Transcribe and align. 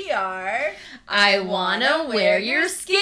we 0.00 0.10
are. 0.10 0.72
I 1.08 1.40
wanna 1.40 2.06
wear 2.08 2.38
your 2.38 2.68
skin. 2.68 2.98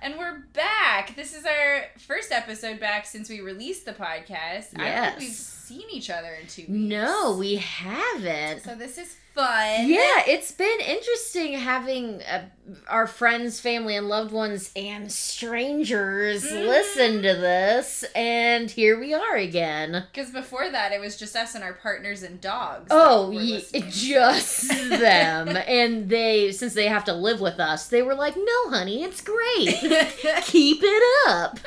And 0.00 0.18
we're 0.18 0.38
back. 0.52 1.14
This 1.16 1.34
is 1.34 1.44
our 1.44 1.84
first 2.06 2.32
episode 2.32 2.80
back 2.80 3.06
since 3.06 3.28
we 3.28 3.40
released 3.40 3.84
the 3.86 3.92
podcast. 3.92 4.78
I 4.78 4.90
don't 4.90 5.04
think 5.10 5.18
we've 5.20 5.30
seen 5.32 5.84
each 5.92 6.10
other 6.10 6.34
in 6.40 6.46
two 6.46 6.62
weeks. 6.62 6.70
No, 6.70 7.36
we 7.38 7.56
haven't. 7.56 8.62
So 8.62 8.74
this 8.74 8.98
is 8.98 9.16
fun. 9.34 9.88
Yeah, 9.88 10.22
it's 10.28 10.52
been 10.52 10.78
interesting 10.80 11.54
having 11.54 12.22
uh, 12.22 12.44
our 12.88 13.08
friends, 13.08 13.58
family, 13.58 13.96
and 13.96 14.08
loved 14.08 14.30
ones 14.30 14.70
and 14.76 15.10
strangers 15.10 16.44
Mhm. 16.44 16.66
listen 16.68 17.14
to 17.22 17.34
this, 17.34 18.04
and 18.14 18.70
here 18.70 18.96
we 18.98 19.12
are 19.12 19.34
again. 19.34 20.04
Because 20.12 20.30
before 20.30 20.70
that, 20.70 20.92
it 20.92 21.00
was 21.00 21.16
just 21.16 21.34
us 21.34 21.56
and 21.56 21.64
our 21.64 21.72
partners 21.72 22.22
and 22.22 22.40
dogs. 22.40 22.86
Oh, 22.90 23.32
that 23.32 23.42
ye- 23.42 23.84
just 23.90 24.68
them. 24.88 25.48
And 25.56 26.08
they, 26.08 26.52
since 26.52 26.74
they 26.74 26.86
have 26.86 27.04
to 27.06 27.12
live 27.12 27.40
with 27.40 27.58
us, 27.58 27.88
they 27.88 28.02
were 28.02 28.14
like, 28.14 28.36
no, 28.36 28.70
honey, 28.70 29.02
it's 29.02 29.20
great. 29.20 29.66
Keep 30.44 30.78
it 30.82 31.28
up. 31.28 31.58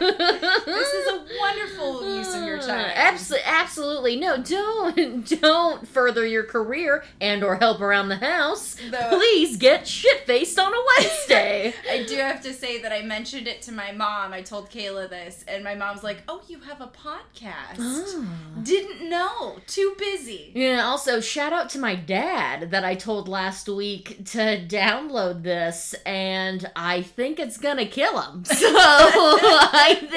This 0.66 0.94
is 0.94 1.08
a 1.08 1.26
wonderful 1.40 2.18
use 2.18 2.34
of 2.34 2.44
your 2.44 2.60
time. 2.60 2.92
Absolutely, 2.96 3.46
absolutely. 3.48 4.16
No, 4.18 4.38
don't 4.42 5.28
don't 5.42 5.88
further 5.88 6.26
your 6.26 6.44
career 6.44 7.04
and 7.22 7.44
or 7.44 7.56
help 7.56 7.82
around 7.82 8.10
the 8.10 8.18
house. 8.18 8.76
Though- 8.92 9.10
Please 9.18 9.58
get 9.58 9.88
shit 9.88 10.26
faced 10.26 10.60
on 10.60 10.74
a 10.74 10.78
Wednesday. 11.00 11.74
I 11.92 12.04
do 12.04 12.16
have 12.18 12.42
to 12.44 12.54
say 12.54 12.82
that 12.82 12.92
I 12.92 13.02
mentioned 13.02 13.48
it 13.48 13.62
to 13.64 13.72
my 13.72 13.92
mom. 13.92 14.34
I 14.34 14.42
told 14.42 14.70
Kayla 14.70 15.10
this, 15.10 15.44
and 15.48 15.64
my 15.64 15.76
mom's 15.76 16.04
like, 16.04 16.24
"Oh, 16.28 16.42
you 16.48 16.60
have 16.62 16.82
a 16.82 16.88
podcast." 16.88 17.78
Oh. 17.80 18.26
Didn't 18.64 19.10
know. 19.10 19.58
Too 19.68 19.96
busy. 19.98 20.52
Yeah, 20.54 20.84
also 20.86 21.20
shout 21.22 21.54
out 21.54 21.70
to 21.72 21.80
my 21.80 21.96
dad 21.96 22.72
that 22.72 22.84
I 22.84 22.96
told 22.96 23.28
last 23.28 23.68
week 23.70 24.26
to 24.32 24.66
download 24.66 25.44
this 25.44 25.94
and 26.06 26.70
I 26.76 27.02
think 27.02 27.40
it's 27.40 27.58
gonna 27.58 27.86
kill 27.86 28.20
him. 28.22 28.44
So 28.46 28.68
I 28.74 29.98
think 30.00 30.12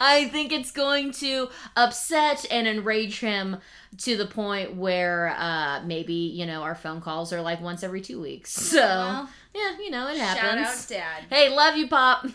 I 0.00 0.28
think 0.32 0.52
it's 0.52 0.70
going 0.70 1.12
to 1.12 1.48
upset 1.76 2.44
and 2.50 2.66
enrage 2.66 3.20
him 3.20 3.58
to 3.98 4.16
the 4.16 4.26
point 4.26 4.74
where 4.76 5.34
uh 5.38 5.82
maybe, 5.84 6.12
you 6.14 6.46
know, 6.46 6.62
our 6.62 6.74
phone 6.74 7.00
calls 7.00 7.32
are 7.32 7.40
like 7.40 7.60
once 7.60 7.82
every 7.82 8.00
two 8.00 8.20
weeks. 8.20 8.50
So 8.78 8.78
Well, 8.78 9.28
yeah, 9.54 9.76
you 9.78 9.90
know, 9.90 10.08
it 10.08 10.18
happens. 10.18 10.40
shout 10.40 10.58
out, 10.58 10.86
Dad. 10.88 11.24
Hey, 11.30 11.48
love 11.48 11.76
you, 11.76 11.88
Pop. 11.88 12.24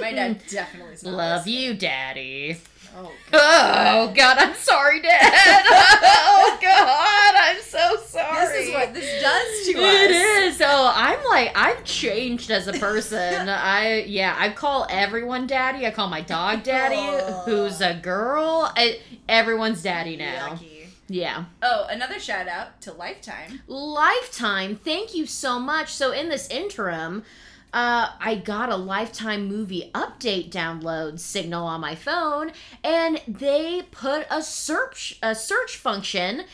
My 0.00 0.12
dad 0.12 0.40
definitely 0.50 0.96
Love 1.10 1.46
listening. 1.46 1.54
you, 1.54 1.74
Daddy. 1.74 2.60
Oh, 2.96 3.12
Oh 3.32 4.12
God, 4.14 4.38
I'm 4.38 4.54
sorry, 4.54 5.00
Dad. 5.00 5.20
oh 5.70 6.58
God, 6.60 7.34
I'm 7.36 7.60
so 7.62 7.96
sorry. 8.06 8.46
This 8.46 8.68
is 8.68 8.74
what 8.74 8.94
this 8.94 9.22
does 9.22 9.66
to 9.66 9.82
us. 9.82 9.94
It 9.94 10.10
is. 10.10 10.60
Oh, 10.64 10.92
I'm 10.94 11.22
like 11.24 11.52
I've 11.56 11.84
changed 11.84 12.50
as 12.50 12.66
a 12.68 12.72
person. 12.72 13.48
I 13.48 14.04
yeah, 14.06 14.34
I 14.38 14.50
call 14.50 14.86
everyone 14.90 15.46
daddy. 15.46 15.86
I 15.86 15.90
call 15.90 16.08
my 16.08 16.20
dog 16.22 16.62
daddy, 16.62 16.96
Aw. 16.96 17.42
who's 17.44 17.80
a 17.80 17.94
girl. 17.94 18.72
I, 18.76 19.00
everyone's 19.28 19.82
daddy 19.82 20.16
now. 20.16 20.50
Yucky. 20.54 20.86
Yeah. 21.08 21.44
Oh, 21.62 21.86
another 21.88 22.20
shout 22.20 22.48
out 22.48 22.80
to 22.82 22.92
Lifetime. 22.92 23.60
Lifetime, 23.66 24.76
thank 24.76 25.14
you 25.14 25.24
so 25.26 25.58
much. 25.58 25.94
So 25.94 26.12
in 26.12 26.28
this 26.28 26.48
interim, 26.50 27.24
uh, 27.72 28.08
I 28.20 28.36
got 28.36 28.70
a 28.70 28.76
Lifetime 28.76 29.46
movie 29.46 29.90
update 29.94 30.50
download 30.50 31.18
signal 31.18 31.66
on 31.66 31.80
my 31.80 31.94
phone, 31.94 32.52
and 32.82 33.20
they 33.28 33.82
put 33.90 34.26
a 34.30 34.42
search 34.42 35.18
a 35.22 35.34
search 35.34 35.76
function 35.76 36.40
in 36.40 36.46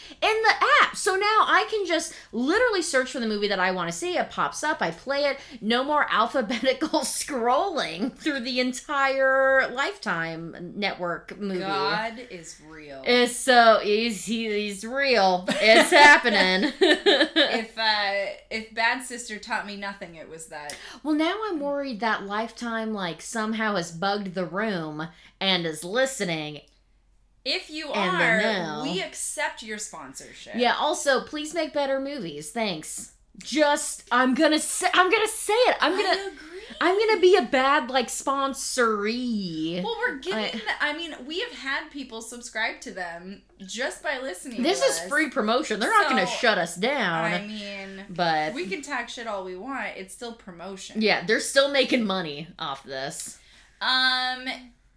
the 0.42 0.54
app. 0.82 0.96
So 0.96 1.14
now 1.14 1.44
I 1.46 1.66
can 1.70 1.86
just 1.86 2.14
literally 2.32 2.82
search 2.82 3.12
for 3.12 3.20
the 3.20 3.26
movie 3.26 3.48
that 3.48 3.60
I 3.60 3.70
want 3.70 3.90
to 3.90 3.96
see. 3.96 4.16
It 4.16 4.30
pops 4.30 4.64
up. 4.64 4.82
I 4.82 4.90
play 4.90 5.24
it. 5.24 5.38
No 5.60 5.84
more 5.84 6.06
alphabetical 6.10 7.00
scrolling 7.00 8.12
through 8.16 8.40
the 8.40 8.60
entire 8.60 9.68
Lifetime 9.72 10.72
network 10.74 11.38
movie. 11.38 11.60
God 11.60 12.20
is 12.30 12.60
real. 12.66 13.02
It's 13.06 13.36
so 13.36 13.80
he's 13.82 14.24
he, 14.24 14.48
he's 14.48 14.84
real. 14.84 15.44
It's 15.48 15.90
happening. 15.90 16.72
if 16.80 17.78
uh, 17.78 18.34
if 18.50 18.74
Bad 18.74 19.02
Sister 19.04 19.38
taught 19.38 19.66
me 19.66 19.76
nothing, 19.76 20.16
it 20.16 20.28
was 20.28 20.46
that. 20.46 20.76
Well, 21.04 21.14
now 21.14 21.34
I'm 21.46 21.60
worried 21.60 22.00
that 22.00 22.24
Lifetime 22.24 22.92
like 22.94 23.20
somehow 23.20 23.76
has 23.76 23.92
bugged 23.92 24.34
the 24.34 24.46
room 24.46 25.06
and 25.38 25.66
is 25.66 25.84
listening. 25.84 26.62
If 27.44 27.70
you 27.70 27.90
are, 27.92 28.82
we 28.82 29.02
accept 29.02 29.62
your 29.62 29.76
sponsorship. 29.76 30.54
Yeah. 30.56 30.74
Also, 30.80 31.20
please 31.20 31.52
make 31.52 31.74
better 31.74 32.00
movies. 32.00 32.50
Thanks. 32.50 33.12
Just 33.38 34.04
I'm 34.12 34.34
gonna 34.34 34.58
say 34.58 34.86
I'm 34.94 35.10
gonna 35.10 35.28
say 35.28 35.52
it. 35.52 35.76
I'm 35.80 35.92
gonna 35.92 36.28
agree. 36.28 36.50
I'm 36.80 36.98
gonna 36.98 37.20
be 37.20 37.36
a 37.36 37.42
bad 37.42 37.90
like 37.90 38.08
sponsoree. 38.08 39.82
Well, 39.82 39.96
we're 39.98 40.18
giving. 40.18 40.44
I- 40.44 40.50
the, 40.50 40.60
I 40.80 40.96
mean, 40.96 41.14
we 41.26 41.40
have 41.40 41.52
had 41.52 41.90
people 41.90 42.22
subscribe 42.22 42.80
to 42.82 42.90
them 42.92 43.42
just 43.66 44.02
by 44.02 44.18
listening. 44.20 44.62
This 44.62 44.82
is 44.82 45.00
us. 45.00 45.08
free 45.08 45.30
promotion. 45.30 45.80
They're 45.80 45.90
not 45.90 46.08
gonna 46.08 46.26
shut 46.26 46.58
us 46.58 46.76
down. 46.76 47.24
I 47.32 47.46
mean, 47.46 48.04
but 48.10 48.54
we 48.54 48.66
can 48.66 48.82
talk 48.82 49.08
shit 49.08 49.26
all 49.26 49.44
we 49.44 49.56
want. 49.56 49.96
It's 49.96 50.14
still 50.14 50.32
promotion. 50.34 51.02
yeah, 51.02 51.24
they're 51.26 51.40
still 51.40 51.70
making 51.70 52.04
money 52.04 52.48
off 52.58 52.82
this. 52.84 53.38
Um. 53.80 54.46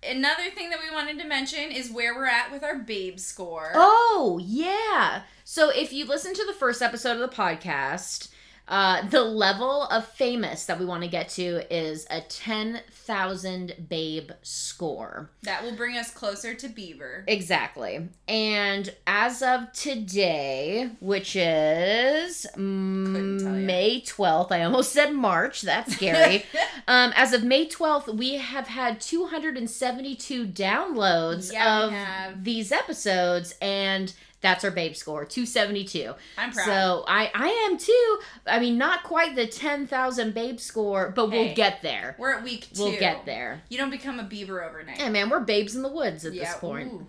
Another 0.08 0.50
thing 0.50 0.70
that 0.70 0.80
we 0.80 0.94
wanted 0.94 1.20
to 1.20 1.28
mention 1.28 1.72
is 1.72 1.92
where 1.92 2.16
we're 2.16 2.26
at 2.26 2.52
with 2.52 2.64
our 2.64 2.78
babe 2.78 3.20
score. 3.20 3.72
Oh, 3.76 4.40
yeah. 4.44 5.24
So 5.44 5.70
if 5.70 5.92
you 5.94 6.06
listen 6.06 6.34
to 6.34 6.46
the 6.46 6.54
first 6.54 6.82
episode 6.82 7.20
of 7.22 7.30
the 7.30 7.36
podcast, 7.36 8.30
uh, 8.68 9.08
the 9.08 9.24
level 9.24 9.84
of 9.84 10.06
famous 10.06 10.66
that 10.66 10.80
we 10.80 10.86
want 10.86 11.04
to 11.04 11.10
get 11.10 11.30
to 11.30 11.74
is 11.74 12.06
a 12.10 12.22
10,000 12.22 13.86
babe 13.88 14.32
score. 14.42 15.30
That 15.44 15.64
will 15.64 15.76
bring 15.76 15.96
us 15.98 16.12
closer 16.12 16.54
to 16.54 16.68
Beaver. 16.68 17.24
Exactly. 17.28 18.10
And 18.28 18.94
as 19.06 19.42
of 19.42 19.72
today, 19.72 20.90
which 21.00 21.36
is 21.36 22.46
Couldn't 22.54 23.40
tell 23.40 23.54
ya. 23.54 23.66
May 23.66 24.02
12th, 24.02 24.52
I 24.52 24.64
almost 24.64 24.92
said 24.92 25.14
March. 25.14 25.62
That's 25.62 25.96
scary. 25.96 26.46
um, 26.88 27.14
as 27.16 27.32
of 27.34 27.44
May 27.44 27.68
12th, 27.68 28.18
we 28.18 28.36
have 28.36 28.68
had 28.68 29.00
272 29.00 30.46
downloads 30.48 31.54
Yeah, 31.54 32.32
of 32.32 32.44
these 32.44 32.72
episodes, 32.74 33.56
and 33.62 34.14
that's 34.48 34.64
our 34.64 34.72
babe 34.72 34.96
score 34.96 35.26
272. 35.26 36.14
I'm 36.38 36.52
proud. 36.52 36.66
So 36.66 37.04
I, 37.08 37.30
I 37.34 37.48
am 37.70 37.78
too. 37.78 38.20
I 38.46 38.60
mean, 38.60 38.78
not 38.78 39.04
quite 39.04 39.36
the 39.36 39.46
10,000 39.48 40.34
babe 40.34 40.60
score, 40.60 41.12
but 41.16 41.30
Hey. 41.30 41.46
we'll 41.48 41.56
get 41.56 41.82
there. 41.82 42.16
we're 42.18 42.34
at 42.34 42.44
week 42.44 42.68
2 42.74 42.82
We'll 42.84 43.00
get 43.00 43.26
there. 43.26 43.62
You 43.70 43.78
don't 43.78 43.90
become 43.92 44.20
a 44.20 44.24
Beaver 44.24 44.64
overnight. 44.64 45.00
Yeah, 45.00 45.10
man, 45.10 45.30
we're 45.30 45.40
babes 45.42 45.76
in 45.76 45.82
the 45.82 45.90
woods 45.92 46.26
at 46.26 46.34
Yeah, 46.34 46.46
this 46.46 46.56
point. 46.60 46.92
ooh. 46.94 47.06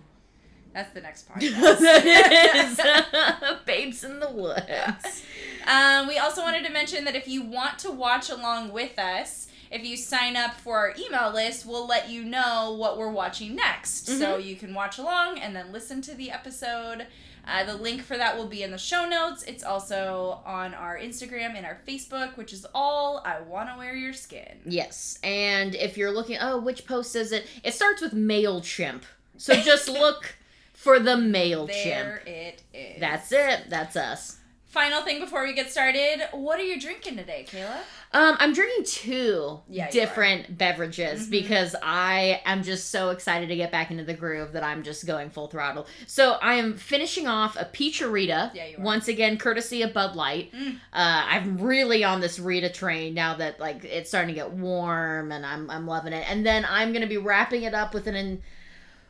That's 0.73 0.93
the 0.93 1.01
next 1.01 1.27
podcast. 1.31 1.79
that 1.79 3.49
is 3.49 3.59
babes 3.65 4.03
in 4.03 4.19
the 4.19 4.29
woods. 4.29 5.23
Um, 5.67 6.07
we 6.07 6.17
also 6.19 6.41
wanted 6.41 6.63
to 6.65 6.71
mention 6.71 7.05
that 7.05 7.15
if 7.15 7.27
you 7.27 7.41
want 7.41 7.79
to 7.79 7.91
watch 7.91 8.29
along 8.29 8.71
with 8.71 8.97
us, 8.99 9.47
if 9.71 9.83
you 9.83 9.97
sign 9.97 10.35
up 10.35 10.55
for 10.55 10.77
our 10.77 10.93
email 10.97 11.31
list, 11.31 11.65
we'll 11.65 11.85
let 11.87 12.09
you 12.09 12.23
know 12.23 12.75
what 12.79 12.97
we're 12.97 13.11
watching 13.11 13.55
next. 13.55 14.07
So 14.07 14.13
Mm-hmm. 14.13 14.47
you 14.47 14.55
can 14.55 14.73
watch 14.73 14.97
along 14.99 15.39
and 15.39 15.55
then 15.55 15.71
listen 15.71 16.01
to 16.03 16.13
the 16.15 16.31
episode. 16.31 17.07
Uh, 17.49 17.63
the 17.63 17.75
link 17.75 18.01
for 18.01 18.17
that 18.17 18.37
will 18.37 18.47
be 18.47 18.63
in 18.63 18.71
the 18.71 18.77
show 18.77 19.07
notes. 19.07 19.43
It's 19.43 19.63
also 19.63 20.41
on 20.45 20.73
our 20.73 20.97
Instagram 20.97 21.55
and 21.55 21.65
our 21.65 21.79
Facebook, 21.87 22.37
which 22.37 22.53
is 22.53 22.65
all 22.73 23.23
I 23.25 23.41
Want 23.41 23.69
to 23.69 23.77
Wear 23.77 23.95
Your 23.95 24.13
Skin. 24.13 24.59
Yes, 24.65 25.17
and 25.23 25.75
if 25.75 25.97
you're 25.97 26.11
looking, 26.11 26.37
oh, 26.39 26.59
which 26.59 26.85
post 26.85 27.15
is 27.15 27.31
it? 27.31 27.47
It 27.63 27.73
starts 27.73 28.01
with 28.01 28.13
Mailchimp. 28.13 29.01
So 29.37 29.55
just 29.55 29.87
look 29.89 30.35
for 30.73 30.99
the 30.99 31.15
Mailchimp. 31.15 31.67
There 31.67 32.23
it 32.25 32.63
is. 32.73 32.99
That's 32.99 33.31
it. 33.31 33.69
That's 33.69 33.95
us. 33.95 34.38
Final 34.69 35.01
thing 35.01 35.19
before 35.19 35.43
we 35.47 35.53
get 35.53 35.71
started, 35.71 36.21
what 36.31 36.59
are 36.59 36.63
you 36.63 36.79
drinking 36.79 37.17
today, 37.17 37.43
Kayla? 37.49 37.77
Um, 38.13 38.37
I'm 38.39 38.53
drinking 38.53 38.85
two 38.85 39.61
Yeah, 39.67 39.89
different 39.89 40.59
beverages 40.59 41.25
Mhm. 41.25 41.31
because 41.31 41.75
I 41.81 42.39
am 42.45 42.61
just 42.61 42.91
so 42.91 43.09
excited 43.09 43.49
to 43.49 43.55
get 43.55 43.71
back 43.71 43.89
into 43.89 44.03
the 44.03 44.13
groove 44.13 44.51
that 44.53 44.63
I'm 44.63 44.83
just 44.83 45.07
going 45.07 45.31
full 45.31 45.47
throttle. 45.47 45.87
So 46.05 46.33
I 46.33 46.53
am 46.55 46.77
finishing 46.77 47.27
off 47.27 47.55
a 47.59 47.65
Peacharita. 47.65 48.51
Yeah. 48.53 48.65
Once 48.77 49.07
again, 49.07 49.39
courtesy 49.39 49.81
of 49.81 49.91
Bud 49.91 50.15
Light. 50.15 50.51
Mm. 50.53 50.75
Uh, 50.75 50.77
I'm 50.93 51.57
really 51.57 52.03
on 52.03 52.21
this 52.21 52.37
Rita 52.37 52.69
train 52.69 53.15
now 53.15 53.33
that 53.37 53.59
like 53.59 53.83
it's 53.83 54.09
starting 54.09 54.35
to 54.35 54.39
get 54.39 54.51
warm 54.51 55.31
and 55.31 55.47
I'm 55.47 55.67
I'm 55.71 55.87
loving 55.87 56.13
it. 56.13 56.29
And 56.29 56.45
then 56.45 56.63
I'm 56.69 56.93
gonna 56.93 57.07
be 57.07 57.17
wrapping 57.17 57.63
it 57.63 57.73
up 57.73 57.95
with 57.95 58.05
an. 58.05 58.43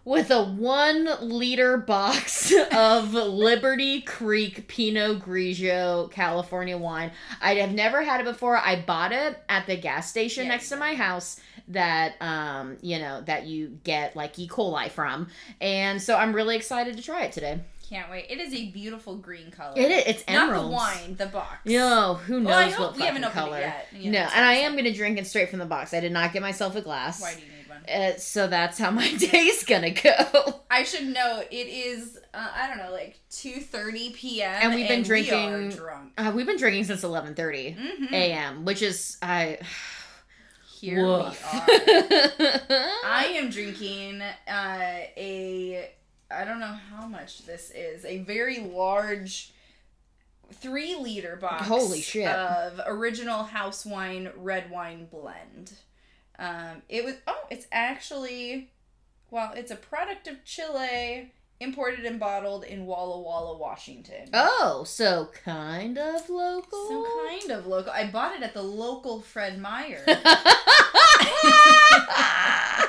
With 0.10 0.32
a 0.32 0.44
one 0.44 1.08
liter 1.22 1.78
box 1.78 2.52
of 2.72 3.14
Liberty 3.14 4.02
Creek 4.02 4.68
Pinot 4.68 5.20
Grigio 5.20 6.10
California 6.12 6.76
wine. 6.76 7.12
I 7.40 7.54
have 7.56 7.72
never 7.72 8.02
had 8.02 8.20
it 8.20 8.24
before. 8.24 8.58
I 8.58 8.82
bought 8.82 9.12
it 9.12 9.38
at 9.48 9.68
the 9.68 9.78
gas 9.78 10.10
station 10.10 10.46
Yeah, 10.46 10.50
next 10.50 10.70
to 10.70 10.78
my 10.78 10.96
house 10.96 11.40
that 11.68 12.20
um 12.22 12.78
you 12.82 12.98
know 12.98 13.22
that 13.22 13.46
you 13.46 13.78
get 13.84 14.16
like 14.16 14.40
E. 14.40 14.48
coli 14.48 14.90
from, 14.90 15.28
and 15.62 16.02
so 16.02 16.16
I'm 16.18 16.34
really 16.34 16.56
excited 16.56 16.98
to 16.98 17.04
try 17.04 17.26
it 17.26 17.32
today. 17.32 17.60
Can't 17.88 18.10
wait. 18.10 18.26
It 18.30 18.40
is 18.40 18.54
a 18.54 18.70
beautiful 18.70 19.16
green 19.16 19.52
color. 19.52 19.74
It 19.76 19.92
is. 19.92 20.04
It's 20.06 20.28
Not 20.28 20.60
the 20.62 20.68
wine, 20.68 21.16
the 21.18 21.26
box. 21.26 21.58
Yo, 21.66 22.16
who 22.16 22.40
knows 22.40 22.48
Well, 22.48 22.60
I 22.60 22.80
what 22.80 22.96
we 22.96 23.02
haven't 23.04 23.24
opened 23.24 23.34
color? 23.34 23.58
it 23.58 23.62
yet. 23.62 23.88
You 23.94 24.12
no, 24.12 24.20
and 24.20 24.46
I 24.46 24.54
am 24.56 24.76
gonna 24.76 24.94
drink 24.94 25.20
it 25.20 25.28
straight 25.28 25.50
from 25.50 25.60
the 25.60 25.66
box. 25.66 25.94
I 25.94 26.00
did 26.00 26.12
not 26.12 26.34
get 26.34 26.42
myself 26.42 26.76
a 26.76 26.82
glass. 26.82 27.22
Why 27.22 27.34
do 27.36 27.42
you? 27.42 27.59
Uh, 27.88 28.18
so 28.18 28.48
that's 28.48 28.78
how 28.78 28.92
my 28.92 29.14
day's 29.18 29.64
gonna 29.64 29.92
go. 29.92 30.62
I 30.70 30.84
should 30.84 31.08
note 31.08 31.46
it 31.52 31.68
is 31.68 32.18
uh, 32.34 32.48
I 32.56 32.68
don't 32.68 32.78
know 32.78 32.92
like 32.92 33.20
two 33.30 33.60
thirty 33.62 34.12
p.m. 34.12 34.52
And 34.62 34.76
we've 34.76 34.88
been 34.88 35.02
we 35.02 35.06
drinking- 35.08 35.50
are 35.54 35.70
drunk. 35.72 36.14
Uh, 36.18 36.32
we've 36.36 36.46
been 36.46 36.58
drinking 36.58 36.86
since 36.86 37.04
eleven 37.04 37.36
thirty 37.36 37.76
a.m., 38.12 38.66
which 38.66 38.82
is 38.82 39.18
I. 39.22 39.60
Here 40.80 41.06
Woof. 41.06 41.44
we 41.54 41.60
are. 41.60 41.66
I 43.04 43.34
am 43.36 43.50
drinking 43.50 44.22
uh, 44.22 44.38
a 45.18 45.92
I 46.32 46.46
don't 46.46 46.62
know 46.62 46.78
how 46.96 47.06
much 47.06 47.46
this 47.46 47.70
is 47.76 48.06
a 48.06 48.20
very 48.20 48.60
large 48.60 49.52
three 50.54 50.96
liter 50.96 51.36
box. 51.36 51.68
Holy 51.68 52.00
shit. 52.02 52.28
Of 52.28 52.80
original 52.86 53.44
house 53.44 53.86
wine 53.86 54.30
red 54.38 54.72
wine 54.72 55.08
blend. 55.12 55.74
Um, 56.40 56.82
it 56.88 57.04
was 57.04 57.16
oh, 57.28 57.44
it's 57.52 57.68
actually 57.72 58.72
well, 59.30 59.52
it's 59.56 59.72
a 59.72 59.76
product 59.76 60.28
of 60.28 60.44
Chile, 60.46 61.32
imported 61.60 62.06
and 62.06 62.20
bottled 62.20 62.64
in 62.64 62.86
Walla 62.86 63.22
Walla, 63.22 63.58
Washington. 63.58 64.30
oh, 64.34 64.84
so 64.88 65.30
kind 65.44 65.98
of 65.98 66.30
local. 66.30 66.88
So 66.88 67.06
kind 67.28 67.52
of 67.52 67.68
local. 67.68 67.92
I 67.92 68.10
bought 68.10 68.36
it 68.36 68.42
at 68.42 68.54
the 68.54 68.64
local 68.64 69.22
Fred 69.22 69.60
Meyer. 69.60 70.04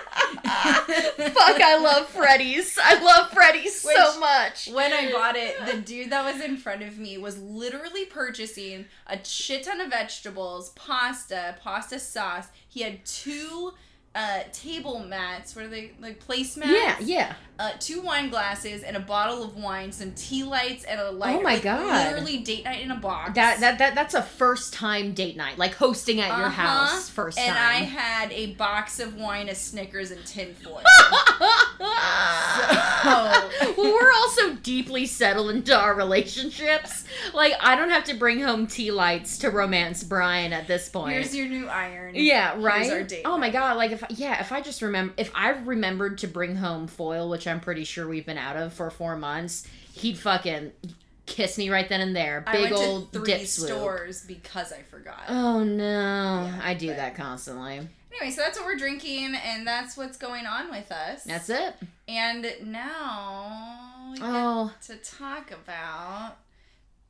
Fuck, 1.34 1.60
I 1.60 1.78
love 1.82 2.08
Freddy's. 2.08 2.78
I 2.82 3.02
love 3.02 3.30
Freddy's 3.32 3.82
Which- 3.84 3.96
so 3.96 4.20
much. 4.20 4.68
when 4.72 4.92
I 4.92 5.10
bought 5.12 5.36
it, 5.36 5.56
the 5.66 5.78
dude 5.80 6.10
that 6.10 6.24
was 6.24 6.42
in 6.42 6.56
front 6.56 6.82
of 6.82 6.98
me 6.98 7.18
was 7.18 7.38
literally 7.40 8.04
purchasing 8.04 8.86
a 9.06 9.18
shit 9.24 9.64
ton 9.64 9.80
of 9.80 9.90
vegetables, 9.90 10.70
pasta, 10.70 11.56
pasta 11.62 11.98
sauce. 11.98 12.48
He 12.68 12.82
had 12.82 13.04
two 13.04 13.72
uh, 14.14 14.40
table 14.52 14.98
mats, 15.00 15.54
what 15.54 15.66
are 15.66 15.68
they 15.68 15.92
like 16.00 16.24
placemats? 16.26 16.66
Yeah, 16.72 16.96
yeah. 17.00 17.34
Uh, 17.60 17.70
two 17.78 18.00
wine 18.00 18.30
glasses 18.30 18.82
and 18.82 18.96
a 18.96 19.00
bottle 19.00 19.42
of 19.44 19.54
wine, 19.54 19.92
some 19.92 20.12
tea 20.12 20.42
lights 20.42 20.82
and 20.84 20.98
a 20.98 21.10
light. 21.10 21.36
Oh 21.38 21.42
my 21.42 21.54
Like, 21.54 21.62
God. 21.62 22.06
Literally 22.14 22.38
date 22.38 22.64
night 22.64 22.80
in 22.80 22.90
a 22.90 22.96
box. 22.96 23.34
That 23.34 23.60
that 23.60 23.78
that 23.78 23.94
that's 23.94 24.14
a 24.14 24.22
first 24.22 24.72
time 24.72 25.12
date 25.12 25.36
night, 25.36 25.58
like 25.58 25.74
hosting 25.74 26.20
at 26.20 26.36
your 26.38 26.46
Uh-huh. 26.46 26.62
house 26.66 27.08
first 27.10 27.38
and 27.38 27.56
I 27.56 27.74
had 27.74 28.32
a 28.32 28.54
box 28.54 28.98
of 28.98 29.14
wine, 29.14 29.48
a 29.50 29.54
Snickers, 29.54 30.10
and 30.10 30.24
tinfoil. 30.26 30.82
Oh. 33.02 33.74
Well, 33.78 33.92
we're 33.94 34.12
also 34.12 34.54
deeply 34.62 35.06
settled 35.06 35.50
into 35.50 35.74
our 35.74 35.94
relationships. 35.94 37.04
Like, 37.32 37.54
I 37.60 37.74
don't 37.76 37.88
have 37.90 38.04
to 38.04 38.14
bring 38.14 38.40
home 38.40 38.66
tea 38.66 38.90
lights 38.90 39.38
to 39.38 39.50
romance 39.50 40.04
Brian 40.04 40.52
at 40.52 40.66
this 40.66 40.88
point. 40.88 41.12
Here's 41.14 41.34
your 41.34 41.46
new 41.48 41.66
iron. 41.68 42.14
yeah, 42.14 42.54
right. 42.58 42.90
our 42.90 43.02
date 43.02 43.22
oh 43.24 43.38
my 43.38 43.48
god! 43.50 43.76
Like, 43.76 43.92
if 43.92 43.99
yeah, 44.10 44.40
if 44.40 44.52
I 44.52 44.60
just 44.60 44.80
remember, 44.82 45.12
if 45.16 45.30
I 45.34 45.50
remembered 45.50 46.18
to 46.18 46.26
bring 46.28 46.56
home 46.56 46.86
foil, 46.86 47.28
which 47.28 47.46
I'm 47.46 47.60
pretty 47.60 47.84
sure 47.84 48.08
we've 48.08 48.26
been 48.26 48.38
out 48.38 48.56
of 48.56 48.72
for 48.72 48.90
four 48.90 49.16
months, 49.16 49.66
he'd 49.92 50.18
fucking 50.18 50.72
kiss 51.26 51.58
me 51.58 51.70
right 51.70 51.88
then 51.88 52.00
and 52.00 52.16
there. 52.16 52.40
Big 52.50 52.54
I 52.56 52.60
went 52.62 52.74
old 52.74 53.12
to 53.12 53.18
three 53.20 53.32
dip 53.32 53.46
swoop. 53.46 53.68
stores 53.68 54.24
because 54.26 54.72
I 54.72 54.82
forgot. 54.82 55.20
Oh 55.28 55.62
no, 55.64 55.82
Yeah, 56.46 56.60
I 56.62 56.74
do 56.74 56.88
but- 56.88 56.96
that 56.96 57.14
constantly. 57.16 57.86
Anyway, 58.12 58.32
so 58.34 58.42
that's 58.42 58.58
what 58.58 58.66
we're 58.66 58.76
drinking, 58.76 59.36
and 59.36 59.64
that's 59.64 59.96
what's 59.96 60.16
going 60.16 60.44
on 60.44 60.68
with 60.70 60.90
us. 60.90 61.22
That's 61.22 61.48
it. 61.48 61.74
And 62.08 62.44
now 62.62 64.08
we 64.12 64.18
get 64.18 64.26
Oh, 64.26 64.72
to 64.88 64.96
talk 64.96 65.52
about 65.52 66.36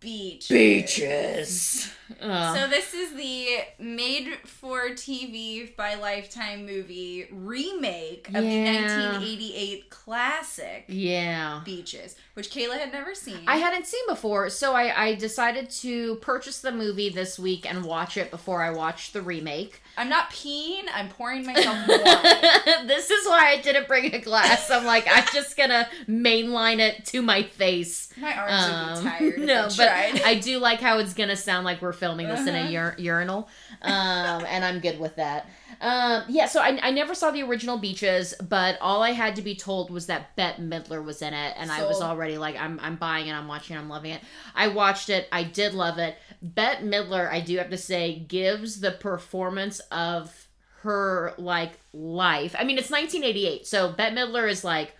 beach. 0.01 0.49
beaches. 0.49 1.93
Ugh. 2.21 2.57
So 2.57 2.69
this 2.69 2.93
is 2.95 3.15
the 3.15 3.47
made-for-TV 3.79 5.77
by 5.77 5.95
Lifetime 5.95 6.67
movie 6.67 7.29
remake 7.31 8.29
of 8.29 8.35
the 8.35 8.65
1988 8.65 9.91
classic 9.91 10.85
yeah. 10.89 11.61
Beaches, 11.65 12.17
which 12.35 12.51
Kayla 12.51 12.79
had 12.79 12.93
never 12.93 13.15
seen. 13.15 13.41
I 13.47 13.57
hadn't 13.57 13.87
seen 13.87 14.03
before, 14.09 14.49
so 14.51 14.75
I, 14.75 15.07
I 15.09 15.15
decided 15.15 15.69
to 15.71 16.15
purchase 16.17 16.61
the 16.61 16.73
movie 16.73 17.09
this 17.11 17.39
week 17.39 17.69
and 17.69 17.85
watch 17.85 18.17
it 18.17 18.31
before 18.31 18.63
I 18.63 18.71
watched 18.71 19.13
the 19.13 19.21
remake. 19.23 19.83
I'm 19.97 20.09
not 20.09 20.31
peeing. 20.31 20.85
I'm 20.95 21.09
pouring 21.09 21.45
myself 21.45 21.77
wine. 21.89 22.87
this 22.87 23.11
is 23.11 23.27
why 23.27 23.49
I 23.51 23.61
didn't 23.63 23.89
bring 23.89 24.15
a 24.15 24.19
glass. 24.21 24.71
I'm 24.71 24.85
like, 24.87 25.07
I'm 25.11 25.25
just 25.35 25.57
gonna 25.57 25.89
mainline 26.09 26.79
it 26.79 27.05
to 27.07 27.21
my 27.23 27.43
face. 27.43 28.09
My 28.17 28.33
arms 28.35 28.53
would 28.53 29.03
be 29.03 29.09
Um, 29.09 29.19
tired. 29.19 29.39
no, 29.47 29.69
but. 29.77 29.89
I 30.25 30.37
do 30.37 30.59
like 30.59 30.81
how 30.81 30.99
it's 30.99 31.15
gonna 31.15 31.37
sound 31.37 31.65
like 31.65 31.83
we're 31.83 31.93
filming 31.93 32.29
this 32.29 32.47
in 32.47 32.55
Uh-huh. 32.55 32.69
a 32.69 32.77
ur- 32.77 32.95
urinal, 32.99 33.49
um, 33.83 34.45
and 34.47 34.65
I'm 34.65 34.81
good 34.81 34.99
with 35.01 35.17
that. 35.17 35.49
Um, 35.81 36.25
yeah, 36.29 36.47
so 36.47 36.61
I, 36.61 36.79
I 36.83 36.91
never 36.91 37.15
saw 37.15 37.31
the 37.31 37.43
original 37.43 37.79
Beaches, 37.79 38.35
but 38.49 38.77
all 38.83 39.03
I 39.03 39.13
had 39.13 39.37
to 39.37 39.43
be 39.43 39.55
told 39.55 39.91
was 39.91 40.07
that 40.07 40.37
Bette 40.37 40.63
Midler 40.63 41.03
was 41.03 41.23
in 41.23 41.33
it, 41.33 41.55
and 41.57 41.73
I 41.73 41.85
was 41.85 42.03
already 42.03 42.37
like, 42.37 42.57
I'm 42.57 42.79
I'm 42.83 42.97
buying 42.97 43.29
it, 43.29 43.33
I'm 43.33 43.49
watching 43.49 43.77
it, 43.77 43.79
I'm 43.79 43.89
loving 43.89 44.13
it. 44.13 44.21
I 44.55 44.69
watched 44.69 45.09
it, 45.09 45.27
I 45.33 45.43
did 45.43 45.73
love 45.73 45.99
it. 45.99 46.19
Bette 46.43 46.85
Midler, 46.85 47.31
I 47.31 47.41
do 47.41 47.57
have 47.57 47.71
to 47.71 47.79
say, 47.79 48.19
gives 48.19 48.81
the 48.81 48.93
performance 48.93 49.81
of 49.91 50.49
her 50.83 51.33
like 51.39 51.73
life. 51.95 52.55
I 52.59 52.65
mean, 52.65 52.77
it's 52.77 52.91
1988, 52.91 53.67
so 53.67 53.91
Bette 53.93 54.15
Midler 54.15 54.51
is 54.51 54.63
like 54.65 54.95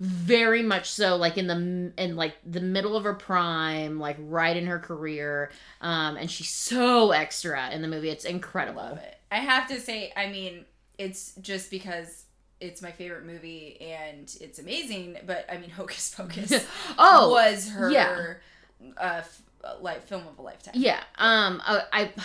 very 0.00 0.62
much 0.62 0.90
so 0.90 1.16
like 1.16 1.36
in 1.38 1.46
the 1.48 1.92
in 1.96 2.16
like 2.16 2.36
the 2.46 2.60
middle 2.60 2.96
of 2.96 3.02
her 3.02 3.14
prime 3.14 3.98
like 3.98 4.16
right 4.20 4.56
in 4.56 4.68
her 4.68 4.78
career 4.78 5.50
um 5.80 6.16
and 6.16 6.30
she's 6.30 6.50
so 6.50 7.10
extra 7.10 7.68
in 7.70 7.82
the 7.82 7.88
movie 7.88 8.08
it's 8.08 8.24
incredible 8.24 8.80
love 8.80 8.98
it. 8.98 9.17
I 9.30 9.38
have 9.38 9.68
to 9.68 9.80
say, 9.80 10.12
I 10.16 10.28
mean, 10.28 10.64
it's 10.98 11.34
just 11.36 11.70
because 11.70 12.24
it's 12.60 12.82
my 12.82 12.90
favorite 12.90 13.24
movie 13.24 13.78
and 13.80 14.34
it's 14.40 14.58
amazing. 14.58 15.16
But 15.26 15.46
I 15.50 15.58
mean, 15.58 15.70
Hocus 15.78 16.14
Pocus 16.14 16.66
oh 16.98 17.30
was 17.30 17.70
her 17.70 17.90
yeah. 17.90 18.34
uh, 18.96 19.22
f- 19.22 19.42
like 19.80 20.06
film 20.06 20.26
of 20.28 20.38
a 20.38 20.42
lifetime. 20.42 20.74
yeah 20.76 21.00
um 21.18 21.60
uh, 21.66 21.80
i 21.92 22.10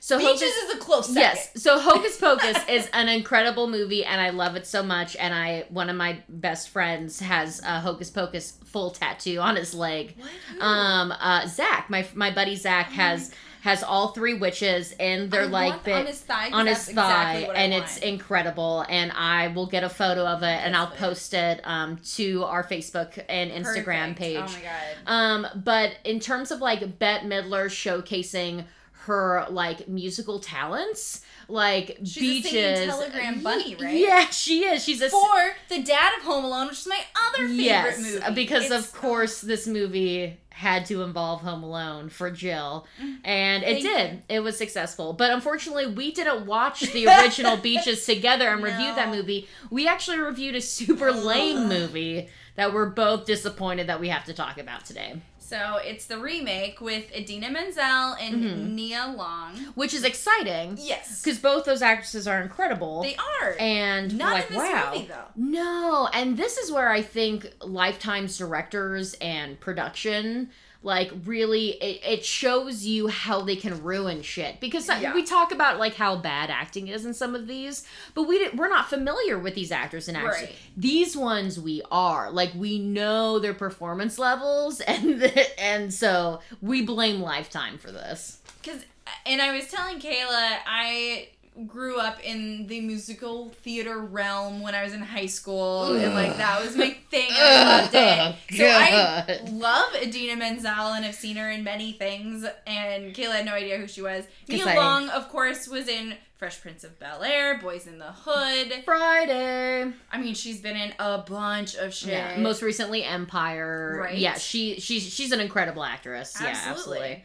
so 0.00 0.18
Beaches 0.18 0.40
Hocus- 0.40 0.56
is 0.56 0.74
a 0.74 0.78
close 0.78 1.06
second. 1.06 1.22
Yes. 1.22 1.62
So 1.62 1.78
Hocus 1.80 2.16
Pocus 2.18 2.56
is 2.68 2.88
an 2.92 3.08
incredible 3.08 3.66
movie 3.68 4.04
and 4.04 4.20
I 4.20 4.30
love 4.30 4.56
it 4.56 4.66
so 4.66 4.82
much 4.82 5.16
and 5.16 5.34
I 5.34 5.64
one 5.68 5.90
of 5.90 5.96
my 5.96 6.18
best 6.28 6.68
friends 6.68 7.20
has 7.20 7.60
a 7.62 7.80
Hocus 7.80 8.10
Pocus 8.10 8.52
full 8.66 8.90
tattoo 8.90 9.38
on 9.38 9.56
his 9.56 9.74
leg. 9.74 10.14
What? 10.18 10.30
Um 10.62 11.12
uh 11.12 11.46
Zach, 11.48 11.88
my 11.90 12.06
my 12.14 12.30
buddy 12.30 12.56
Zach 12.56 12.88
Oh 12.90 12.94
has 12.94 13.32
has 13.66 13.82
all 13.82 14.08
three 14.12 14.34
witches 14.34 14.92
and 15.00 15.28
they're 15.28 15.42
I 15.42 15.46
like 15.46 15.82
bit 15.82 15.94
on 15.96 16.06
his 16.06 16.20
thigh. 16.20 16.50
on 16.52 16.66
his 16.68 16.84
thigh 16.88 17.38
exactly 17.38 17.56
and 17.56 17.74
it's 17.74 17.96
incredible 17.98 18.84
and 18.88 19.10
i 19.16 19.48
will 19.48 19.66
get 19.66 19.82
a 19.82 19.88
photo 19.88 20.24
of 20.24 20.44
it 20.44 20.58
and 20.64 20.76
i'll 20.76 20.86
please. 20.86 20.98
post 21.00 21.34
it 21.34 21.60
um, 21.64 21.98
to 22.14 22.44
our 22.44 22.62
facebook 22.62 23.18
and 23.28 23.50
instagram 23.50 24.14
Perfect. 24.14 24.18
page 24.20 24.36
Oh 24.38 24.52
my 24.52 24.60
god. 24.62 25.10
um, 25.18 25.46
but 25.64 25.96
in 26.04 26.20
terms 26.20 26.52
of 26.52 26.60
like 26.60 27.00
Bette 27.00 27.26
Midler 27.26 27.66
showcasing 27.66 28.64
her 29.06 29.46
like 29.50 29.88
musical 29.88 30.38
talents, 30.40 31.22
like 31.48 31.98
She's 32.04 32.42
beaches, 32.44 32.86
Telegram 32.86 33.42
Bunny, 33.42 33.74
right? 33.76 33.96
Yeah, 33.96 34.28
she 34.30 34.64
is. 34.64 34.84
She's 34.84 35.00
a 35.02 35.10
For 35.10 35.54
the 35.68 35.82
dad 35.82 36.12
of 36.18 36.24
Home 36.24 36.44
Alone, 36.44 36.68
which 36.68 36.78
is 36.78 36.86
my 36.86 37.00
other 37.28 37.48
favorite 37.48 37.62
yes, 37.62 37.98
uh, 37.98 38.30
movie. 38.30 38.34
because 38.34 38.64
It's- 38.64 38.84
of 38.86 38.92
course 38.94 39.40
this 39.40 39.66
movie 39.66 40.38
had 40.50 40.86
to 40.86 41.02
involve 41.02 41.42
Home 41.42 41.62
Alone 41.62 42.08
for 42.08 42.30
Jill, 42.30 42.86
mm-hmm. 42.98 43.16
and 43.24 43.62
it 43.62 43.82
did. 43.82 44.22
It 44.30 44.40
was 44.40 44.56
successful, 44.56 45.12
but 45.12 45.30
unfortunately, 45.30 45.86
we 45.86 46.12
didn't 46.12 46.46
watch 46.46 46.80
the 46.80 47.06
original 47.20 47.58
Beaches 47.58 48.06
together 48.06 48.48
and 48.48 48.62
review 48.62 48.94
that 48.94 49.10
movie. 49.10 49.48
We 49.70 49.86
actually 49.86 50.18
reviewed 50.18 50.54
a 50.54 50.62
super 50.62 51.12
lame 51.12 51.68
movie 51.68 52.30
that 52.54 52.72
we're 52.72 52.88
both 52.88 53.26
disappointed 53.26 53.88
that 53.88 54.00
we 54.00 54.08
have 54.08 54.24
to 54.24 54.32
talk 54.32 54.56
about 54.56 54.86
today. 54.86 55.20
So 55.48 55.76
it's 55.84 56.06
the 56.06 56.18
remake 56.18 56.80
with 56.80 57.04
Idina 57.14 57.50
Menzel 57.50 58.14
and 58.20 58.42
Mhm. 58.42 58.70
Nia 58.74 59.14
Long. 59.16 59.54
which 59.76 59.94
is 59.94 60.02
exciting 60.02 60.76
Yes, 60.80 61.22
because 61.22 61.38
both 61.38 61.64
those 61.64 61.82
actresses 61.82 62.26
are 62.26 62.40
incredible. 62.42 63.02
they 63.04 63.14
are. 63.16 63.54
and 63.60 64.16
Not 64.18 64.32
like 64.32 64.50
in 64.50 64.54
this 64.56 64.68
wow, 64.72 64.92
movie 64.92 65.06
though. 65.06 65.24
no, 65.36 66.08
and 66.12 66.36
this 66.36 66.56
is 66.58 66.72
where 66.72 66.90
I 66.90 67.00
think 67.02 67.52
Lifetime's 67.60 68.36
directors 68.36 69.14
and 69.20 69.60
production 69.60 70.50
like 70.82 71.10
really 71.24 71.70
it, 71.82 72.00
it 72.04 72.24
shows 72.24 72.84
you 72.84 73.08
how 73.08 73.40
they 73.40 73.56
can 73.56 73.82
ruin 73.82 74.22
shit 74.22 74.60
because 74.60 74.88
Yeah. 74.88 75.14
we 75.14 75.22
talk 75.24 75.52
about 75.52 75.78
like 75.78 75.94
how 75.94 76.16
bad 76.16 76.50
acting 76.50 76.88
is 76.88 77.04
in 77.04 77.14
some 77.14 77.34
of 77.34 77.46
these 77.46 77.84
but 78.14 78.24
we 78.24 78.48
we're 78.50 78.68
not 78.68 78.88
familiar 78.88 79.38
with 79.38 79.54
these 79.54 79.72
actors 79.72 80.08
and 80.08 80.16
actresses 80.16 80.48
Right. 80.48 80.56
these 80.76 81.16
ones 81.16 81.58
we 81.58 81.82
are 81.90 82.30
like 82.30 82.52
we 82.54 82.78
know 82.78 83.38
their 83.38 83.54
performance 83.54 84.18
levels 84.18 84.80
and 84.86 85.20
the, 85.20 85.60
and 85.60 85.92
so 85.92 86.40
we 86.60 86.82
blame 86.82 87.20
lifetime 87.20 87.78
for 87.78 87.90
this 87.90 88.38
Cause, 88.62 88.84
and 89.24 89.40
I 89.40 89.52
was 89.56 89.68
telling 89.70 90.00
Kayla, 90.00 90.56
I 90.66 91.28
grew 91.66 91.98
up 91.98 92.22
in 92.22 92.66
the 92.66 92.80
musical 92.80 93.50
theater 93.62 93.98
realm 93.98 94.60
when 94.60 94.74
I 94.74 94.84
was 94.84 94.92
in 94.92 95.00
high 95.00 95.26
school, 95.26 95.94
and 95.96 96.14
like 96.14 96.36
that 96.36 96.60
was 96.62 96.76
my 96.76 96.96
thing. 97.10 97.28
I 97.32 97.80
loved 97.80 97.94
it. 97.94 98.56
So 98.56 98.66
I 98.66 99.40
love 99.50 99.94
Idina 100.02 100.36
Menzel 100.36 100.92
and 100.94 101.04
have 101.04 101.14
seen 101.14 101.36
her 101.36 101.50
in 101.50 101.64
many 101.64 101.92
things. 101.92 102.44
And 102.66 103.14
Kayla 103.14 103.36
had 103.36 103.46
no 103.46 103.54
idea 103.54 103.78
who 103.78 103.86
she 103.88 104.02
was. 104.02 104.24
Nia 104.48 104.64
I- 104.66 104.74
Long, 104.76 105.08
of 105.08 105.28
course, 105.28 105.66
was 105.66 105.88
in 105.88 106.14
Fresh 106.36 106.60
Prince 106.60 106.84
of 106.84 106.98
Bel 106.98 107.22
Air, 107.22 107.56
Boys 107.58 107.86
in 107.86 107.98
the 107.98 108.12
Hood. 108.12 108.84
Friday. 108.84 109.90
I 110.12 110.18
mean, 110.20 110.34
she's 110.34 110.60
been 110.60 110.76
in 110.76 110.92
a 110.98 111.18
bunch 111.18 111.74
of 111.76 111.94
shit. 111.94 112.10
Yeah, 112.10 112.36
most 112.38 112.60
recently 112.60 113.02
Empire. 113.04 113.98
Right. 114.02 114.18
Yeah, 114.18 114.34
she 114.34 114.78
she's 114.78 115.02
she's 115.02 115.32
an 115.32 115.40
incredible 115.40 115.82
actress. 115.82 116.36
Yeah, 116.40 116.58
absolutely. 116.66 117.24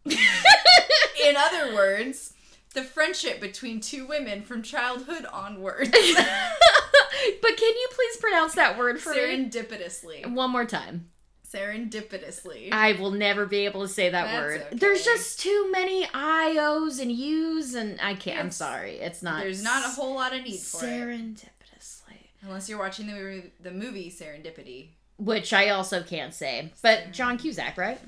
in 0.05 1.37
other 1.37 1.75
words, 1.75 2.35
the 2.75 2.83
friendship 2.83 3.41
between 3.41 3.81
two 3.81 4.07
women 4.07 4.43
from 4.43 4.63
childhood 4.63 5.27
onwards. 5.33 5.91
but 5.91 7.57
can 7.57 7.75
you 7.75 7.89
please 7.93 8.17
pronounce 8.21 8.55
that 8.55 8.79
word 8.79 9.01
for 9.01 9.13
me? 9.13 9.19
Serendipitously. 9.19 10.27
One 10.33 10.51
more 10.51 10.65
time. 10.65 11.11
Serendipitously. 11.53 12.69
I 12.71 12.93
will 12.93 13.11
never 13.11 13.45
be 13.45 13.65
able 13.65 13.83
to 13.83 13.89
say 13.89 14.09
that 14.11 14.25
That's 14.27 14.41
word. 14.41 14.61
okay. 14.69 14.77
There's 14.77 15.05
just 15.05 15.41
too 15.41 15.69
many 15.73 16.07
I's 16.15 17.01
and 17.01 17.11
U's, 17.11 17.75
and 17.75 17.99
I 18.01 18.15
can't. 18.15 18.39
I'm 18.39 18.51
sorry. 18.53 18.93
It's 18.99 19.21
not. 19.23 19.41
There's 19.41 19.63
not 19.63 19.85
a 19.85 19.89
whole 19.89 20.15
lot 20.15 20.33
of 20.33 20.45
need 20.45 20.61
for 20.61 20.85
it. 20.85 20.89
serendipitously, 20.89 22.29
Unless 22.43 22.69
you're 22.69 22.79
watching 22.79 23.09
the 23.09 23.15
movie, 23.15 23.53
the 23.61 23.73
movie 23.73 24.11
Serendipity. 24.13 24.91
Which 25.21 25.53
I 25.53 25.69
also 25.69 26.03
can't 26.03 26.35
say. 26.35 26.73
But 26.83 27.13
John 27.13 27.37
Cusack, 27.37 27.77
right? 27.77 28.01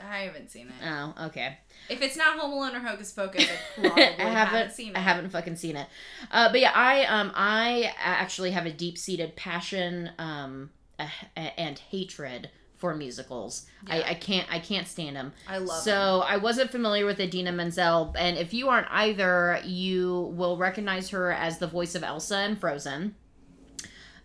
I 0.00 0.20
haven't 0.20 0.50
seen 0.50 0.68
it. 0.68 0.74
Oh, 0.84 1.26
okay. 1.26 1.58
If 1.88 2.02
it's 2.02 2.16
not 2.16 2.38
Home 2.38 2.52
Alone 2.52 2.76
or 2.76 2.80
Hocus 2.80 3.12
Pocus, 3.12 3.44
I 3.44 3.80
probably 3.80 4.02
I 4.02 4.06
haven't, 4.06 4.34
haven't 4.34 4.72
seen 4.72 4.90
it. 4.90 4.96
I 4.96 5.00
haven't 5.00 5.30
fucking 5.30 5.56
seen 5.56 5.76
it. 5.76 5.86
Uh, 6.30 6.50
but 6.50 6.60
yeah, 6.60 6.72
I 6.74 7.04
um 7.04 7.32
I 7.34 7.92
actually 7.98 8.52
have 8.52 8.66
a 8.66 8.72
deep 8.72 8.98
seated 8.98 9.36
passion 9.36 10.10
um 10.18 10.70
and 11.36 11.78
hatred 11.78 12.50
for 12.76 12.94
musicals. 12.94 13.66
Yeah. 13.86 13.94
I, 13.94 14.10
I 14.10 14.14
can't 14.14 14.46
I 14.52 14.58
can't 14.58 14.86
stand 14.86 15.16
them. 15.16 15.32
I 15.48 15.58
love 15.58 15.82
so 15.82 16.24
I 16.26 16.36
wasn't 16.36 16.70
familiar 16.70 17.06
with 17.06 17.20
Idina 17.20 17.52
Menzel, 17.52 18.14
and 18.18 18.36
if 18.36 18.52
you 18.52 18.68
aren't 18.68 18.88
either, 18.90 19.60
you 19.64 20.32
will 20.36 20.56
recognize 20.56 21.10
her 21.10 21.32
as 21.32 21.58
the 21.58 21.66
voice 21.66 21.94
of 21.94 22.02
Elsa 22.02 22.42
in 22.44 22.56
Frozen. 22.56 23.14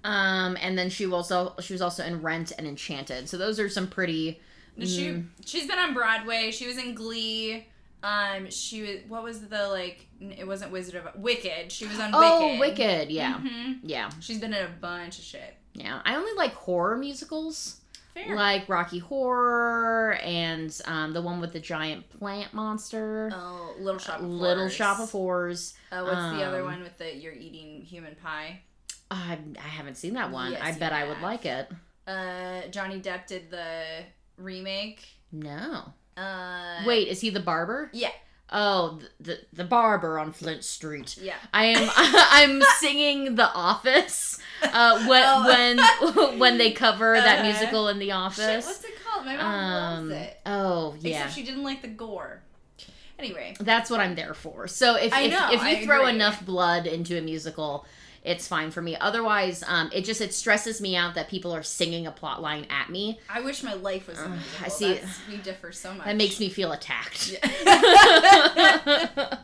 Um, 0.04 0.58
and 0.62 0.78
then 0.78 0.90
she 0.90 1.06
was 1.06 1.32
also 1.32 1.56
she 1.62 1.74
was 1.74 1.82
also 1.82 2.04
in 2.04 2.22
Rent 2.22 2.52
and 2.58 2.66
Enchanted. 2.68 3.28
So 3.30 3.38
those 3.38 3.60
are 3.60 3.70
some 3.70 3.88
pretty. 3.88 4.40
She 4.80 5.08
mm, 5.08 5.26
she's 5.46 5.68
been 5.68 5.80
on 5.80 5.94
Broadway. 5.94 6.52
She 6.52 6.68
was 6.68 6.78
in 6.78 6.94
Glee. 6.96 7.66
Um, 8.04 8.50
she 8.52 8.82
was 8.84 8.98
what 9.08 9.24
was 9.24 9.42
the 9.48 9.68
like? 9.70 10.06
It 10.22 10.48
wasn't 10.48 10.72
Wizard 10.72 10.96
of 10.96 11.16
Wicked. 11.20 11.72
She 11.72 11.88
was 11.88 12.00
on 12.00 12.12
Oh, 12.14 12.58
Wicked. 12.60 12.60
Wicked! 12.60 13.12
Yeah, 13.12 13.40
hmm 13.40 13.74
yeah, 13.84 14.10
She's 14.20 14.40
been 14.40 14.54
in 14.54 14.64
a 14.66 14.70
bunch 14.70 15.18
of 15.18 15.24
shit. 15.26 15.56
yeah. 15.74 16.00
I 16.06 16.16
only 16.16 16.32
like 16.34 16.54
horror 16.54 16.96
musicals, 16.96 17.82
Fair. 18.14 18.36
like 18.36 18.70
Rocky 18.70 19.00
Horror 19.00 20.14
and 20.24 20.80
um, 20.86 21.12
the 21.14 21.22
one 21.24 21.42
with 21.42 21.54
the 21.54 21.60
giant 21.60 22.08
plant 22.20 22.54
monster, 22.54 23.32
oh, 23.34 23.76
Little 23.80 24.00
Shop. 24.00 24.20
Of 24.20 24.26
Little 24.26 24.58
Horrors. 24.58 24.74
Shop 24.74 25.00
of 25.00 25.12
Horrors. 25.12 25.74
Uh, 25.92 26.02
what's 26.04 26.38
the 26.38 26.44
other 26.44 26.60
um, 26.60 26.66
one 26.68 26.82
with 26.84 26.98
the 27.00 27.16
you're 27.16 27.34
eating 27.34 27.82
human 27.82 28.16
pie? 28.16 28.62
I, 29.10 29.38
I 29.58 29.68
haven't 29.68 29.96
seen 29.96 30.14
that 30.16 30.32
one. 30.32 30.52
Yes, 30.52 30.62
I 30.64 30.72
bet 30.78 30.92
I 30.94 31.08
would 31.08 31.22
like 31.22 31.46
it. 31.46 31.70
Uh, 32.06 32.62
Johnny 32.72 33.00
Depp 33.00 33.28
did 33.28 33.50
the 33.52 33.84
remake. 34.38 35.06
No. 35.32 35.94
Uh, 36.16 36.82
Wait, 36.86 37.08
is 37.08 37.22
he 37.22 37.30
the 37.30 37.40
barber? 37.40 37.90
Yeah. 37.94 38.12
Oh, 38.52 39.00
the 39.20 39.32
the, 39.34 39.40
the 39.54 39.64
barber 39.66 40.18
on 40.18 40.32
Fleet 40.32 40.64
Street. 40.64 41.18
Yeah. 41.22 41.36
I 41.54 41.66
am 41.66 41.90
I'm 41.96 42.62
singing 42.80 43.36
The 43.36 43.52
Office 43.52 44.40
uh, 44.64 45.06
when 45.06 45.24
Oh. 45.26 45.46
when 46.30 46.40
when 46.40 46.58
they 46.58 46.72
cover 46.72 47.14
that 47.16 47.40
Uh-huh. 47.40 47.48
musical 47.48 47.88
in 47.90 48.00
The 48.00 48.06
Shit, 48.08 48.16
Office. 48.16 48.66
what's 48.66 48.84
it 48.86 48.92
called? 49.06 49.26
My 49.26 49.36
mom 49.36 49.46
um, 49.54 50.10
loves 50.10 50.22
it. 50.24 50.38
oh 50.46 50.96
yeah, 51.02 51.18
Except 51.18 51.34
she 51.36 51.44
didn't 51.44 51.64
like 51.64 51.82
the 51.82 51.88
gore. 51.90 52.42
Anyway, 53.20 53.56
that's 53.60 53.90
what 53.90 54.00
I'm 54.00 54.16
there 54.16 54.34
for. 54.36 54.68
So 54.68 54.96
if 54.96 55.12
I 55.12 55.22
if, 55.24 55.32
know, 55.32 55.48
if 55.52 55.62
you 55.64 55.68
I 55.68 55.84
throw 55.86 56.02
agree. 56.04 56.14
enough 56.16 56.46
blood 56.46 56.86
into 56.88 57.18
a 57.18 57.22
musical, 57.22 57.86
it's 58.28 58.48
fine 58.48 58.70
for 58.72 58.82
me. 58.82 58.96
Otherwise, 58.98 59.64
um, 59.68 59.90
it 59.94 60.06
just 60.06 60.22
it 60.22 60.34
stresses 60.34 60.80
me 60.82 60.96
out 60.96 61.16
that 61.16 61.30
people 61.30 61.54
are 61.56 61.64
singing 61.64 62.06
a 62.08 62.12
plot 62.12 62.42
line 62.42 62.66
at 62.70 62.90
me. 62.90 63.20
I 63.30 63.42
wish 63.42 63.64
my 63.64 63.74
life 63.74 64.08
was 64.08 64.18
musical. 64.18 64.66
I 64.66 64.68
see- 64.68 64.94
That's, 64.96 65.20
we 65.30 65.38
differ 65.38 65.72
so 65.72 65.94
much. 65.94 66.06
That 66.06 66.16
makes 66.18 66.40
me 66.40 66.50
feel 66.50 66.72
attacked. 66.72 67.36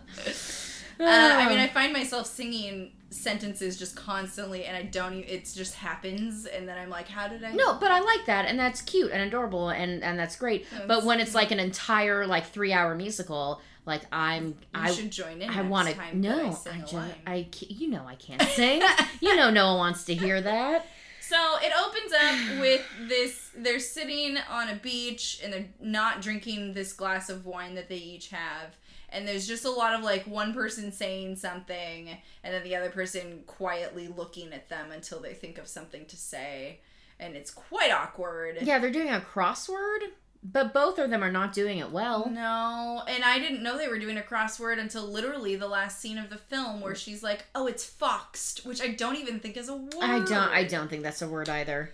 Uh, 0.99 1.05
I 1.05 1.49
mean, 1.49 1.57
I 1.59 1.67
find 1.73 1.91
myself 1.91 2.27
singing 2.27 2.91
sentences 3.09 3.77
just 3.77 3.95
constantly, 3.95 4.65
and 4.65 4.77
I 4.77 4.83
don't. 4.83 5.13
Even, 5.15 5.27
it 5.29 5.51
just 5.53 5.73
happens, 5.73 6.45
and 6.45 6.69
then 6.69 6.77
I'm 6.77 6.89
like, 6.89 7.07
"How 7.07 7.27
did 7.27 7.43
I?" 7.43 7.51
No, 7.53 7.73
but 7.79 7.89
I 7.91 7.99
like 7.99 8.25
that, 8.27 8.45
and 8.45 8.59
that's 8.59 8.79
cute 8.81 9.11
and 9.11 9.21
adorable, 9.23 9.69
and 9.69 10.03
and 10.03 10.17
that's 10.19 10.35
great. 10.35 10.67
but 10.87 11.03
when 11.03 11.19
it's 11.19 11.33
like 11.33 11.49
an 11.51 11.59
entire 11.59 12.27
like 12.27 12.45
three 12.45 12.71
hour 12.73 12.93
musical, 12.95 13.59
like 13.85 14.01
I'm, 14.11 14.47
You 14.47 14.53
I, 14.73 14.91
should 14.91 15.11
join 15.11 15.41
in. 15.41 15.49
I 15.49 15.61
want 15.61 15.89
to. 15.89 16.17
No, 16.17 16.39
I, 16.41 16.45
I, 16.45 16.79
just. 16.79 16.95
I, 17.27 17.47
you 17.59 17.89
know, 17.89 18.05
I 18.07 18.15
can't 18.15 18.41
sing. 18.41 18.81
you 19.21 19.35
know, 19.35 19.49
no 19.49 19.67
one 19.67 19.77
wants 19.77 20.05
to 20.05 20.15
hear 20.15 20.41
that. 20.41 20.87
So 21.25 21.37
it 21.61 21.71
opens 21.81 22.11
up 22.11 22.59
with 22.59 22.85
this 23.07 23.49
they're 23.57 23.79
sitting 23.79 24.37
on 24.49 24.67
a 24.67 24.75
beach 24.75 25.39
and 25.41 25.53
they're 25.53 25.69
not 25.79 26.21
drinking 26.21 26.73
this 26.73 26.91
glass 26.91 27.29
of 27.29 27.45
wine 27.45 27.75
that 27.75 27.87
they 27.87 27.95
each 27.95 28.27
have. 28.27 28.75
And 29.09 29.25
there's 29.25 29.47
just 29.47 29.63
a 29.63 29.71
lot 29.71 29.93
of 29.93 30.03
like 30.03 30.27
one 30.27 30.53
person 30.53 30.91
saying 30.91 31.37
something 31.37 32.09
and 32.43 32.53
then 32.53 32.63
the 32.63 32.75
other 32.75 32.89
person 32.89 33.43
quietly 33.47 34.09
looking 34.09 34.51
at 34.51 34.67
them 34.67 34.91
until 34.91 35.21
they 35.21 35.33
think 35.33 35.57
of 35.57 35.67
something 35.67 36.05
to 36.07 36.17
say. 36.17 36.81
And 37.19 37.35
it's 37.37 37.51
quite 37.51 37.91
awkward. 37.91 38.57
Yeah, 38.61 38.79
they're 38.79 38.91
doing 38.91 39.09
a 39.09 39.21
crossword, 39.21 39.99
but 40.43 40.73
both 40.73 40.99
of 40.99 41.09
them 41.09 41.23
are 41.23 41.31
not 41.31 41.53
doing 41.53 41.77
it 41.77 41.91
well. 41.91 42.29
No, 42.29 43.01
and 43.07 43.23
I 43.23 43.39
didn't 43.39 43.63
know 43.63 43.77
they 43.77 43.87
were 43.87 43.99
doing 43.99 44.17
a 44.17 44.21
crossword 44.21 44.77
until 44.79 45.03
literally 45.07 45.55
the 45.55 45.67
last 45.67 45.99
scene 46.01 46.17
of 46.17 46.29
the 46.29 46.37
film 46.37 46.81
where 46.81 46.95
she's 46.95 47.23
like, 47.23 47.45
"Oh, 47.55 47.65
it's 47.67 47.85
foxed," 47.85 48.65
which 48.65 48.81
I 48.81 48.87
don't 48.89 49.15
even 49.15 49.39
think 49.39 49.55
is 49.57 49.69
a 49.69 49.75
word. 49.75 49.93
I 50.01 50.19
don't. 50.19 50.31
I 50.51 50.63
don't 50.65 50.89
think 50.89 51.03
that's 51.03 51.21
a 51.21 51.27
word 51.27 51.49
either. 51.49 51.91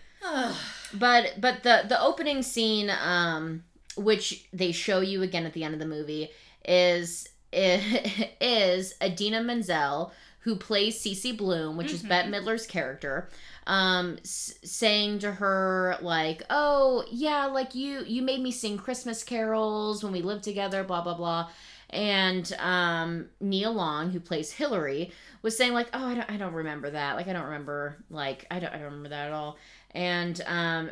But 0.94 1.36
but 1.40 1.64
the 1.64 1.86
the 1.88 2.02
opening 2.02 2.42
scene, 2.44 2.90
um, 2.90 3.64
which 3.96 4.46
they 4.52 4.72
show 4.72 5.00
you 5.02 5.22
again 5.22 5.46
at 5.46 5.54
the 5.54 5.64
end 5.64 5.74
of 5.74 5.80
the 5.80 5.86
movie, 5.86 6.30
is 6.66 7.30
is 7.54 8.94
Idina 9.04 9.42
Menzel 9.44 10.12
who 10.44 10.56
plays 10.56 10.98
Cece 11.04 11.36
Bloom, 11.38 11.76
which 11.76 11.92
is 11.92 12.02
Mhm. 12.02 12.10
Bette 12.10 12.30
Midler's 12.30 12.66
character, 12.66 13.30
um, 13.70 14.18
s- 14.24 14.56
saying 14.64 15.20
to 15.20 15.32
her 15.32 15.98
like, 16.02 16.44
"Oh 16.50 17.06
yeah, 17.12 17.46
like 17.46 17.76
you 17.76 18.04
you 18.06 18.22
made 18.24 18.42
me 18.42 18.52
sing 18.52 18.78
Christmas 18.78 19.24
carols 19.24 20.04
when 20.04 20.12
we 20.12 20.22
lived 20.24 20.44
together, 20.44 20.84
blah 20.84 21.02
blah 21.02 21.14
blah." 21.14 21.50
And 21.92 22.52
um, 22.60 23.30
Nia 23.40 23.70
Long, 23.70 24.12
who 24.12 24.20
plays 24.20 24.52
Hillary, 24.52 25.12
was 25.44 25.56
saying 25.56 25.74
like, 25.74 25.90
"Oh, 25.94 26.06
I 26.08 26.16
don't, 26.16 26.32
I 26.32 26.38
don't 26.38 26.54
remember 26.54 26.90
that. 26.90 27.16
Like, 27.16 27.28
I 27.28 27.34
don't 27.34 27.46
remember 27.46 28.04
like 28.10 28.46
I 28.52 28.60
don't, 28.60 28.74
I 28.74 28.78
don't 28.78 28.86
remember 28.86 29.10
that 29.10 29.28
at 29.28 29.34
all." 29.34 29.58
And 29.92 30.42
um, 30.48 30.92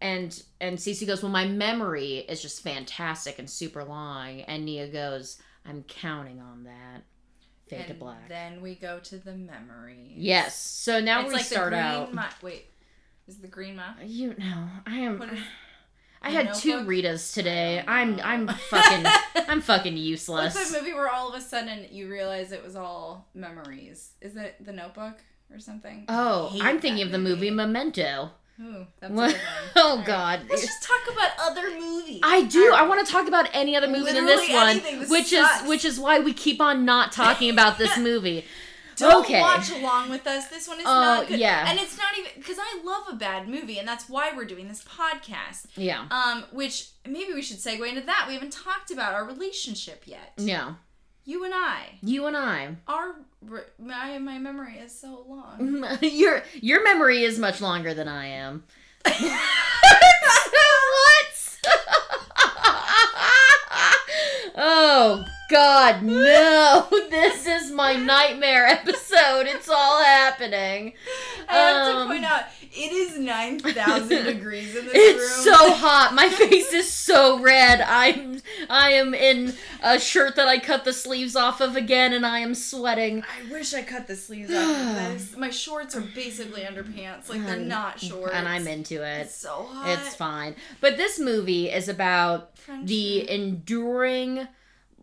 and 0.00 0.42
and 0.60 0.78
Cece 0.78 1.06
goes, 1.06 1.22
"Well, 1.22 1.32
my 1.32 1.46
memory 1.46 2.18
is 2.28 2.40
just 2.40 2.62
fantastic 2.62 3.38
and 3.38 3.48
super 3.50 3.84
long." 3.84 4.40
And 4.42 4.64
Nia 4.64 4.88
goes, 4.88 5.38
"I'm 5.66 5.82
counting 5.84 6.40
on 6.40 6.64
that." 6.64 7.02
Fade 7.68 7.80
and 7.80 7.88
to 7.88 7.94
black. 7.94 8.28
Then 8.28 8.60
we 8.60 8.74
go 8.74 8.98
to 9.00 9.16
the 9.18 9.32
memories. 9.34 10.12
Yes. 10.16 10.58
So 10.58 11.00
now 11.00 11.20
it's 11.20 11.28
we 11.28 11.34
like 11.34 11.44
start 11.44 11.72
out. 11.72 12.14
Mi- 12.14 12.22
Wait, 12.42 12.66
is 13.26 13.38
the 13.38 13.48
green 13.48 13.76
map? 13.76 13.98
You 14.04 14.34
know, 14.38 14.68
I 14.86 14.96
am. 14.98 15.22
Is- 15.22 15.38
I 16.22 16.30
had 16.30 16.54
two? 16.54 16.78
Ritas 16.78 17.34
today. 17.34 17.84
I'm. 17.86 18.18
I'm 18.24 18.48
fucking 18.48 19.04
I'm 19.48 19.60
fucking 19.60 19.96
useless. 19.96 20.54
What's 20.54 20.70
that 20.72 20.78
movie 20.80 20.94
where 20.94 21.10
all 21.10 21.28
of 21.28 21.34
a 21.34 21.40
sudden 21.40 21.86
you 21.90 22.10
realize 22.10 22.50
it 22.52 22.64
was 22.64 22.76
all 22.76 23.28
memories? 23.34 24.12
Is 24.22 24.34
it 24.36 24.56
The 24.64 24.72
Notebook 24.72 25.18
or 25.52 25.58
something? 25.58 26.06
Oh, 26.08 26.56
I'm 26.62 26.80
thinking 26.80 27.02
of 27.04 27.12
the 27.12 27.18
movie 27.18 27.50
Memento. 27.50 28.30
Ooh, 28.60 28.86
that's 29.00 29.12
What? 29.12 29.30
a 29.30 29.32
good 29.34 29.42
one. 29.42 29.42
Oh. 29.76 30.02
God. 30.06 30.40
Let's 30.48 30.62
just 30.62 30.82
talk 30.82 31.12
about 31.12 31.30
other 31.40 31.70
movies. 31.78 32.20
I 32.22 32.42
do. 32.44 32.70
All 32.72 32.78
I 32.78 32.86
want 32.86 33.04
to 33.06 33.10
talk 33.12 33.26
about 33.26 33.48
any 33.52 33.74
other 33.76 33.88
movie 33.88 34.12
than 34.12 34.26
this 34.26 34.48
one. 34.50 34.80
This 34.80 35.10
which 35.10 35.26
sucks. 35.30 35.62
is 35.62 35.68
which 35.68 35.84
is 35.84 35.98
why 35.98 36.20
we 36.20 36.32
keep 36.32 36.60
on 36.60 36.84
not 36.84 37.10
talking 37.12 37.50
about 37.50 37.78
this 37.78 37.96
movie. 37.98 38.44
Don't 38.96 39.24
okay. 39.24 39.40
watch 39.40 39.72
along 39.72 40.08
with 40.08 40.24
us. 40.24 40.46
This 40.46 40.68
one 40.68 40.78
is 40.78 40.84
Oh, 40.86 41.00
not 41.00 41.26
good. 41.26 41.40
yeah. 41.40 41.68
And 41.68 41.80
it's 41.80 41.98
not 41.98 42.16
even 42.16 42.30
because 42.36 42.58
I 42.60 42.80
love 42.84 43.02
a 43.10 43.16
bad 43.16 43.48
movie, 43.48 43.80
and 43.80 43.88
that's 43.88 44.08
why 44.08 44.30
we're 44.36 44.44
doing 44.44 44.68
this 44.68 44.84
podcast. 44.84 45.64
Yeah. 45.74 46.06
Um, 46.12 46.44
which 46.52 46.90
maybe 47.04 47.32
we 47.34 47.42
should 47.42 47.56
segue 47.56 47.88
into 47.88 48.02
that. 48.02 48.26
We 48.28 48.34
haven't 48.34 48.52
talked 48.52 48.92
about 48.92 49.14
our 49.14 49.24
relationship 49.24 50.04
yet. 50.06 50.34
Yeah. 50.36 50.74
You 51.24 51.44
and 51.44 51.54
I. 51.54 51.98
You 52.02 52.26
and 52.26 52.36
I. 52.36 52.76
Our 52.86 53.16
my 53.78 54.18
my 54.18 54.38
memory 54.38 54.76
is 54.78 54.98
so 54.98 55.24
long. 55.28 55.84
your 56.02 56.42
your 56.60 56.82
memory 56.84 57.24
is 57.24 57.38
much 57.38 57.60
longer 57.60 57.94
than 57.94 58.08
I 58.08 58.26
am. 58.26 58.64
what? 59.06 59.14
oh 64.56 65.24
God, 65.50 66.02
no! 66.02 66.88
This 67.14 67.46
is 67.46 67.70
my 67.70 67.94
nightmare 67.94 68.66
episode. 68.66 69.46
It's 69.46 69.68
all 69.68 70.02
happening. 70.02 70.94
I 71.48 71.54
have 71.54 71.96
Um, 71.96 72.08
to 72.08 72.12
point 72.14 72.24
out 72.24 72.44
it 72.76 72.92
is 72.92 73.18
nine 73.18 73.58
thousand 73.60 74.24
degrees 74.24 74.74
in 74.74 74.84
this 74.86 74.94
It's 74.94 75.18
room. 75.18 75.22
It's 75.22 75.44
so 75.44 75.74
hot. 75.74 76.12
My 76.14 76.28
face 76.28 76.72
is 76.72 76.90
so 76.92 77.40
red. 77.40 77.80
I'm 77.80 78.40
I 78.68 78.90
am 78.92 79.14
in 79.14 79.54
a 79.82 79.98
shirt 80.00 80.36
that 80.36 80.48
I 80.48 80.58
cut 80.58 80.84
the 80.84 80.92
sleeves 80.92 81.36
off 81.36 81.60
of 81.60 81.76
again, 81.76 82.12
and 82.12 82.26
I 82.26 82.40
am 82.40 82.54
sweating. 82.54 83.22
I 83.22 83.52
wish 83.52 83.74
I 83.74 83.82
cut 83.82 84.06
the 84.06 84.16
sleeves 84.16 84.52
off 84.52 84.76
of 84.76 84.94
this. 85.12 85.36
My 85.36 85.50
shorts 85.50 85.94
are 85.94 86.00
basically 86.00 86.62
underpants. 86.62 87.28
Like 87.28 87.44
they're 87.46 87.56
not 87.56 88.00
shorts. 88.00 88.34
And 88.34 88.48
I'm 88.48 88.66
into 88.66 89.02
it. 89.06 89.22
It's 89.22 89.34
so 89.34 89.68
hot. 89.70 89.88
It's 89.90 90.14
fine. 90.14 90.56
But 90.80 90.96
this 90.96 91.18
movie 91.18 91.70
is 91.70 91.88
about 91.88 92.58
Friendship. 92.58 92.88
the 92.88 93.30
enduring 93.30 94.48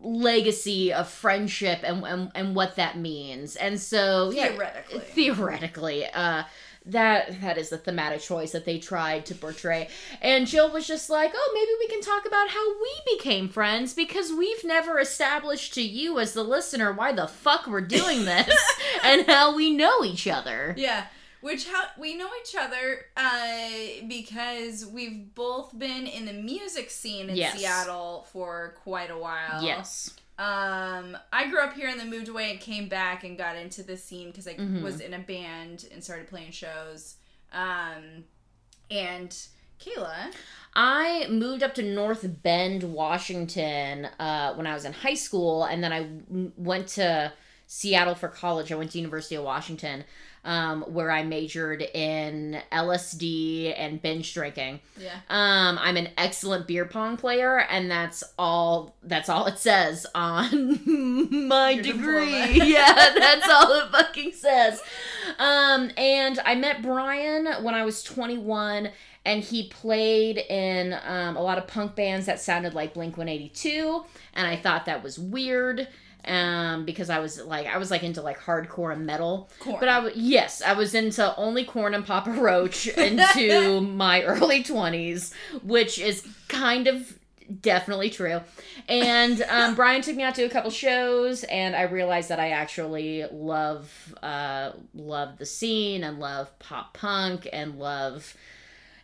legacy 0.04 0.92
of 0.92 1.08
friendship 1.08 1.78
and, 1.84 2.04
and 2.04 2.30
and 2.34 2.54
what 2.56 2.76
that 2.76 2.98
means. 2.98 3.56
And 3.56 3.78
so 3.80 4.30
yeah, 4.30 4.48
Theoretically. 4.48 4.98
theoretically, 5.00 6.06
uh 6.06 6.42
that 6.86 7.40
that 7.40 7.58
is 7.58 7.68
the 7.70 7.78
thematic 7.78 8.20
choice 8.20 8.52
that 8.52 8.64
they 8.64 8.78
tried 8.78 9.24
to 9.26 9.34
portray. 9.34 9.88
And 10.20 10.46
Jill 10.46 10.70
was 10.72 10.86
just 10.86 11.08
like, 11.10 11.32
"Oh, 11.34 11.50
maybe 11.54 11.70
we 11.78 11.86
can 11.88 12.00
talk 12.00 12.26
about 12.26 12.48
how 12.50 12.72
we 12.80 13.16
became 13.16 13.48
friends 13.48 13.94
because 13.94 14.32
we've 14.32 14.64
never 14.64 14.98
established 14.98 15.74
to 15.74 15.82
you 15.82 16.18
as 16.18 16.32
the 16.32 16.42
listener 16.42 16.92
why 16.92 17.12
the 17.12 17.26
fuck 17.28 17.66
we're 17.66 17.80
doing 17.80 18.24
this 18.24 18.54
and 19.04 19.26
how 19.26 19.54
we 19.54 19.70
know 19.70 20.04
each 20.04 20.26
other." 20.26 20.74
Yeah. 20.76 21.06
Which 21.40 21.68
how 21.68 21.86
we 21.98 22.14
know 22.16 22.28
each 22.40 22.54
other 22.56 23.06
uh, 23.16 24.06
because 24.06 24.86
we've 24.86 25.34
both 25.34 25.76
been 25.76 26.06
in 26.06 26.24
the 26.24 26.32
music 26.32 26.88
scene 26.88 27.28
in 27.30 27.34
Yes. 27.36 27.58
Seattle 27.58 28.26
for 28.32 28.74
quite 28.84 29.10
a 29.10 29.18
while. 29.18 29.60
Yes. 29.64 30.10
Um, 30.42 31.16
I 31.32 31.46
grew 31.48 31.60
up 31.60 31.74
here 31.74 31.88
and 31.88 32.00
then 32.00 32.10
moved 32.10 32.26
away 32.28 32.50
and 32.50 32.58
came 32.58 32.88
back 32.88 33.22
and 33.22 33.38
got 33.38 33.56
into 33.56 33.82
the 33.84 33.96
scene 33.96 34.28
because 34.30 34.48
I 34.48 34.54
Mhm. 34.54 34.82
was 34.82 34.98
in 35.00 35.14
a 35.14 35.18
band 35.20 35.86
and 35.92 36.02
started 36.02 36.26
playing 36.28 36.50
shows. 36.50 37.14
Um, 37.52 38.24
and 38.90 39.36
Kayla, 39.78 40.32
I 40.74 41.26
moved 41.28 41.62
up 41.62 41.74
to 41.74 41.82
North 41.82 42.42
Bend, 42.42 42.82
Washington, 42.82 44.06
uh, 44.18 44.54
when 44.54 44.66
I 44.66 44.74
was 44.74 44.84
in 44.84 44.92
high 44.92 45.14
school, 45.14 45.64
and 45.64 45.82
then 45.82 45.92
I 45.92 46.02
w- 46.02 46.52
went 46.56 46.88
to 46.90 47.32
Seattle 47.68 48.14
for 48.16 48.28
college. 48.28 48.72
I 48.72 48.74
went 48.74 48.90
to 48.92 48.98
University 48.98 49.34
of 49.36 49.44
Washington, 49.44 50.04
um, 50.44 50.82
where 50.82 51.10
I 51.10 51.22
majored 51.22 51.82
in 51.82 52.60
LSD 52.72 53.74
and 53.78 54.00
binge 54.02 54.34
drinking. 54.34 54.80
yeah, 54.98 55.16
Um, 55.30 55.78
I'm 55.80 55.96
an 55.96 56.08
excellent 56.18 56.66
beer 56.66 56.84
pong 56.84 57.16
player, 57.16 57.58
and 57.60 57.90
that's 57.90 58.24
all. 58.38 58.96
That's 59.04 59.28
all 59.28 59.46
it 59.46 59.58
says 59.58 60.06
on 60.14 60.80
my 61.48 61.70
Your 61.70 61.82
degree. 61.82 62.72
yeah, 62.72 63.14
that's 63.18 63.48
all 63.48 63.72
it 63.80 63.90
fucking 63.92 64.32
says. 64.32 64.80
Um, 65.38 65.90
and 65.96 66.38
I 66.44 66.54
met 66.56 66.82
Brian 66.82 67.46
when 67.62 67.74
I 67.74 67.84
was 67.84 68.02
21, 68.02 68.90
and 69.24 69.42
he 69.44 69.68
played 69.68 70.38
in 70.38 70.98
um, 71.06 71.36
a 71.36 71.40
lot 71.42 71.58
of 71.58 71.66
punk 71.68 71.94
bands 71.94 72.26
that 72.26 72.40
sounded 72.40 72.74
like 72.74 72.94
Blink 72.94 73.16
182, 73.16 74.04
and 74.34 74.46
I 74.46 74.56
thought 74.56 74.86
that 74.86 75.02
was 75.04 75.18
weird. 75.18 75.86
Um, 76.24 76.84
because 76.84 77.10
I 77.10 77.18
was 77.18 77.40
like, 77.40 77.66
I 77.66 77.78
was 77.78 77.90
like 77.90 78.04
into 78.04 78.22
like 78.22 78.38
hardcore 78.38 78.92
and 78.92 79.04
metal, 79.04 79.50
Korn. 79.58 79.78
but 79.80 79.88
I 79.88 79.98
was 79.98 80.14
yes, 80.14 80.62
I 80.62 80.74
was 80.74 80.94
into 80.94 81.34
only 81.36 81.64
Korn 81.64 81.94
and 81.94 82.06
Papa 82.06 82.30
Roach 82.30 82.86
into 82.96 83.80
my 83.80 84.22
early 84.22 84.62
twenties, 84.62 85.34
which 85.62 85.98
is 85.98 86.26
kind 86.48 86.86
of 86.86 87.18
definitely 87.60 88.10
true. 88.10 88.40
And 88.88 89.42
um, 89.48 89.74
Brian 89.76 90.02
took 90.02 90.16
me 90.16 90.22
out 90.22 90.34
to 90.36 90.44
a 90.44 90.48
couple 90.48 90.70
shows, 90.70 91.44
and 91.44 91.74
I 91.74 91.82
realized 91.82 92.28
that 92.28 92.40
I 92.40 92.50
actually 92.50 93.24
love 93.30 94.14
uh, 94.22 94.72
love 94.94 95.38
the 95.38 95.46
scene 95.46 96.04
and 96.04 96.18
love 96.18 96.56
pop 96.58 96.94
punk 96.94 97.48
and 97.52 97.78
love 97.78 98.36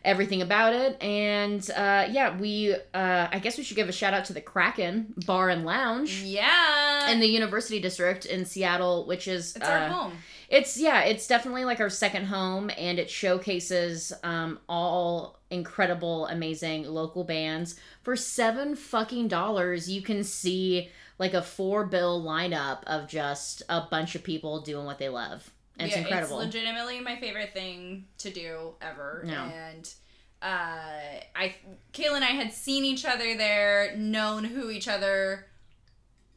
everything 0.03 0.41
about 0.41 0.73
it. 0.73 1.01
And 1.01 1.67
uh, 1.71 2.07
yeah, 2.09 2.37
we 2.37 2.73
uh, 2.93 3.27
I 3.31 3.39
guess 3.39 3.57
we 3.57 3.63
should 3.63 3.75
give 3.75 3.89
a 3.89 3.93
shout 3.93 4.13
out 4.13 4.25
to 4.25 4.33
the 4.33 4.41
Kraken 4.41 5.13
Bar 5.25 5.49
and 5.49 5.65
Lounge 5.65 6.21
yeah, 6.21 7.09
in 7.11 7.19
the 7.19 7.27
University 7.27 7.79
District 7.79 8.25
in 8.25 8.45
Seattle, 8.45 9.05
which 9.05 9.27
is 9.27 9.55
it's 9.55 9.67
our 9.67 9.77
uh, 9.77 9.89
home. 9.89 10.13
it's 10.49 10.79
yeah, 10.79 11.01
it's 11.01 11.27
definitely 11.27 11.65
like 11.65 11.79
our 11.79 11.89
second 11.89 12.25
home, 12.25 12.69
and 12.77 12.99
it 12.99 13.09
showcases 13.09 14.13
um, 14.23 14.59
all 14.67 15.39
incredible, 15.49 16.27
amazing 16.27 16.83
local 16.83 17.23
bands 17.23 17.75
for 18.03 18.15
seven 18.15 18.75
fucking 18.75 19.27
dollars. 19.27 19.89
You 19.89 20.01
can 20.01 20.23
see 20.23 20.89
like 21.17 21.33
a 21.33 21.41
four 21.41 21.85
bill 21.85 22.23
lineup 22.23 22.83
of 22.85 23.07
just 23.07 23.63
a 23.69 23.81
bunch 23.81 24.15
of 24.15 24.23
people 24.23 24.61
doing 24.61 24.85
what 24.85 24.99
they 24.99 25.09
love. 25.09 25.51
And 25.79 25.87
it's 25.87 25.95
Yeah, 25.95 26.03
incredible. 26.03 26.39
It's 26.41 26.53
legitimately 26.53 26.99
my 26.99 27.15
favorite 27.15 27.53
thing 27.53 28.05
to 28.19 28.29
do 28.29 28.73
ever. 28.81 29.23
Yeah. 29.25 29.49
And 29.49 29.93
uh, 30.41 31.19
I, 31.35 31.55
Kayla 31.93 32.15
and 32.15 32.23
I 32.23 32.29
had 32.29 32.53
seen 32.53 32.85
each 32.85 33.05
other 33.05 33.35
there, 33.35 33.95
known 33.97 34.43
who 34.43 34.69
each 34.69 34.87
other 34.87 35.45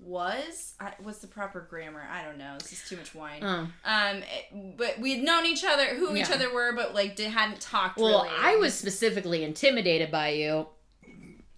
was. 0.01 0.75
I, 0.81 0.93
what's 1.03 1.19
the 1.19 1.27
proper 1.29 1.61
grammar? 1.69 2.03
I 2.11 2.25
don't 2.25 2.39
know. 2.39 2.55
This 2.59 2.73
is 2.73 2.89
too 2.89 2.97
much 2.97 3.15
wine. 3.15 3.43
Oh. 3.43 3.69
Um, 3.85 4.17
it- 4.23 4.77
but 4.77 4.99
we 4.99 5.15
had 5.17 5.25
known 5.25 5.47
each 5.47 5.65
other, 5.65 5.87
who 5.97 6.17
each 6.17 6.31
other 6.31 6.53
were, 6.53 6.73
but 6.75 6.95
like 6.95 7.17
did, 7.17 7.31
hadn't 7.31 7.61
talked. 7.61 7.99
Well, 7.99 8.25
really. 8.25 8.37
I 8.41 8.57
was 8.57 8.75
specifically 8.75 9.45
intimidated 9.45 10.11
by 10.11 10.31
you, 10.31 10.67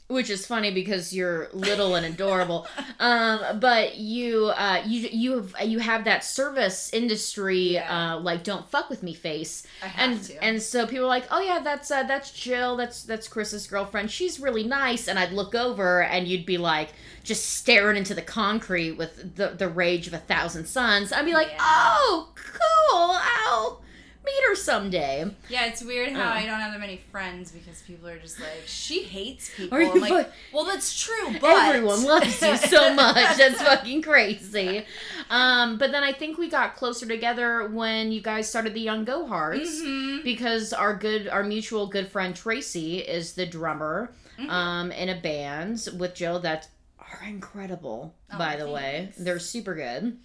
which 0.08 0.28
is 0.28 0.46
funny 0.46 0.70
because 0.70 1.14
you're 1.14 1.48
little 1.54 1.94
and 1.94 2.04
adorable. 2.04 2.66
um, 3.00 3.58
but 3.58 3.96
you, 3.96 4.46
uh, 4.56 4.82
you, 4.86 5.08
you 5.10 5.32
have 5.36 5.54
you 5.66 5.78
have 5.78 6.04
that 6.04 6.22
service 6.24 6.92
industry, 6.92 7.74
Yeah. 7.74 8.14
uh, 8.16 8.20
like 8.20 8.44
don't 8.44 8.68
fuck 8.70 8.90
with 8.90 9.02
me 9.02 9.14
face, 9.14 9.66
and 9.96 10.22
to. 10.24 10.44
and 10.44 10.60
so 10.62 10.86
people 10.86 11.04
are 11.06 11.08
like, 11.08 11.24
oh 11.30 11.40
yeah, 11.40 11.60
that's 11.64 11.90
uh, 11.90 12.02
that's 12.02 12.30
Jill, 12.32 12.76
that's 12.76 13.02
that's 13.04 13.28
Chris's 13.28 13.66
girlfriend. 13.66 14.10
She's 14.10 14.38
really 14.38 14.64
nice, 14.64 15.08
and 15.08 15.18
I'd 15.18 15.32
look 15.32 15.54
over 15.54 16.02
and 16.02 16.28
you'd 16.28 16.44
be 16.46 16.58
like 16.58 16.90
just 17.22 17.46
staring 17.54 17.96
into 17.96 18.12
the 18.14 18.22
concrete 18.22 18.92
with 18.92 19.36
the 19.36 19.48
the 19.50 19.68
rage 19.68 20.06
of 20.06 20.12
a 20.12 20.18
thousand 20.18 20.66
suns. 20.66 21.12
I'd 21.12 21.24
be 21.24 21.32
like, 21.32 21.48
Yeah. 21.48 21.58
oh, 21.60 22.28
cool, 22.36 23.10
I'll 23.46 23.80
meet 24.24 24.42
her 24.48 24.54
someday. 24.54 25.24
yeah, 25.48 25.66
it's 25.66 25.82
weird 25.82 26.12
how 26.12 26.30
Uh. 26.30 26.34
I 26.34 26.46
don't 26.46 26.60
have 26.60 26.72
that 26.72 26.80
many 26.80 27.00
friends 27.10 27.52
because 27.52 27.82
people 27.82 28.08
are 28.08 28.18
just 28.18 28.40
like, 28.40 28.62
she 28.66 29.02
hates 29.02 29.50
people. 29.54 29.76
I'm 29.78 30.00
like, 30.00 30.30
well, 30.52 30.64
that's 30.64 30.98
true, 31.02 31.36
but 31.40 31.50
Everyone 31.74 32.04
loves 32.04 32.40
you 32.40 32.56
so 32.56 32.94
much. 33.02 33.36
That's 33.36 33.60
fucking 33.62 34.02
crazy. 34.02 34.84
Um, 35.30 35.78
but 35.78 35.92
then 35.92 36.02
I 36.02 36.12
think 36.12 36.38
we 36.38 36.48
got 36.48 36.76
closer 36.76 37.06
together 37.06 37.68
when 37.68 38.12
you 38.12 38.20
guys 38.22 38.48
started 38.48 38.74
the 38.74 38.80
Young 38.80 39.04
Go 39.04 39.26
Hearts 39.26 39.80
Mhm. 39.82 40.24
because 40.24 40.72
our 40.72 40.94
good, 40.94 41.28
our 41.28 41.42
mutual 41.42 41.86
good 41.86 42.08
friend 42.08 42.34
Tracy 42.34 42.98
is 43.00 43.34
the 43.34 43.46
drummer 43.46 44.10
Mhm. 44.38 44.48
um, 44.50 44.92
in 44.92 45.08
a 45.10 45.20
band 45.20 45.88
with 45.98 46.14
Joe 46.14 46.38
that 46.38 46.68
are 46.98 47.20
incredible. 47.26 48.14
Oh, 48.32 48.38
by 48.38 48.56
the 48.56 48.68
way, 48.70 49.12
they're 49.18 49.38
super 49.38 49.74
good. 49.74 50.18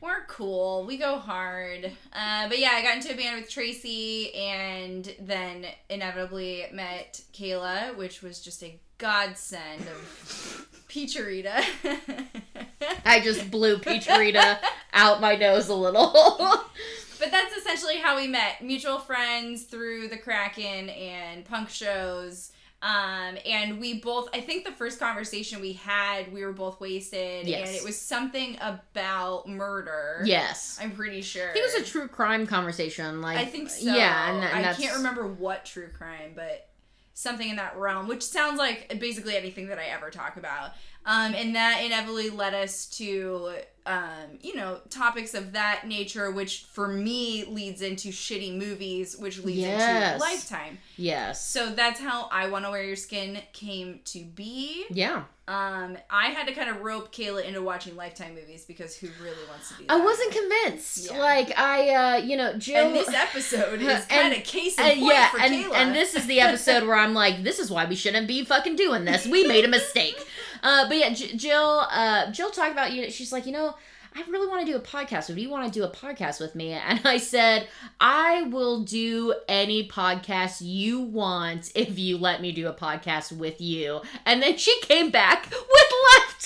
We're 0.00 0.24
cool. 0.28 0.84
We 0.86 0.98
go 0.98 1.18
hard. 1.18 1.90
Uh, 2.12 2.48
but 2.48 2.58
yeah, 2.58 2.72
I 2.74 2.82
got 2.82 2.96
into 2.96 3.12
a 3.12 3.16
band 3.16 3.40
with 3.40 3.50
Tracy 3.50 4.34
and 4.34 5.14
then 5.20 5.66
inevitably 5.88 6.66
met 6.72 7.22
Kayla, 7.32 7.96
which 7.96 8.22
was 8.22 8.40
just 8.40 8.62
a 8.62 8.78
godsend 8.98 9.82
of 9.82 10.68
Peacharita. 10.88 11.64
I 13.04 13.20
just 13.20 13.50
blew 13.50 13.78
Peach 13.78 14.08
Rita 14.08 14.58
out 14.92 15.20
my 15.20 15.36
nose 15.36 15.68
a 15.68 15.74
little. 15.74 16.60
But 17.16 17.30
that's 17.30 17.56
essentially 17.56 17.98
how 17.98 18.16
we 18.16 18.26
met. 18.26 18.62
Mutual 18.62 18.98
friends 18.98 19.62
through 19.62 20.08
the 20.08 20.18
Kraken 20.18 20.90
and 20.90 21.44
punk 21.44 21.70
shows. 21.70 22.50
Um, 22.84 23.38
and 23.46 23.80
we 23.80 23.94
both, 24.00 24.28
I 24.34 24.42
think 24.42 24.66
the 24.66 24.72
first 24.72 25.00
conversation 25.00 25.62
we 25.62 25.72
had, 25.72 26.30
we 26.30 26.44
were 26.44 26.52
both 26.52 26.80
wasted, 26.82 27.46
Yes. 27.46 27.66
and 27.66 27.76
it 27.76 27.82
was 27.82 27.98
something 27.98 28.58
about 28.60 29.48
murder. 29.48 30.20
Yes. 30.26 30.78
I'm 30.82 30.90
pretty 30.90 31.22
sure. 31.22 31.48
I 31.48 31.52
think 31.54 31.64
it 31.64 31.80
was 31.80 31.88
a 31.88 31.90
true 31.90 32.08
crime 32.08 32.46
conversation. 32.46 33.22
Like 33.22 33.38
I 33.38 33.46
think 33.46 33.70
so. 33.70 33.86
Yeah, 33.90 34.30
and, 34.34 34.44
and 34.44 34.66
I 34.66 34.74
can't 34.74 34.96
remember 34.98 35.26
what 35.26 35.64
true 35.64 35.88
crime, 35.96 36.32
but 36.36 36.68
something 37.14 37.48
in 37.48 37.56
that 37.56 37.78
realm, 37.78 38.06
which 38.06 38.22
sounds 38.22 38.58
like 38.58 39.00
basically 39.00 39.34
anything 39.34 39.68
that 39.68 39.78
I 39.78 39.86
ever 39.86 40.10
talk 40.10 40.36
about. 40.36 40.72
Um, 41.06 41.32
and 41.34 41.54
that 41.56 41.82
inevitably 41.82 42.28
led 42.28 42.52
us 42.52 42.84
to, 42.98 43.52
um, 43.86 44.38
you 44.40 44.54
know, 44.56 44.80
topics 44.90 45.34
of 45.34 45.52
that 45.52 45.86
nature, 45.86 46.30
which 46.30 46.64
for 46.72 46.88
me 46.88 47.44
leads 47.44 47.82
into 47.82 48.08
shitty 48.08 48.56
movies, 48.56 49.16
which 49.16 49.38
leads 49.44 49.58
Yes. 49.60 50.14
into 50.14 50.20
Lifetime. 50.24 50.78
Yes. 50.96 51.46
So 51.46 51.70
that's 51.70 52.00
how 52.00 52.28
I 52.32 52.48
Want 52.48 52.64
to 52.64 52.70
Wear 52.70 52.82
Your 52.82 52.96
Skin 52.96 53.40
came 53.52 54.00
to 54.06 54.20
be. 54.24 54.86
Yeah. 54.90 55.24
Um, 55.46 55.98
I 56.08 56.28
had 56.28 56.46
to 56.48 56.54
kind 56.54 56.70
of 56.70 56.80
rope 56.80 57.14
Kayla 57.14 57.44
into 57.44 57.60
watching 57.60 57.96
Lifetime 57.96 58.34
movies 58.34 58.64
because 58.64 58.96
who 58.96 59.08
really 59.22 59.36
wants 59.48 59.68
to 59.68 59.74
do 59.76 59.84
that? 59.86 59.92
I 59.92 60.02
wasn't 60.02 60.32
convinced. 60.32 61.10
Yeah. 61.12 61.18
Like 61.18 61.58
I, 61.58 61.90
uh, 61.90 62.16
you 62.24 62.36
know, 62.38 62.54
Jill. 62.56 62.86
And 62.86 62.94
this 62.96 63.08
episode 63.12 63.82
is 63.82 64.04
kind 64.08 64.32
of 64.34 64.42
case 64.44 64.78
in 64.78 64.84
Uh, 64.84 64.88
point 64.88 65.00
yeah, 65.04 65.30
for 65.30 65.40
and, 65.40 65.54
Kayla. 65.54 65.74
and 65.74 65.94
this 65.94 66.14
is 66.14 66.26
the 66.26 66.40
episode 66.40 66.84
where 66.84 66.96
I'm 66.96 67.12
like, 67.12 67.42
this 67.42 67.58
is 67.58 67.70
why 67.70 67.84
we 67.84 67.94
shouldn't 67.94 68.26
be 68.26 68.42
fucking 68.44 68.76
doing 68.76 69.04
this. 69.04 69.26
We 69.26 69.46
made 69.46 69.64
a 69.64 69.68
mistake. 69.68 70.16
Uh, 70.66 70.88
but 70.88 70.96
yeah, 70.96 71.10
J- 71.12 71.36
Jill, 71.36 71.86
uh, 71.90 72.30
Jill 72.32 72.50
talked 72.50 72.72
about 72.72 72.90
you. 72.90 73.10
She's 73.10 73.32
like, 73.32 73.44
you 73.44 73.52
know, 73.52 73.74
I 74.16 74.22
really 74.30 74.46
want 74.46 74.64
to 74.64 74.72
do 74.72 74.76
a 74.76 74.80
podcast. 74.80 75.28
Would 75.28 75.40
you 75.40 75.50
want 75.50 75.72
to 75.72 75.76
do 75.76 75.84
a 75.84 75.90
podcast 75.90 76.38
with 76.38 76.54
me? 76.54 76.72
And 76.72 77.00
I 77.04 77.16
said, 77.18 77.66
I 78.00 78.42
will 78.42 78.82
do 78.82 79.34
any 79.48 79.88
podcast 79.88 80.58
you 80.60 81.00
want 81.00 81.72
if 81.74 81.98
you 81.98 82.16
let 82.18 82.40
me 82.40 82.52
do 82.52 82.68
a 82.68 82.72
podcast 82.72 83.32
with 83.36 83.60
you. 83.60 84.02
And 84.24 84.40
then 84.40 84.56
she 84.56 84.78
came 84.82 85.10
back 85.10 85.50
with 85.50 85.92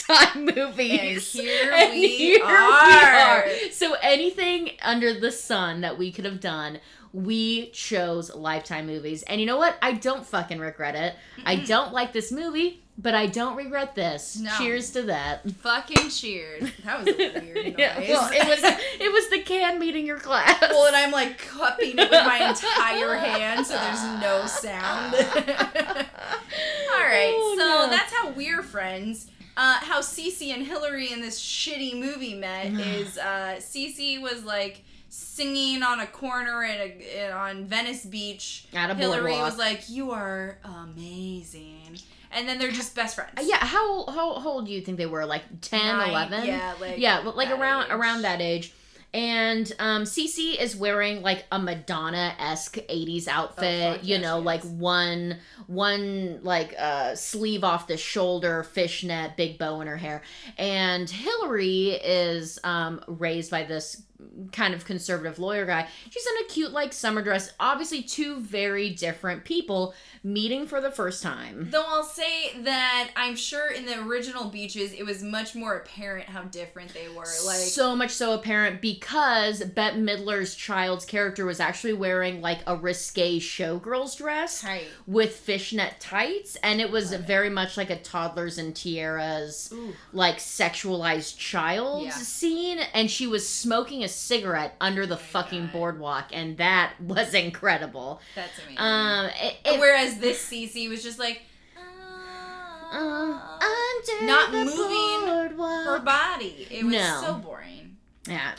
Lifetime 0.09 0.45
movies. 0.47 1.35
And 1.35 1.45
here 1.45 1.73
And 1.77 1.93
we 1.93 2.17
here 2.17 2.45
are. 2.45 3.47
So 3.71 3.97
anything 4.01 4.71
under 4.81 5.13
the 5.19 5.31
sun 5.31 5.83
that 5.83 5.99
we 5.99 6.11
could 6.11 6.25
have 6.25 6.41
done, 6.41 6.81
we 7.13 7.69
chose 7.71 8.35
Lifetime 8.35 8.87
movies. 8.87 9.23
And 9.25 9.41
you 9.41 9.47
know 9.47 9.59
what? 9.59 9.77
I 9.83 9.93
don't 9.93 10.25
fucking 10.27 10.59
regret 10.59 10.95
it. 10.95 11.17
I 11.45 11.57
don't 11.57 11.93
like 11.93 12.13
this 12.15 12.33
movie, 12.33 12.83
but 13.01 13.15
I 13.15 13.27
don't 13.27 13.57
regret 13.57 13.95
this. 13.95 14.37
No. 14.39 14.51
Cheers 14.59 14.91
to 14.91 15.03
that. 15.05 15.49
Fucking 15.51 16.11
cheers. 16.11 16.71
That 16.85 16.99
was 17.05 17.15
a 17.15 17.17
weird 17.17 17.55
noise. 17.67 17.75
Yeah, 17.79 17.99
well, 18.01 18.31
it 18.33 18.47
was 18.49 18.59
it 19.01 19.13
was 19.13 19.31
the 19.31 19.39
can 19.41 19.79
meeting 19.79 20.05
your 20.05 20.19
class. 20.19 20.61
Well, 20.61 20.87
and 20.87 20.97
I'm 20.97 21.13
like 21.13 21.39
cupping 21.39 21.91
it 21.99 22.11
with 22.11 22.11
my 22.11 22.49
entire 22.49 23.15
hand 23.15 23.65
so 23.67 23.75
there's 23.75 24.03
no 24.21 24.47
sound. 24.47 25.15
All 25.15 27.05
right, 27.05 27.33
Oh, 27.37 27.55
so 27.59 27.65
no. 27.65 27.91
that's 27.91 28.13
how 28.13 28.31
we're 28.31 28.63
friends. 28.63 29.31
Uh, 29.57 29.75
how 29.81 30.01
Cece 30.01 30.53
and 30.55 30.65
Hillary 30.67 31.13
in 31.13 31.21
this 31.21 31.41
shitty 31.41 31.99
movie 31.99 32.35
met 32.35 32.67
is 32.73 33.19
uh, 33.19 33.57
Cece 33.59 34.21
was 34.21 34.45
like 34.45 34.85
singing 35.09 35.83
on 35.83 36.01
a 36.01 36.07
corner 36.07 36.63
at 36.65 36.81
a, 36.81 37.27
in- 37.27 37.33
on 37.33 37.65
Venice 37.65 38.05
Beach. 38.05 38.67
At 38.75 38.91
a 38.91 38.95
Hillary 38.95 39.33
boardwalk. 39.33 39.51
was 39.51 39.59
like, 39.59 39.89
"You 39.89 40.11
are 40.13 40.59
amazing," 40.65 41.99
and 42.33 42.49
then 42.49 42.59
they're 42.59 42.71
just 42.71 42.95
best 42.95 43.15
friends. 43.17 43.33
yeah, 43.43 43.59
how, 43.65 44.07
how 44.07 44.39
how 44.39 44.49
old 44.51 44.67
do 44.67 44.73
you 44.73 44.81
think 44.81 44.99
they 44.99 45.07
were? 45.07 45.25
Like 45.27 45.45
10, 45.61 45.81
Nine, 45.81 46.11
11? 46.11 46.47
Yeah, 46.47 46.75
like 46.81 46.99
yeah, 46.99 47.19
like 47.21 47.51
around 47.51 47.85
age. 47.85 47.91
around 47.93 48.23
that 48.23 48.41
age. 48.41 48.73
And 49.15 49.73
um 49.79 50.03
Cece 50.05 50.61
is 50.61 50.77
wearing 50.77 51.23
like 51.23 51.47
a 51.51 51.59
Madonna 51.59 52.35
esque 52.39 52.77
80s 52.77 53.27
outfit, 53.27 53.83
Oh, 53.83 53.93
fuck 53.95 54.03
you 54.05 54.17
yes, 54.17 54.23
know, 54.23 54.39
like 54.39 54.63
is. 54.65 54.71
one 54.71 55.39
one 55.67 56.41
like 56.43 56.75
uh 56.79 57.15
sleeve 57.15 57.65
off 57.65 57.87
the 57.87 57.97
shoulder, 57.97 58.63
fishnet, 58.65 59.35
big 59.37 59.57
bow 59.59 59.81
in 59.81 59.87
her 59.87 59.97
hair. 59.97 60.21
And 60.59 61.09
Hillary 61.09 61.93
is 61.93 62.59
um 62.65 63.01
raised 63.07 63.51
by 63.51 63.63
this 63.63 64.03
kind 64.53 64.75
of 64.75 64.85
conservative 64.85 65.39
lawyer 65.39 65.65
guy. 65.65 65.87
She's 66.11 66.27
in 66.27 66.45
a 66.45 66.49
cute 66.49 66.73
like 66.73 66.93
summer 66.93 67.23
dress. 67.23 67.53
Obviously 67.61 68.03
two 68.03 68.41
very 68.41 68.91
different 68.91 69.45
people 69.45 69.95
meeting 70.25 70.67
for 70.67 70.81
the 70.81 70.91
first 70.91 71.23
time. 71.23 71.69
Though 71.71 71.85
I'll 71.87 72.03
say 72.03 72.61
that 72.63 73.11
I'm 73.15 73.37
sure 73.37 73.71
in 73.71 73.87
the 73.87 74.01
original 74.03 74.47
beaches 74.51 74.93
it 74.93 75.05
was 75.07 75.23
much 75.23 75.55
more 75.55 75.77
apparent 75.77 76.29
how 76.29 76.43
different 76.43 76.93
they 76.95 77.09
were. 77.09 77.25
Like 77.47 77.59
so 77.59 77.95
much 77.95 78.11
so 78.11 78.33
apparent 78.35 78.81
because 78.81 79.63
Bette 79.63 79.99
Midler's 79.99 80.55
child's 80.57 81.05
character 81.05 81.45
was 81.47 81.61
actually 81.61 81.93
wearing 81.93 82.41
like 82.41 82.59
a 82.67 82.77
risque 82.77 83.39
showgirl's 83.39 84.17
dress 84.17 84.63
tight. 84.63 84.89
with 85.07 85.37
fishnet 85.37 85.95
tights, 86.01 86.57
and 86.57 86.81
it 86.81 86.91
was 86.91 87.13
Love 87.13 87.21
it. 87.21 87.27
very 87.27 87.51
much 87.51 87.77
like 87.77 87.91
a 87.91 87.97
toddlers 88.01 88.59
and 88.59 88.75
tiaras 88.75 89.71
Ooh. 89.73 89.95
like 90.13 90.39
sexualized 90.39 91.39
child 91.39 92.05
Yeah. 92.05 92.11
scene, 92.11 92.79
and 92.95 93.11
she 93.11 93.27
was 93.27 93.49
smoking 93.49 94.03
a 94.03 94.08
cigarette 94.09 94.75
under 94.81 95.07
the 95.07 95.17
Oh 95.17 95.19
fucnder 95.19 95.63
God. 95.63 95.73
boardwalk, 95.73 96.25
and 96.33 96.57
that 96.59 96.95
was 97.01 97.35
incredible. 97.35 98.21
That's 98.35 98.59
amazing. 98.59 98.79
Um, 98.79 99.27
it, 99.41 99.57
it- 99.65 99.81
Whereas 99.81 100.19
this 100.19 100.45
Cece 100.51 100.89
was 100.89 101.03
just 101.03 101.19
like 101.19 101.43
uh, 101.77 102.97
uh, 103.61 104.25
not 104.25 104.51
the 104.53 104.65
moving 104.65 105.27
boardwalk. 105.27 105.85
her 105.85 106.01
body. 106.01 106.67
It 106.71 106.85
was 106.85 106.95
No. 106.95 107.21
so 107.25 107.35
boring. 107.35 107.97
yeah, 108.27 108.55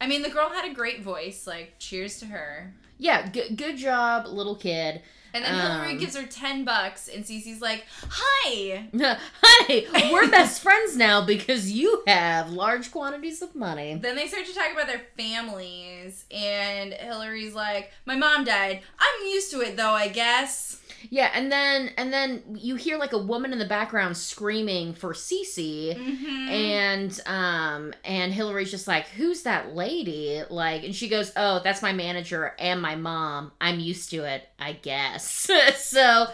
I 0.00 0.06
mean, 0.06 0.22
the 0.22 0.30
girl 0.30 0.48
had 0.48 0.70
a 0.70 0.74
great 0.74 1.02
voice. 1.02 1.46
Like, 1.46 1.74
cheers 1.78 2.18
to 2.20 2.26
her. 2.26 2.72
yeah, 2.98 3.28
good, 3.28 3.56
good 3.56 3.76
job, 3.76 4.26
little 4.26 4.56
kid. 4.56 5.02
And 5.34 5.44
then 5.44 5.52
Hillary 5.54 5.92
Um, 5.92 5.98
gives 5.98 6.16
her 6.16 6.24
ten 6.26 6.64
bucks, 6.64 7.08
and 7.08 7.24
Cece's 7.24 7.60
like, 7.60 7.84
"Hi." 8.08 8.86
Honey, 9.42 9.86
we're 10.12 10.30
best 10.30 10.62
friends 10.62 10.96
now 10.96 11.24
because 11.26 11.72
you 11.72 12.04
have 12.06 12.50
large 12.50 12.90
quantities 12.92 13.42
of 13.42 13.54
money. 13.56 13.96
Then 14.00 14.14
they 14.14 14.28
start 14.28 14.46
to 14.46 14.54
talk 14.54 14.72
about 14.72 14.86
their 14.86 15.02
families, 15.16 16.24
and 16.30 16.92
Hillary's 16.94 17.52
like, 17.54 17.90
"My 18.06 18.14
mom 18.16 18.44
died. 18.44 18.80
I'm 18.98 19.26
used 19.28 19.50
to 19.50 19.60
it, 19.60 19.76
though. 19.76 19.90
I 19.92 20.06
guess." 20.08 20.80
Yeah, 21.10 21.30
and 21.34 21.50
then 21.50 21.90
and 21.96 22.12
then 22.12 22.42
you 22.56 22.76
hear 22.76 22.98
like 22.98 23.12
a 23.12 23.18
woman 23.18 23.52
in 23.52 23.58
the 23.58 23.64
background 23.64 24.16
screaming 24.16 24.94
for 24.94 25.12
Cece. 25.12 25.96
Mm-hmm. 25.96 26.48
And 26.48 27.20
um 27.26 27.94
and 28.04 28.32
Hillary's 28.32 28.70
just 28.70 28.88
like, 28.88 29.06
"Who's 29.08 29.42
that 29.42 29.74
lady?" 29.74 30.42
Like, 30.48 30.84
and 30.84 30.94
she 30.94 31.08
goes, 31.08 31.32
"Oh, 31.36 31.60
that's 31.62 31.82
my 31.82 31.92
manager 31.92 32.54
and 32.58 32.80
my 32.80 32.96
mom. 32.96 33.52
I'm 33.60 33.80
used 33.80 34.10
to 34.10 34.24
it, 34.24 34.48
I 34.58 34.72
guess." 34.72 35.50
so, 35.76 36.26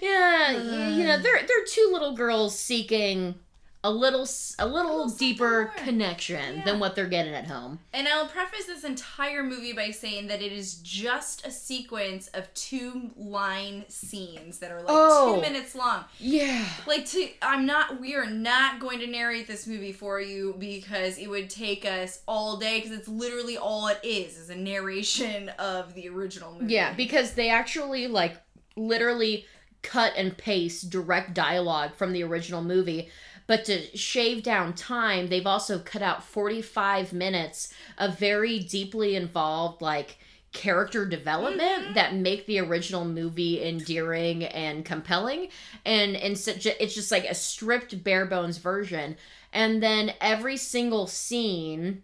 yeah, 0.00 0.52
y- 0.52 0.88
you 0.88 1.04
know, 1.04 1.18
they're 1.18 1.40
they're 1.46 1.64
two 1.68 1.90
little 1.92 2.14
girls 2.14 2.58
seeking 2.58 3.34
a 3.84 3.90
little 3.90 4.28
a 4.60 4.66
little 4.66 4.92
little 4.98 5.08
deeper 5.08 5.72
connection 5.76 6.58
Yeah. 6.58 6.64
than 6.64 6.78
what 6.78 6.94
they're 6.94 7.08
getting 7.08 7.34
at 7.34 7.46
home. 7.46 7.80
And 7.92 8.06
I'll 8.06 8.28
preface 8.28 8.66
this 8.66 8.84
entire 8.84 9.42
movie 9.42 9.72
by 9.72 9.90
saying 9.90 10.28
that 10.28 10.40
it 10.40 10.52
is 10.52 10.74
just 10.76 11.44
a 11.44 11.50
sequence 11.50 12.28
of 12.28 12.52
two 12.54 13.10
line 13.16 13.84
scenes 13.88 14.58
that 14.60 14.70
are 14.70 14.78
like 14.78 14.86
Oh. 14.88 15.34
two 15.34 15.40
minutes 15.40 15.74
long. 15.74 16.04
Yeah. 16.18 16.64
Like 16.86 17.06
to 17.06 17.28
I'm 17.42 17.66
not 17.66 18.00
we 18.00 18.14
are 18.14 18.26
not 18.30 18.78
going 18.78 19.00
to 19.00 19.06
narrate 19.08 19.48
this 19.48 19.66
movie 19.66 19.92
for 19.92 20.20
you 20.20 20.54
because 20.58 21.18
it 21.18 21.28
would 21.28 21.50
take 21.50 21.84
us 21.84 22.20
all 22.28 22.56
day 22.58 22.80
because 22.80 22.96
it's 22.96 23.08
literally 23.08 23.56
all 23.56 23.88
it 23.88 23.98
is 24.04 24.36
is 24.38 24.48
a 24.50 24.54
narration 24.56 25.48
of 25.58 25.94
the 25.94 26.08
original 26.08 26.52
movie. 26.52 26.72
Yeah, 26.74 26.92
because 26.94 27.32
they 27.32 27.50
actually 27.50 28.06
like 28.06 28.36
literally 28.76 29.46
cut 29.82 30.12
and 30.16 30.36
paste 30.36 30.90
direct 30.90 31.34
dialogue 31.34 31.94
from 31.96 32.12
the 32.12 32.22
original 32.22 32.62
movie. 32.62 33.08
But 33.46 33.64
to 33.66 33.96
shave 33.96 34.42
down 34.42 34.74
time, 34.74 35.28
they've 35.28 35.46
also 35.46 35.78
cut 35.78 36.02
out 36.02 36.24
45 36.24 37.12
minutes 37.12 37.72
of 37.98 38.18
very 38.18 38.58
deeply 38.58 39.16
involved, 39.16 39.82
like, 39.82 40.18
character 40.52 41.06
development 41.06 41.88
Mhm. 41.88 41.94
that 41.94 42.14
make 42.14 42.44
the 42.46 42.58
original 42.58 43.06
movie 43.06 43.64
endearing 43.64 44.44
and 44.44 44.84
compelling. 44.84 45.48
And, 45.84 46.14
and 46.14 46.38
such 46.38 46.66
it's 46.66 46.94
just 46.94 47.10
like 47.10 47.24
a 47.24 47.34
stripped, 47.34 48.04
bare 48.04 48.26
bones 48.26 48.58
version. 48.58 49.16
And 49.52 49.82
then 49.82 50.12
every 50.20 50.58
single 50.58 51.06
scene 51.06 52.02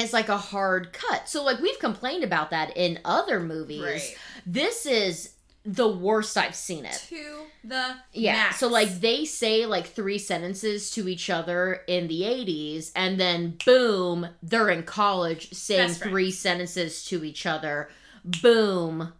is 0.00 0.12
like 0.12 0.28
a 0.28 0.38
hard 0.38 0.92
cut. 0.92 1.28
So, 1.28 1.42
like, 1.42 1.58
we've 1.60 1.78
complained 1.80 2.22
about 2.22 2.50
that 2.50 2.76
in 2.76 3.00
other 3.04 3.40
movies. 3.40 3.82
Right. 3.82 4.16
This 4.46 4.86
is 4.86 5.30
the 5.64 5.88
worst 5.88 6.36
I've 6.38 6.54
seen 6.54 6.84
it. 6.86 7.04
To 7.10 7.42
the 7.64 7.96
Yeah. 8.12 8.32
max. 8.34 8.58
So 8.60 8.68
like 8.68 9.00
they 9.00 9.24
say 9.26 9.66
like 9.66 9.86
three 9.88 10.18
sentences 10.18 10.90
to 10.92 11.06
each 11.08 11.28
other 11.28 11.82
in 11.86 12.08
the 12.08 12.22
80s 12.24 12.90
and 12.96 13.20
then 13.20 13.58
boom, 13.64 14.28
they're 14.42 14.70
in 14.70 14.84
college 14.84 15.52
saying 15.52 15.90
three 15.94 16.30
sentences 16.30 17.04
to 17.06 17.22
each 17.24 17.44
other. 17.44 17.90
Boom. 18.24 19.12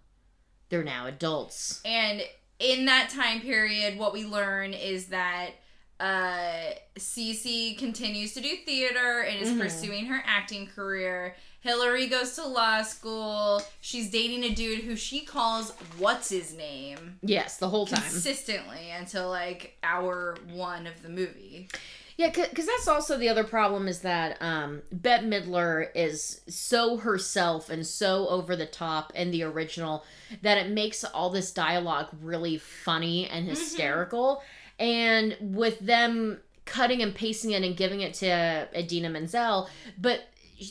They're 0.71 0.85
now 0.85 1.07
adults. 1.07 1.81
And 1.85 2.23
in 2.59 2.87
that 2.87 3.11
time 3.11 3.41
period, 3.41 3.99
what 3.99 4.13
we 4.13 4.25
learn 4.25 4.73
is 4.73 5.07
that 5.07 5.51
uh 5.99 6.71
Cece 6.99 7.77
continues 7.77 8.33
to 8.33 8.41
do 8.41 8.57
theater 8.65 9.21
and 9.21 9.39
is 9.43 9.51
Mhm. 9.51 9.61
pursuing 9.61 10.07
her 10.07 10.23
acting 10.25 10.67
career. 10.67 11.37
Hillary 11.61 12.07
goes 12.09 12.35
to 12.37 12.47
law 12.47 12.83
school. 12.83 13.63
She's 13.81 14.11
dating 14.11 14.45
a 14.45 14.55
dude 14.55 14.81
who 14.85 14.97
she 14.97 15.21
calls 15.21 15.73
what's 15.99 16.29
his 16.31 16.55
name 16.57 17.19
Yes, 17.23 17.59
the 17.59 17.69
whole 17.69 17.87
time. 17.87 18.01
consistently 18.03 18.91
until 18.91 19.29
like 19.29 19.77
hour 19.83 20.37
one 20.53 20.87
of 20.87 21.03
the 21.03 21.09
movie. 21.09 21.69
Yeah, 22.17 22.29
because 22.29 22.67
that's 22.67 22.87
also 22.89 23.17
the 23.17 23.31
other 23.31 23.45
problem 23.45 23.89
is 23.89 24.01
that 24.01 24.37
um, 24.43 24.83
Bette 24.93 25.25
Midler 25.25 25.89
is 25.95 26.43
so 26.49 26.99
herself 26.99 27.71
and 27.71 27.87
so 27.87 28.29
over 28.29 28.57
the 28.57 28.67
top 28.67 29.11
in 29.15 29.31
the 29.31 29.43
original 29.43 30.05
that 30.43 30.59
it 30.59 30.71
makes 30.71 31.03
all 31.03 31.31
this 31.31 31.51
dialogue 31.51 32.09
really 32.21 32.59
funny 32.59 33.27
and 33.27 33.47
hysterical. 33.49 34.43
And 34.79 35.35
with 35.41 35.79
them 35.79 36.41
cutting 36.67 37.01
and 37.03 37.15
pasting 37.15 37.53
it 37.53 37.63
and 37.63 37.75
giving 37.77 38.03
it 38.03 38.13
to 38.15 38.69
Idina 38.79 39.09
Menzel, 39.09 39.69
but 39.99 40.21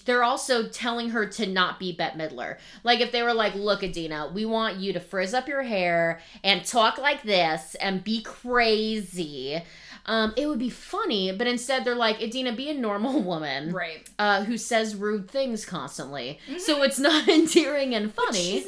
they're 0.05 0.23
also 0.23 0.67
telling 0.67 1.09
her 1.11 1.25
to 1.25 1.45
not 1.47 1.79
be 1.79 1.91
Bette 1.91 2.17
Midler. 2.17 2.57
Like 2.83 2.99
if 3.01 3.11
they 3.11 3.23
were 3.23 3.33
like, 3.33 3.55
"Look, 3.55 3.83
Idina, 3.83 4.31
we 4.33 4.45
want 4.45 4.77
you 4.77 4.93
to 4.93 4.99
frizz 4.99 5.33
up 5.33 5.47
your 5.47 5.63
hair 5.63 6.21
and 6.43 6.63
talk 6.65 6.97
like 6.97 7.23
this 7.23 7.75
and 7.75 8.03
be 8.03 8.21
crazy." 8.21 9.61
Um, 10.05 10.33
it 10.37 10.47
would 10.47 10.57
be 10.59 10.71
funny, 10.71 11.31
but 11.31 11.45
instead 11.45 11.85
they're 11.85 11.93
like, 11.93 12.19
Idina, 12.19 12.53
be 12.53 12.69
a 12.69 12.73
normal 12.73 13.21
woman 13.31 13.71
Right. 13.71 14.09
uh, 14.17 14.43
who 14.43 14.57
says 14.57 14.95
rude 14.95 15.29
things 15.29 15.65
constantly. 15.65 16.39
So 16.57 16.81
it's 16.81 16.97
not 16.97 17.27
endearing 17.27 17.93
and 17.93 18.11
funny. 18.11 18.63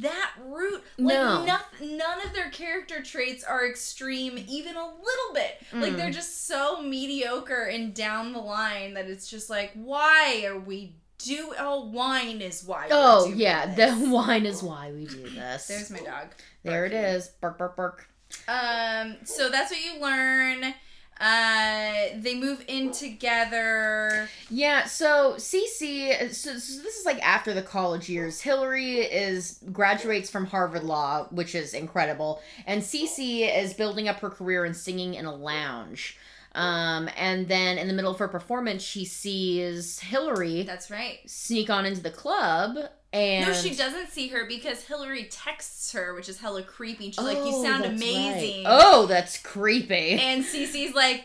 She's 0.00 0.10
not 0.10 0.12
even 0.12 0.18
that 0.18 0.30
rude. 0.44 0.82
Like 0.98 1.14
No. 1.16 1.44
noth- 1.44 1.80
none 1.80 2.26
of 2.26 2.32
their 2.32 2.50
character 2.50 3.02
traits 3.02 3.44
are 3.44 3.66
extreme 3.66 4.38
even 4.48 4.76
a 4.76 4.86
little 4.86 5.34
bit. 5.34 5.60
Like 5.72 5.92
Mm. 5.92 5.96
they're 5.96 6.10
just 6.10 6.46
so 6.46 6.80
mediocre 6.82 7.64
and 7.64 7.94
down 7.94 8.32
the 8.32 8.38
line 8.40 8.94
that 8.94 9.06
it's 9.06 9.26
just 9.28 9.50
like, 9.50 9.72
why 9.74 10.44
are 10.46 10.58
we 10.58 10.96
do 11.18 11.52
oh 11.58 11.84
wine 11.84 12.40
is 12.40 12.64
why 12.64 12.88
Oh 12.90 13.26
yeah, 13.34 13.66
this. 13.74 13.98
the 14.00 14.08
wine 14.08 14.46
is 14.46 14.62
why 14.62 14.90
we 14.90 15.04
do 15.04 15.28
this. 15.34 15.66
There's 15.66 15.90
my 15.90 15.98
dog. 16.00 16.28
there 16.62 16.86
it 16.86 16.92
is. 16.94 17.28
Bark 17.28 17.58
bark 17.58 17.76
bark. 17.76 18.08
Um, 18.48 19.16
so 19.24 19.50
that's 19.50 19.70
what 19.70 19.84
you 19.84 20.00
learn. 20.00 20.74
Uh, 21.20 22.06
they 22.16 22.34
move 22.34 22.64
in 22.66 22.90
together. 22.92 24.26
Yeah, 24.48 24.86
so 24.86 25.34
Cece, 25.36 26.34
so, 26.34 26.56
so 26.56 26.82
this 26.82 26.98
is 26.98 27.04
like 27.04 27.20
after 27.20 27.52
the 27.52 27.60
college 27.60 28.08
years. 28.08 28.40
Hillary 28.40 29.00
is 29.00 29.60
graduates 29.70 30.30
from 30.30 30.46
Harvard 30.46 30.82
Law, 30.82 31.26
which 31.30 31.54
is 31.54 31.74
incredible, 31.74 32.40
and 32.66 32.82
Cece 32.82 33.54
is 33.54 33.74
building 33.74 34.08
up 34.08 34.20
her 34.20 34.30
career 34.30 34.64
in 34.64 34.72
singing 34.72 35.12
in 35.12 35.26
a 35.26 35.34
lounge. 35.34 36.16
Um, 36.52 37.08
and 37.16 37.46
then 37.46 37.78
in 37.78 37.86
the 37.86 37.94
middle 37.94 38.10
of 38.10 38.18
her 38.18 38.26
performance, 38.26 38.82
she 38.82 39.04
sees 39.04 40.00
Hillary 40.00 40.64
That's 40.64 40.90
right. 40.90 41.18
sneak 41.26 41.70
on 41.70 41.86
into 41.86 42.00
the 42.00 42.10
club, 42.10 42.76
and 43.12 43.46
No, 43.48 43.52
she 43.52 43.74
doesn't 43.74 44.08
see 44.10 44.28
her 44.28 44.44
because 44.46 44.84
Hillary 44.84 45.24
texts 45.24 45.92
her, 45.92 46.14
which 46.14 46.28
is 46.28 46.38
hella 46.40 46.62
creepy. 46.62 47.06
She's 47.06 47.18
like, 47.18 47.36
"You 47.38 47.44
Oh, 47.54 47.64
sound 47.64 47.84
amazing." 47.84 48.64
right. 48.64 48.72
Oh, 48.82 49.06
that's 49.06 49.38
creepy. 49.38 50.12
And 50.20 50.44
Cece's 50.44 50.94
like, 50.94 51.24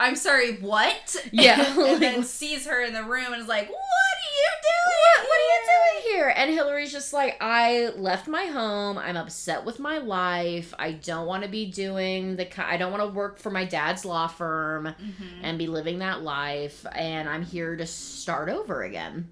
I'm 0.00 0.14
sorry, 0.16 0.56
what? 0.58 1.16
Yeah. 1.32 1.60
and 1.78 2.00
then 2.02 2.22
sees 2.22 2.66
her 2.66 2.82
in 2.82 2.92
the 2.94 3.02
room 3.02 3.32
and 3.32 3.42
is 3.42 3.48
like, 3.48 3.68
What 3.68 3.76
are 3.76 4.32
you 4.36 4.48
doing? 4.62 4.96
what, 5.18 5.28
what 5.28 5.38
are 5.38 5.42
you 5.42 5.60
doing 5.66 6.12
here? 6.14 6.32
And 6.36 6.50
Hillary's 6.52 6.92
just 6.92 7.12
like, 7.12 7.36
I 7.40 7.88
left 7.96 8.28
my 8.28 8.44
home. 8.44 8.96
I'm 8.96 9.16
upset 9.16 9.64
with 9.64 9.80
my 9.80 9.98
life. 9.98 10.72
I 10.78 10.92
don't 10.92 11.26
want 11.26 11.42
to 11.42 11.48
be 11.48 11.66
doing 11.70 12.36
the. 12.36 12.48
I 12.64 12.76
don't 12.76 12.92
want 12.92 13.02
to 13.02 13.08
work 13.08 13.38
for 13.38 13.50
my 13.50 13.64
dad's 13.64 14.04
law 14.04 14.28
firm 14.28 14.86
Mhm. 14.86 15.40
and 15.42 15.58
be 15.58 15.66
living 15.66 15.98
that 15.98 16.22
life. 16.22 16.86
And 16.94 17.28
I'm 17.28 17.42
here 17.44 17.76
to 17.76 17.84
start 17.86 18.48
over 18.48 18.82
again. 18.84 19.28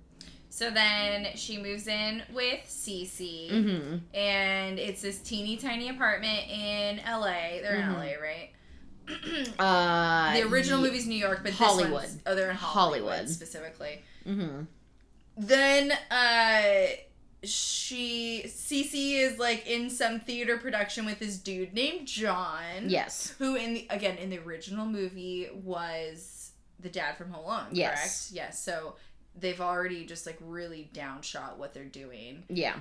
So 0.56 0.70
then 0.70 1.26
she 1.34 1.58
moves 1.58 1.86
in 1.86 2.22
with 2.32 2.60
Cece, 2.66 3.50
Mm-hmm. 3.50 3.96
and 4.16 4.78
it's 4.78 5.02
this 5.02 5.18
teeny 5.18 5.58
tiny 5.58 5.90
apartment 5.90 6.48
in 6.50 6.96
LA. 7.06 7.60
They're 7.60 7.76
Mhm. 7.76 7.88
in 7.88 7.92
LA, 7.92 8.14
right? 8.18 8.50
Uh, 9.58 10.32
the 10.34 10.48
original 10.48 10.80
ye- 10.80 10.86
movie's 10.86 11.06
New 11.06 11.18
York, 11.18 11.40
but 11.42 11.52
Hollywood. 11.52 12.04
This 12.04 12.10
one's, 12.12 12.22
oh, 12.24 12.34
they're 12.34 12.48
in 12.48 12.56
Hollywood, 12.56 13.10
Hollywood. 13.10 13.28
specifically. 13.28 14.02
Mm-hmm. 14.26 14.62
Then 15.36 15.92
uh 16.10 16.86
she 17.44 18.44
Cece 18.46 18.94
is 19.20 19.38
like 19.38 19.66
in 19.66 19.90
some 19.90 20.20
theater 20.20 20.56
production 20.56 21.04
with 21.04 21.18
this 21.18 21.36
dude 21.36 21.74
named 21.74 22.06
John. 22.08 22.88
Yes. 22.88 23.34
Who 23.38 23.56
in 23.56 23.74
the 23.74 23.86
again 23.90 24.16
in 24.16 24.30
the 24.30 24.38
original 24.38 24.86
movie 24.86 25.48
was 25.52 26.52
the 26.80 26.88
dad 26.88 27.18
from 27.18 27.30
Home 27.32 27.44
Alone, 27.44 27.66
Yes. 27.72 27.98
correct? 27.98 28.28
Yes. 28.32 28.64
So 28.64 28.96
they've 29.38 29.60
already 29.60 30.04
just 30.06 30.26
like 30.26 30.38
really 30.40 30.90
downshot 30.94 31.58
what 31.58 31.74
they're 31.74 31.84
doing. 31.84 32.44
Yeah. 32.48 32.74
Um, 32.74 32.80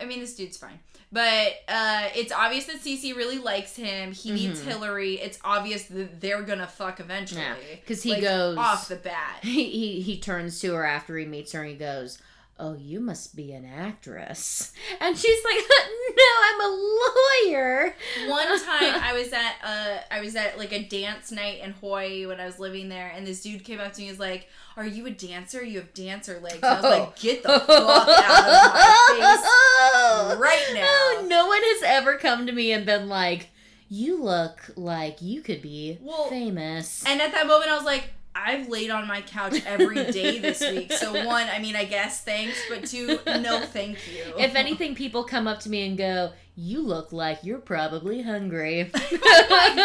I 0.00 0.04
mean 0.06 0.20
this 0.20 0.34
dude's 0.36 0.56
fine. 0.56 0.78
But 1.12 1.52
uh 1.68 2.08
it's 2.14 2.32
obvious 2.32 2.66
that 2.66 2.76
Cece 2.82 3.14
really 3.16 3.38
likes 3.38 3.76
him. 3.76 4.12
He 4.12 4.30
needs 4.32 4.60
Mhm. 4.60 4.64
Hillary. 4.66 5.14
It's 5.20 5.38
obvious 5.44 5.84
that 5.84 6.20
they're 6.20 6.42
gonna 6.42 6.66
fuck 6.66 7.00
eventually. 7.00 7.40
Yeah, 7.42 7.76
'cause 7.86 8.02
he 8.02 8.12
Like, 8.12 8.22
goes- 8.22 8.56
off 8.58 8.88
the 8.88 8.96
bat. 8.96 9.38
He, 9.42 9.64
he 9.70 10.00
he 10.00 10.18
turns 10.18 10.60
to 10.60 10.74
her 10.74 10.84
after 10.84 11.16
he 11.18 11.24
meets 11.24 11.52
her 11.52 11.60
and 11.62 11.70
he 11.70 11.76
goes, 11.76 12.18
"Oh, 12.58 12.74
you 12.74 13.00
must 13.00 13.36
be 13.36 13.52
an 13.52 13.64
actress." 13.64 14.72
And 15.00 15.18
she's 15.18 15.44
like, 15.44 15.56
"No, 16.16 16.24
I'm 16.44 16.60
a 16.60 17.50
lawyer." 17.50 17.94
One 18.28 18.46
time 18.46 18.94
I 19.02 19.12
was 19.12 19.32
at 19.32 19.56
a, 19.64 20.14
I 20.14 20.20
was 20.20 20.36
at 20.36 20.58
like 20.58 20.72
a 20.72 20.82
dance 20.82 21.30
night 21.30 21.60
in 21.62 21.72
Hawaii 21.72 22.26
when 22.26 22.40
I 22.40 22.46
was 22.46 22.58
living 22.58 22.88
there 22.88 23.12
and 23.14 23.26
this 23.26 23.42
dude 23.42 23.64
came 23.64 23.80
up 23.80 23.92
to 23.94 24.00
me 24.00 24.08
and 24.08 24.12
was 24.16 24.20
like, 24.20 24.48
Are 24.76 24.86
you 24.86 25.06
a 25.06 25.10
dancer? 25.10 25.62
You 25.62 25.80
have 25.80 25.92
dancer 25.94 26.38
legs. 26.40 26.62
I 26.62 26.80
was 26.80 26.84
like, 26.84 27.18
Get 27.18 27.42
the 27.42 27.48
fuck 27.48 27.66
oh. 27.68 28.22
out 28.24 29.12
of 29.12 29.18
my 29.18 29.36
face 29.36 30.38
right 30.38 30.74
now. 30.74 30.86
Oh, 30.86 31.26
no 31.28 31.46
one 31.46 31.60
has 31.62 31.82
ever 31.84 32.16
come 32.16 32.46
to 32.46 32.52
me 32.52 32.72
and 32.72 32.86
been 32.86 33.08
like, 33.08 33.50
"You 33.88 34.22
look 34.22 34.70
like 34.76 35.20
you 35.20 35.42
could 35.42 35.62
be 35.62 35.98
Well, 36.00 36.28
famous." 36.28 37.04
And 37.06 37.20
at 37.20 37.32
that 37.32 37.46
moment 37.46 37.70
I 37.70 37.76
was 37.76 37.84
like, 37.84 38.10
I've 38.34 38.68
laid 38.68 38.90
on 38.90 39.06
my 39.06 39.20
couch 39.20 39.62
every 39.64 40.10
day 40.10 40.38
this 40.38 40.60
week. 40.60 40.92
So 40.92 41.12
one, 41.26 41.46
I 41.48 41.58
mean 41.60 41.76
I 41.76 41.84
guess 41.84 42.22
thanks, 42.22 42.58
but 42.68 42.84
two, 42.86 43.18
no 43.26 43.60
thank 43.60 43.98
you. 44.12 44.34
if 44.38 44.54
anything, 44.54 44.94
people 44.94 45.24
come 45.24 45.46
up 45.46 45.60
to 45.60 45.70
me 45.70 45.86
and 45.86 45.96
go, 45.96 46.32
"You 46.56 46.80
look 46.80 47.12
like 47.12 47.40
you're 47.42 47.58
probably 47.58 48.22
hungry." 48.22 48.80
I'm 48.92 49.78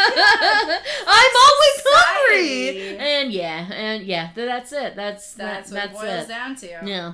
always 1.45 1.83
hungry, 1.85 2.97
and 2.97 3.31
yeah, 3.31 3.71
and 3.71 4.03
yeah, 4.03 4.31
that's 4.33 4.71
it. 4.73 4.95
That's 4.95 5.33
that's 5.33 5.69
that, 5.69 5.91
what 5.91 5.91
that's 5.91 6.03
it 6.03 6.07
boils 6.07 6.25
it. 6.25 6.27
down 6.27 6.55
to. 6.55 6.67
Yeah. 6.89 7.13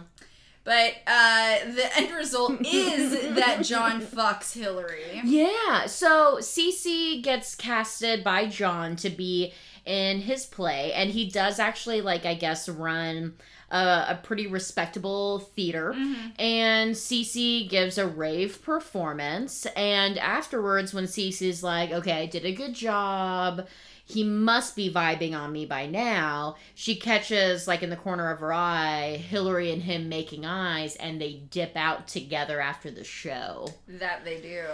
But 0.64 0.96
uh 1.06 1.60
the 1.76 1.90
end 1.96 2.12
result 2.16 2.66
is 2.66 3.36
that 3.36 3.64
John 3.64 4.02
fucks 4.02 4.54
Hillary. 4.54 5.22
Yeah. 5.24 5.86
So 5.86 6.38
Cece 6.40 7.22
gets 7.22 7.54
casted 7.54 8.24
by 8.24 8.48
John 8.48 8.96
to 8.98 9.12
be 9.12 9.54
in 9.86 10.22
his 10.22 10.46
play, 10.46 10.92
and 10.94 11.12
he 11.12 11.30
does 11.30 11.60
actually, 11.60 12.02
like, 12.02 12.26
I 12.26 12.34
guess, 12.34 12.68
run 12.68 13.36
a, 13.70 13.78
a 14.10 14.20
pretty 14.24 14.48
respectable 14.48 15.40
theater. 15.40 15.94
Mhm. 15.96 16.40
And 16.40 16.96
Cece 16.96 17.70
gives 17.70 17.98
a 17.98 18.08
rave 18.08 18.62
performance, 18.64 19.66
and 19.76 20.18
afterwards, 20.18 20.94
when 20.94 21.06
Cece's 21.06 21.64
like, 21.64 21.92
"Okay, 21.92 22.14
I 22.14 22.26
did 22.26 22.46
a 22.46 22.52
good 22.52 22.74
job," 22.74 23.68
he 24.08 24.24
must 24.24 24.76
be 24.76 24.92
vibing 24.92 25.36
on 25.36 25.52
me 25.52 25.66
by 25.66 25.88
now. 25.88 26.56
She 26.76 26.96
catches, 26.96 27.68
like, 27.68 27.82
in 27.82 27.90
the 27.90 27.96
corner 27.96 28.30
of 28.32 28.40
her 28.40 28.54
eye, 28.54 29.18
Hillary 29.18 29.72
and 29.72 29.82
him 29.84 30.10
making 30.10 30.46
eyes, 30.46 30.96
and 30.98 31.20
they 31.20 31.42
dip 31.50 31.76
out 31.76 32.08
together 32.08 32.62
after 32.62 32.92
the 32.92 33.04
show. 33.04 33.74
That 33.88 34.24
they 34.24 34.40
do. 34.42 34.66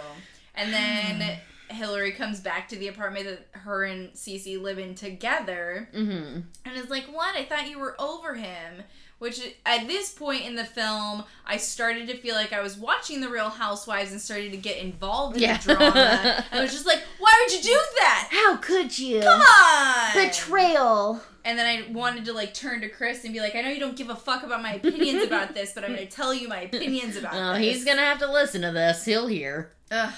And 0.54 0.70
then 0.72 1.38
Hillary 1.72 2.12
comes 2.12 2.40
back 2.40 2.68
to 2.68 2.76
the 2.76 2.88
apartment 2.88 3.26
that 3.26 3.60
her 3.60 3.84
and 3.84 4.10
Cece 4.12 4.60
live 4.60 4.78
in 4.78 4.94
together 4.94 5.88
Mm-hmm. 5.94 6.40
and 6.64 6.76
is 6.76 6.90
like, 6.90 7.04
What? 7.06 7.34
I 7.36 7.44
thought 7.44 7.68
you 7.68 7.78
were 7.78 7.94
over 8.00 8.34
him. 8.34 8.82
Which 9.18 9.40
at 9.64 9.86
this 9.86 10.10
point 10.10 10.44
in 10.46 10.56
the 10.56 10.64
film, 10.64 11.22
I 11.46 11.56
started 11.56 12.08
to 12.08 12.16
feel 12.16 12.34
like 12.34 12.52
I 12.52 12.60
was 12.60 12.76
watching 12.76 13.20
The 13.20 13.28
Real 13.28 13.50
Housewives 13.50 14.10
and 14.10 14.20
started 14.20 14.50
to 14.50 14.56
get 14.56 14.78
involved 14.78 15.36
in 15.36 15.42
Yeah. 15.42 15.58
the 15.58 15.74
drama. 15.76 16.44
I 16.52 16.60
was 16.60 16.72
just 16.72 16.86
like, 16.86 17.02
Why 17.20 17.32
would 17.44 17.54
you 17.54 17.62
do 17.62 17.80
that? 17.98 18.28
How 18.32 18.56
could 18.56 18.98
you? 18.98 19.20
Come 19.20 19.40
on! 19.40 20.26
Betrayal. 20.26 21.20
And 21.44 21.56
then 21.58 21.66
I 21.66 21.90
wanted 21.92 22.24
to 22.26 22.32
like 22.32 22.52
turn 22.54 22.80
to 22.82 22.88
Chris 22.88 23.22
and 23.24 23.32
be 23.32 23.40
like, 23.40 23.54
I 23.54 23.60
know 23.62 23.68
you 23.68 23.80
don't 23.80 23.96
give 23.96 24.10
a 24.10 24.16
fuck 24.16 24.42
about 24.42 24.60
my 24.62 24.74
opinions 24.74 25.22
about 25.24 25.54
this, 25.54 25.72
but 25.72 25.84
I'm 25.84 25.90
gonna 25.94 26.06
tell 26.20 26.34
you 26.34 26.48
my 26.48 26.62
opinions 26.62 27.16
about 27.16 27.34
Oh, 27.34 27.52
this. 27.58 27.76
he's 27.76 27.84
gonna 27.84 28.00
have 28.02 28.18
to 28.20 28.30
listen 28.32 28.62
to 28.62 28.72
this. 28.72 29.04
He'll 29.04 29.26
hear. 29.28 29.70
Ugh. 29.92 30.12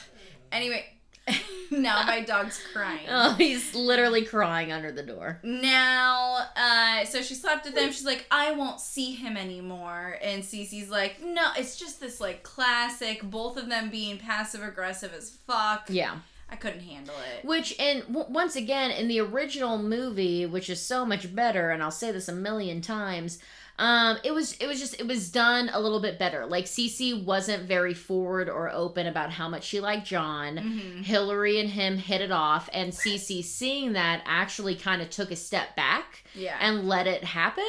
Anyway, 0.53 0.85
now 1.71 2.05
my 2.07 2.21
dog's 2.21 2.61
crying. 2.73 3.07
Oh, 3.09 3.35
he's 3.35 3.75
literally 3.75 4.25
crying 4.25 4.73
under 4.73 4.93
the 4.93 5.03
door. 5.03 5.41
Now, 5.43 6.39
uh, 6.57 7.05
so 7.05 7.23
she 7.23 7.35
slept 7.35 7.65
with 7.65 7.77
him. 7.77 7.91
She's 7.93 8.05
like, 8.05 8.27
I 8.31 8.53
won't 8.53 8.81
see 8.81 9.15
him 9.15 9.37
anymore. 9.37 10.19
And 10.23 10.43
Cece's 10.43 10.91
like, 10.91 11.23
no, 11.23 11.51
it's 11.57 11.77
just 11.77 12.01
this 12.01 12.21
like 12.21 12.43
classic, 12.43 13.23
both 13.23 13.57
of 13.57 13.69
them 13.69 13.91
being 13.91 14.19
passive 14.19 14.63
aggressive 14.63 15.13
as 15.17 15.31
fuck. 15.47 15.87
Yeah. 15.89 16.17
I 16.51 16.57
couldn't 16.57 16.81
handle 16.81 17.15
it. 17.37 17.45
Which, 17.45 17.75
and 17.81 18.03
w- 18.03 18.27
once 18.29 18.55
again, 18.55 18.91
in 18.91 19.09
the 19.09 19.21
original 19.21 19.79
movie, 19.79 20.47
which 20.47 20.69
is 20.69 20.81
so 20.81 21.05
much 21.05 21.35
better, 21.35 21.71
and 21.71 21.83
I'll 21.83 21.91
say 21.91 22.13
this 22.13 22.29
a 22.29 22.35
million 22.35 22.81
times, 22.81 23.39
Um, 23.77 24.19
it 24.23 24.31
was 24.33 24.53
it 24.61 24.69
was 24.69 24.79
just 24.79 25.01
it 25.01 25.07
was 25.09 25.31
done 25.33 25.69
a 25.73 25.81
little 25.81 25.99
bit 26.01 26.17
better. 26.17 26.47
Like 26.47 26.67
Cece 26.67 27.25
wasn't 27.25 27.65
very 27.65 27.93
forward 27.93 28.49
or 28.49 28.71
open 28.71 29.09
about 29.09 29.33
how 29.33 29.49
much 29.49 29.65
she 29.65 29.81
liked 29.81 30.07
John. 30.07 30.57
Mm-hmm. 30.57 31.03
Hillary 31.03 31.59
and 31.59 31.69
him 31.69 31.97
hit 31.99 32.21
it 32.21 32.31
off, 32.31 32.69
and 32.73 32.93
Cece 32.93 33.43
seeing 33.43 33.95
that 33.95 34.23
actually 34.27 34.77
kind 34.77 35.03
of 35.03 35.11
took 35.11 35.33
a 35.33 35.37
step 35.37 35.75
back 35.75 36.23
Yeah. 36.37 36.57
and 36.61 36.87
let 36.87 37.09
it 37.09 37.25
happen, 37.25 37.65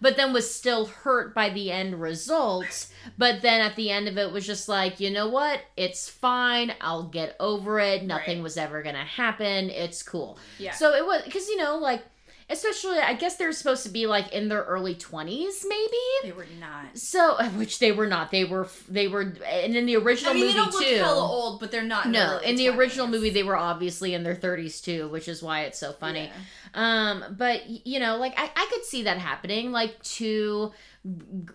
but 0.00 0.16
then 0.16 0.32
was 0.32 0.52
still 0.54 0.86
hurt 0.86 1.34
by 1.34 1.50
the 1.50 1.70
end 1.70 2.00
result. 2.00 2.86
But 3.18 3.42
then 3.42 3.60
at 3.60 3.76
the 3.76 3.90
end 3.90 4.08
of 4.08 4.16
it 4.16 4.32
was 4.32 4.46
just 4.46 4.70
like, 4.70 5.00
you 5.00 5.10
know 5.10 5.28
what? 5.28 5.60
It's 5.76 6.08
fine. 6.08 6.72
I'll 6.80 7.08
get 7.08 7.36
over 7.38 7.78
it. 7.78 8.04
Nothing 8.04 8.38
Right. 8.38 8.42
was 8.42 8.56
ever 8.56 8.82
gonna 8.82 9.04
happen. 9.04 9.68
It's 9.68 10.02
cool. 10.02 10.38
yeah. 10.58 10.72
So 10.72 10.94
it 10.94 11.04
was 11.04 11.22
because 11.24 11.46
you 11.48 11.58
know, 11.58 11.76
like, 11.76 12.02
especially 12.50 12.98
I 12.98 13.14
guess 13.14 13.36
they're 13.36 13.52
supposed 13.52 13.82
to 13.84 13.88
be 13.88 14.06
like 14.06 14.32
in 14.32 14.48
their 14.48 14.62
early 14.62 14.94
twenties, 14.94 15.64
maybe. 15.68 15.96
they 16.22 16.32
were 16.32 16.46
not. 16.60 16.96
So, 16.98 17.42
which 17.56 17.78
they 17.78 17.92
were 17.92 18.06
not. 18.06 18.30
They 18.30 18.44
were. 18.44 18.68
They 18.88 19.08
were, 19.08 19.34
and 19.46 19.76
in 19.76 19.86
the 19.86 19.96
original 19.96 20.30
I 20.32 20.34
mean, 20.34 20.42
they 20.42 20.46
movie 20.48 20.58
don't 20.58 20.72
look 20.74 20.84
too. 20.84 20.96
hella 20.96 21.22
old, 21.26 21.60
but 21.60 21.70
they're 21.70 21.82
not. 21.82 22.08
no, 22.08 22.36
early 22.36 22.46
in 22.46 22.56
the 22.56 22.68
original 22.68 23.06
movie, 23.06 23.30
they 23.30 23.42
were 23.42 23.56
obviously 23.56 24.14
in 24.14 24.22
their 24.22 24.34
thirties 24.34 24.80
too, 24.80 25.08
which 25.08 25.28
is 25.28 25.42
why 25.42 25.62
it's 25.62 25.78
so 25.78 25.92
funny. 25.92 26.24
Yeah. 26.24 26.32
Um, 26.74 27.24
but 27.36 27.68
you 27.86 28.00
know, 28.00 28.16
like 28.16 28.32
I, 28.38 28.50
I 28.54 28.68
could 28.72 28.84
see 28.84 29.02
that 29.02 29.18
happening, 29.18 29.72
like 29.72 30.02
two, 30.02 30.72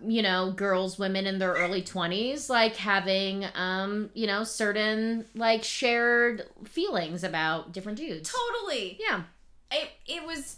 you 0.05 0.21
know, 0.21 0.51
girls, 0.51 0.99
women 0.99 1.25
in 1.25 1.39
their 1.39 1.53
early 1.53 1.81
twenties, 1.81 2.49
like 2.51 2.75
having, 2.75 3.45
um, 3.55 4.09
you 4.13 4.27
know, 4.27 4.43
certain 4.43 5.25
like 5.33 5.63
shared 5.63 6.43
feelings 6.65 7.23
about 7.23 7.71
different 7.71 7.97
dudes. 7.97 8.31
Totally. 8.31 8.97
Yeah, 8.99 9.23
It 9.71 9.89
it 10.05 10.23
was 10.25 10.57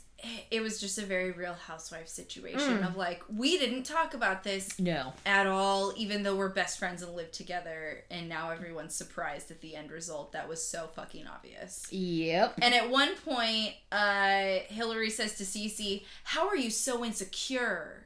it 0.52 0.62
was 0.62 0.80
just 0.80 0.98
a 0.98 1.06
very 1.06 1.32
real 1.32 1.54
housewife 1.54 2.08
situation 2.08 2.80
Mm. 2.80 2.88
of 2.88 2.96
like 2.98 3.24
we 3.34 3.58
didn't 3.58 3.84
talk 3.84 4.14
about 4.14 4.44
this 4.44 4.78
no, 4.80 5.14
at 5.26 5.48
all, 5.48 5.94
even 5.96 6.24
though 6.24 6.36
we're 6.36 6.50
best 6.50 6.78
friends 6.80 7.02
and 7.02 7.14
live 7.16 7.32
together, 7.32 8.04
and 8.12 8.28
now 8.30 8.50
everyone's 8.52 8.96
surprised 8.96 9.52
at 9.52 9.62
the 9.62 9.76
end 9.76 9.92
result. 9.92 10.32
That 10.34 10.48
was 10.50 10.66
so 10.66 10.88
fucking 10.96 11.26
obvious. 11.28 11.92
yep, 11.92 12.54
And 12.62 12.74
at 12.74 12.90
one 12.90 13.16
point, 13.18 13.74
uh, 13.92 14.60
Hillary 14.68 15.10
says 15.10 15.36
to 15.38 15.44
Cece, 15.44 16.04
"How 16.24 16.48
are 16.48 16.58
you 16.58 16.70
so 16.70 17.04
insecure?" 17.06 18.06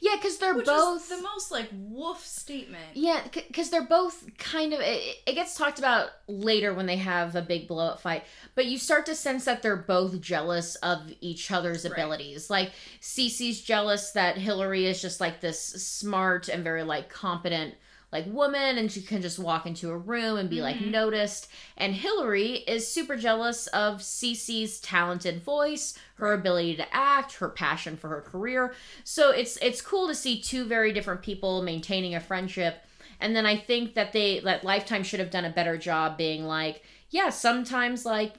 Yeah, 0.00 0.16
because 0.16 0.38
they're 0.38 0.54
Which 0.54 0.66
both 0.66 1.08
the 1.08 1.20
most 1.22 1.50
like 1.50 1.68
woof 1.72 2.18
statement. 2.18 2.84
Yeah, 2.94 3.22
because 3.32 3.70
they're 3.70 3.86
both 3.86 4.24
kind 4.38 4.72
of. 4.72 4.80
It, 4.80 5.16
it 5.26 5.34
gets 5.34 5.56
talked 5.56 5.78
about 5.78 6.10
later 6.28 6.74
when 6.74 6.86
they 6.86 6.96
have 6.96 7.34
a 7.34 7.42
big 7.42 7.66
blow 7.68 7.86
up 7.86 8.00
fight, 8.00 8.24
but 8.54 8.66
you 8.66 8.78
start 8.78 9.06
to 9.06 9.14
sense 9.14 9.44
that 9.46 9.62
they're 9.62 9.76
both 9.76 10.20
jealous 10.20 10.74
of 10.76 11.12
each 11.20 11.50
other's 11.50 11.84
Right. 11.84 11.92
abilities. 11.92 12.50
Like, 12.50 12.72
Cece's 13.00 13.60
jealous 13.60 14.10
that 14.12 14.36
Hillary 14.36 14.86
is 14.86 15.00
just 15.00 15.20
like 15.20 15.40
this 15.40 15.60
smart 15.60 16.48
and 16.48 16.62
very 16.64 16.82
like 16.82 17.08
competent 17.08 17.74
like 18.14 18.24
woman 18.32 18.78
and 18.78 18.90
she 18.90 19.02
can 19.02 19.20
just 19.20 19.38
walk 19.38 19.66
into 19.66 19.90
a 19.90 19.98
room 19.98 20.38
and 20.38 20.48
be 20.48 20.62
like 20.62 20.76
Mhm. 20.76 20.90
noticed 20.92 21.48
and 21.76 21.94
Hillary 21.94 22.58
is 22.68 22.86
super 22.86 23.16
jealous 23.16 23.66
of 23.68 24.00
Cece's 24.00 24.80
talented 24.80 25.42
voice, 25.42 25.98
her 26.14 26.32
ability 26.32 26.76
to 26.76 26.94
act, 26.94 27.34
her 27.34 27.48
passion 27.48 27.96
for 27.96 28.08
her 28.08 28.22
career. 28.22 28.72
So 29.02 29.30
it's 29.32 29.56
it's 29.58 29.82
cool 29.82 30.06
to 30.06 30.14
see 30.14 30.40
two 30.40 30.64
very 30.64 30.92
different 30.92 31.22
people 31.22 31.60
maintaining 31.60 32.14
a 32.14 32.20
friendship. 32.20 32.84
And 33.20 33.34
then 33.34 33.46
I 33.46 33.56
think 33.56 33.94
that 33.94 34.12
they 34.12 34.38
that 34.40 34.64
Lifetime 34.64 35.02
should 35.02 35.20
have 35.20 35.30
done 35.30 35.44
a 35.44 35.50
better 35.50 35.76
job 35.76 36.16
being 36.16 36.44
like, 36.44 36.82
yeah, 37.10 37.30
sometimes 37.30 38.04
like 38.06 38.34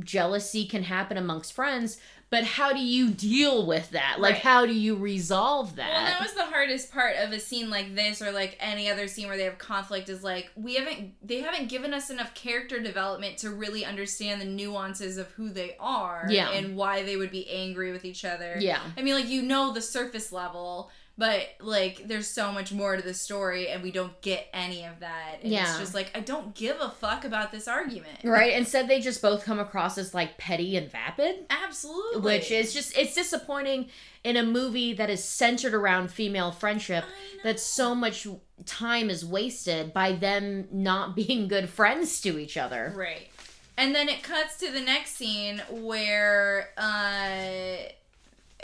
jealousy 0.00 0.66
can 0.66 0.82
happen 0.84 1.16
amongst 1.16 1.52
friends, 1.52 1.98
but 2.30 2.44
how 2.44 2.72
do 2.72 2.80
you 2.80 3.10
deal 3.10 3.66
with 3.66 3.90
that? 3.90 4.16
Like 4.20 4.34
Right. 4.34 4.42
how 4.42 4.66
do 4.66 4.72
you 4.74 4.96
resolve 4.96 5.76
that? 5.76 5.92
Well, 5.92 6.04
that 6.04 6.20
was 6.20 6.34
the 6.34 6.44
hardest 6.46 6.92
part 6.92 7.16
of 7.16 7.32
a 7.32 7.38
scene 7.40 7.70
like 7.70 7.94
this, 7.94 8.20
or 8.20 8.32
like 8.32 8.56
any 8.60 8.90
other 8.90 9.06
scene 9.08 9.28
where 9.28 9.36
they 9.36 9.44
have 9.44 9.58
conflict. 9.58 10.08
Is 10.08 10.22
like 10.24 10.50
we 10.56 10.74
haven't, 10.74 11.14
they 11.26 11.40
haven't 11.40 11.68
given 11.68 11.94
us 11.94 12.10
enough 12.10 12.34
character 12.34 12.80
development 12.80 13.38
to 13.38 13.50
really 13.50 13.84
understand 13.84 14.40
the 14.40 14.44
nuances 14.46 15.16
of 15.18 15.30
who 15.32 15.48
they 15.50 15.76
are, 15.78 16.26
Yeah. 16.28 16.50
and 16.50 16.76
why 16.76 17.02
they 17.04 17.16
would 17.16 17.30
be 17.30 17.48
angry 17.48 17.92
with 17.92 18.04
each 18.04 18.24
other. 18.24 18.56
yeah. 18.58 18.80
I 18.96 19.02
mean, 19.02 19.14
like 19.14 19.28
you 19.28 19.42
know 19.42 19.72
the 19.72 19.82
surface 19.82 20.32
level, 20.32 20.90
but 21.16 21.46
like 21.60 22.08
there's 22.08 22.26
so 22.28 22.50
much 22.50 22.72
more 22.72 22.96
to 22.96 23.02
the 23.02 23.14
story, 23.14 23.68
and 23.68 23.82
we 23.82 23.92
don't 23.92 24.20
get 24.20 24.48
any 24.52 24.84
of 24.84 25.00
that. 25.00 25.36
And 25.42 25.52
Yeah. 25.52 25.62
it's 25.68 25.78
just 25.78 25.94
like 25.94 26.10
I 26.14 26.20
don't 26.20 26.54
give 26.54 26.80
a 26.80 26.90
fuck 26.90 27.24
about 27.24 27.52
this 27.52 27.68
argument. 27.68 28.18
Right? 28.24 28.54
Instead 28.54 28.88
they 28.88 29.00
just 29.00 29.22
both 29.22 29.44
come 29.44 29.58
across 29.60 29.96
as 29.98 30.12
like 30.14 30.38
petty 30.38 30.76
and 30.76 30.90
vapid. 30.90 31.46
Absolutely. 31.50 32.20
which 32.20 32.50
is 32.50 32.72
just 32.74 32.96
it's 32.96 33.14
disappointing 33.14 33.88
in 34.24 34.36
a 34.36 34.42
movie 34.42 34.92
that 34.94 35.10
is 35.10 35.22
centered 35.22 35.74
around 35.74 36.10
female 36.10 36.50
friendship 36.50 37.04
that 37.42 37.60
so 37.60 37.94
much 37.94 38.26
time 38.66 39.10
is 39.10 39.24
wasted 39.24 39.92
by 39.92 40.12
them 40.12 40.66
not 40.72 41.14
being 41.16 41.46
good 41.48 41.68
friends 41.68 42.20
to 42.22 42.38
each 42.38 42.56
other 42.56 42.92
Right. 42.96 43.28
And 43.76 43.92
then 43.94 44.08
it 44.08 44.22
cuts 44.22 44.56
to 44.58 44.70
the 44.70 44.80
next 44.80 45.16
scene 45.16 45.60
where 45.68 46.70
uh, 46.78 47.88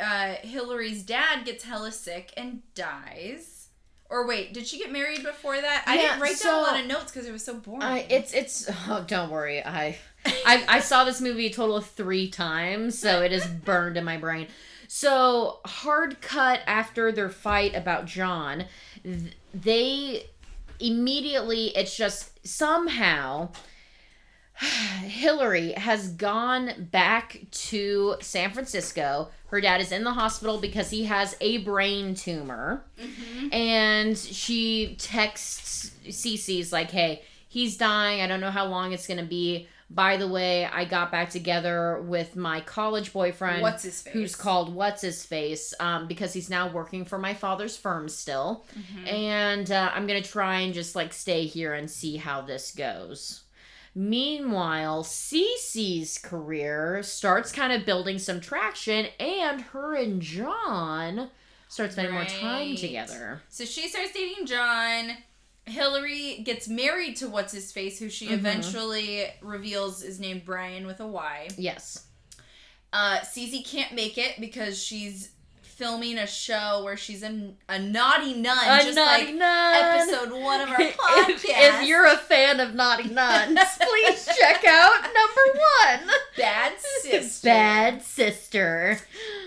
uh, 0.01 0.35
Hillary's 0.43 1.03
dad 1.03 1.45
gets 1.45 1.65
hella 1.65 1.93
sick 1.93 2.33
and 2.37 2.63
dies. 2.75 3.69
Or 4.09 4.27
wait, 4.27 4.53
did 4.53 4.67
she 4.67 4.79
get 4.79 4.91
married 4.91 5.23
before 5.23 5.61
that? 5.61 5.85
I 5.87 5.95
Yeah, 5.95 6.01
didn't 6.03 6.21
write 6.23 6.37
so- 6.37 6.49
down 6.49 6.59
a 6.59 6.63
lot 6.63 6.81
of 6.81 6.87
notes 6.87 7.13
because 7.13 7.29
it 7.29 7.33
was 7.33 7.45
so 7.45 7.55
boring. 7.55 7.83
I, 7.83 8.07
it's 8.09 8.33
it's 8.33 8.69
oh, 8.89 9.05
don't 9.07 9.31
worry 9.31 9.63
I, 9.65 9.97
I 10.27 10.65
i 10.69 10.81
saw 10.81 11.05
this 11.05 11.21
movie 11.21 11.47
a 11.47 11.51
total 11.53 11.77
of 11.77 11.87
three 11.87 12.29
times 12.29 12.99
so 12.99 13.23
it 13.23 13.31
is 13.33 13.47
burned 13.65 13.97
in 13.97 14.05
my 14.05 14.17
brain 14.17 14.49
so 14.89 15.61
hard 15.65 16.21
cut 16.21 16.61
after 16.67 17.11
their 17.13 17.29
fight 17.31 17.75
about 17.77 18.05
john 18.05 18.65
th- 19.05 19.33
they 19.55 20.27
immediately 20.81 21.69
it's 21.77 21.97
just 21.97 22.45
somehow 22.47 23.49
Hillary 24.61 25.73
has 25.73 26.09
gone 26.09 26.89
back 26.91 27.41
to 27.51 28.17
San 28.21 28.53
Francisco. 28.53 29.29
Her 29.49 29.61
dad 29.61 29.81
is 29.81 29.91
in 29.93 30.05
the 30.05 30.13
hospital 30.13 30.59
because 30.59 30.91
he 30.91 31.05
has 31.05 31.37
a 31.41 31.59
brain 31.59 32.15
tumor. 32.15 32.85
Mhm. 33.01 33.53
And 33.55 34.17
she 34.19 34.97
texts 34.99 35.91
Cece's 36.07 36.73
like, 36.73 36.91
hey, 36.91 37.23
he's 37.49 37.77
dying. 37.77 38.21
I 38.21 38.27
don't 38.27 38.41
know 38.41 38.51
how 38.51 38.67
long 38.67 38.93
it's 38.93 39.07
going 39.07 39.19
to 39.21 39.27
be. 39.27 39.67
By 39.93 40.19
the 40.19 40.29
way, 40.29 40.67
I 40.67 40.85
got 40.85 41.11
back 41.11 41.31
together 41.31 42.01
with 42.03 42.37
my 42.37 42.61
college 42.61 43.13
boyfriend 43.13 43.61
What's 43.61 43.83
his 43.83 44.01
face? 44.03 44.13
who's 44.13 44.37
called 44.37 44.73
What's 44.73 45.03
His 45.03 45.27
Face 45.27 45.75
um, 45.81 46.07
because 46.07 46.33
he's 46.33 46.49
now 46.49 46.71
working 46.71 47.05
for 47.05 47.19
my 47.19 47.35
father's 47.35 47.77
firm 47.77 48.09
still. 48.09 48.67
Mhm. 48.79 49.13
And 49.13 49.71
uh, 49.73 49.91
I'm 49.93 50.07
going 50.07 50.23
to 50.23 50.31
try 50.31 50.61
and 50.61 50.73
just 50.73 50.95
like 50.95 51.13
stay 51.13 51.45
here 51.47 51.75
and 51.75 51.91
see 51.91 52.19
how 52.19 52.41
this 52.41 52.71
goes. 52.71 53.41
Meanwhile, 53.95 55.05
Cece's 55.05 56.19
career 56.19 57.03
starts 57.03 57.51
kind 57.53 57.73
of 57.73 57.85
building 57.85 58.19
some 58.19 58.41
traction, 58.41 59.07
and 59.19 59.61
her 59.61 59.95
and 59.97 60.23
John 60.23 61.31
start 61.69 61.93
spending 61.93 62.15
more 62.15 62.25
time 62.25 62.77
together. 62.77 63.43
So 63.49 63.65
she 63.65 63.89
starts 63.89 64.13
dating 64.13 64.47
John. 64.47 65.17
Hillary 65.67 66.39
gets 66.45 66.69
married 66.69 67.17
to 67.17 67.29
what's 67.29 67.53
his 67.53 67.71
face, 67.73 67.99
who 67.99 68.09
she 68.09 68.29
Mhm. 68.29 68.33
eventually 68.33 69.27
reveals 69.41 70.03
is 70.03 70.19
named 70.19 70.45
Brian 70.45 70.87
with 70.87 71.01
a 71.01 71.07
Y. 71.07 71.49
Yes. 71.57 72.07
Uh, 72.93 73.19
Cece 73.21 73.65
can't 73.65 73.93
make 73.93 74.19
it 74.19 74.41
because 74.41 74.83
she's 74.83 75.31
filming 75.81 76.19
a 76.19 76.27
show 76.27 76.83
where 76.85 76.97
she's 76.99 77.23
in 77.23 77.57
a 77.67 77.79
naughty 77.79 78.35
nun, 78.35 78.59
A 78.59 78.85
just 78.85 78.95
naughty 78.97 79.25
like 79.29 79.35
nun. 79.35 79.75
episode 79.75 80.31
one 80.31 80.61
of 80.61 80.69
our 80.69 80.77
podcast. 80.79 81.27
if, 81.29 81.45
if 81.83 81.89
you're 81.89 82.05
a 82.05 82.19
fan 82.19 82.61
of 82.61 82.75
Naughty 82.75 83.09
Nuns, 83.09 83.59
please 83.81 84.29
check 84.39 84.63
out 84.67 85.03
number 85.03 85.59
one. 85.59 86.11
bad 86.37 86.75
sister, 86.79 87.47
Bad 87.47 88.03
sister. 88.03 88.99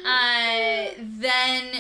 Uh, 0.03 0.85
then 0.97 1.71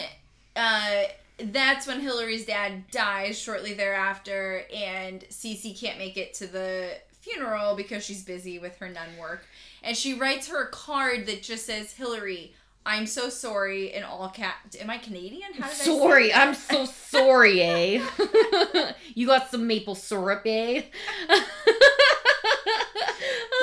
uh, 0.55 1.01
that's 1.39 1.87
when 1.87 1.99
Hillary's 1.99 2.45
dad 2.45 2.83
dies 2.91 3.39
shortly 3.39 3.73
thereafter, 3.73 4.65
and 4.71 5.21
Cece 5.31 5.79
can't 5.81 5.97
make 5.97 6.15
it 6.15 6.35
to 6.35 6.45
the 6.45 6.91
funeral 7.21 7.75
because 7.75 8.05
she's 8.05 8.23
busy 8.23 8.59
with 8.59 8.77
her 8.77 8.87
nun 8.87 9.17
work. 9.19 9.45
And 9.81 9.97
she 9.97 10.13
writes 10.13 10.47
her 10.49 10.61
a 10.63 10.69
card 10.69 11.25
that 11.25 11.41
just 11.41 11.65
says, 11.65 11.93
Hillary, 11.93 12.53
I'm 12.85 13.05
so 13.05 13.29
sorry 13.29 13.93
in 13.93 14.03
all 14.03 14.29
cap. 14.29 14.55
Am 14.79 14.89
I 14.89 14.97
Canadian? 14.97 15.53
How 15.53 15.67
did 15.67 15.71
I 15.71 15.73
say 15.73 15.85
Sorry, 15.85 16.29
that? 16.29 16.47
I'm 16.47 16.53
so 16.53 16.85
sorry, 16.85 17.61
eh? 17.61 18.05
you 19.15 19.25
got 19.25 19.49
some 19.49 19.67
maple 19.67 19.95
syrup, 19.95 20.43
eh? 20.45 20.81
Who 21.29 21.35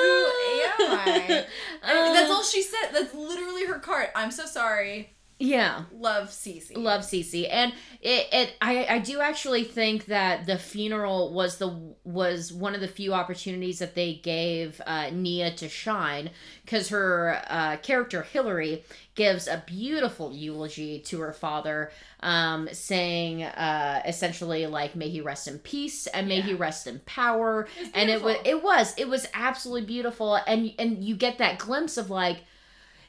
am 0.03 0.73
I? 0.79 1.45
Uh, 1.83 2.13
That's 2.13 2.31
all 2.31 2.43
she 2.43 2.63
said. 2.63 2.89
That's 2.93 3.13
literally 3.13 3.65
her 3.67 3.79
card. 3.79 4.09
I'm 4.15 4.31
so 4.31 4.45
sorry 4.45 5.13
Yeah. 5.41 5.85
Love 5.91 6.29
Cece. 6.29 6.77
Love 6.77 7.01
Cece, 7.01 7.47
and 7.49 7.73
it, 7.99 8.27
it 8.31 8.53
I, 8.61 8.85
I 8.85 8.99
do 8.99 9.19
actually 9.19 9.63
think 9.63 10.05
that 10.05 10.45
the 10.45 10.57
funeral 10.57 11.33
was 11.33 11.57
the 11.57 11.95
was 12.03 12.53
one 12.53 12.75
of 12.75 12.81
the 12.81 12.87
few 12.87 13.13
opportunities 13.13 13.79
that 13.79 13.95
they 13.95 14.13
gave 14.13 14.79
uh, 14.85 15.09
Nia 15.11 15.51
to 15.55 15.67
shine 15.67 16.29
because 16.63 16.89
her 16.89 17.41
uh, 17.47 17.77
character 17.77 18.21
Hillary 18.21 18.83
gives 19.15 19.47
a 19.47 19.63
beautiful 19.65 20.31
eulogy 20.31 20.99
to 20.99 21.19
her 21.19 21.33
father, 21.33 21.91
um, 22.21 22.69
saying 22.71 23.43
uh, 23.43 24.03
essentially 24.05 24.67
like 24.67 24.95
"May 24.95 25.09
he 25.09 25.21
rest 25.21 25.47
in 25.47 25.57
peace 25.57 26.05
and 26.07 26.27
may 26.27 26.41
he 26.41 26.53
rest 26.53 26.85
in 26.85 26.99
power," 26.99 27.67
and 27.95 28.11
it 28.11 28.21
was 28.21 28.37
it 28.45 28.61
was 28.61 28.93
it 28.95 29.09
was 29.09 29.27
absolutely 29.33 29.87
beautiful, 29.87 30.35
and 30.35 30.71
and 30.77 31.03
you 31.03 31.15
get 31.15 31.39
that 31.39 31.57
glimpse 31.57 31.97
of 31.97 32.11
like. 32.11 32.43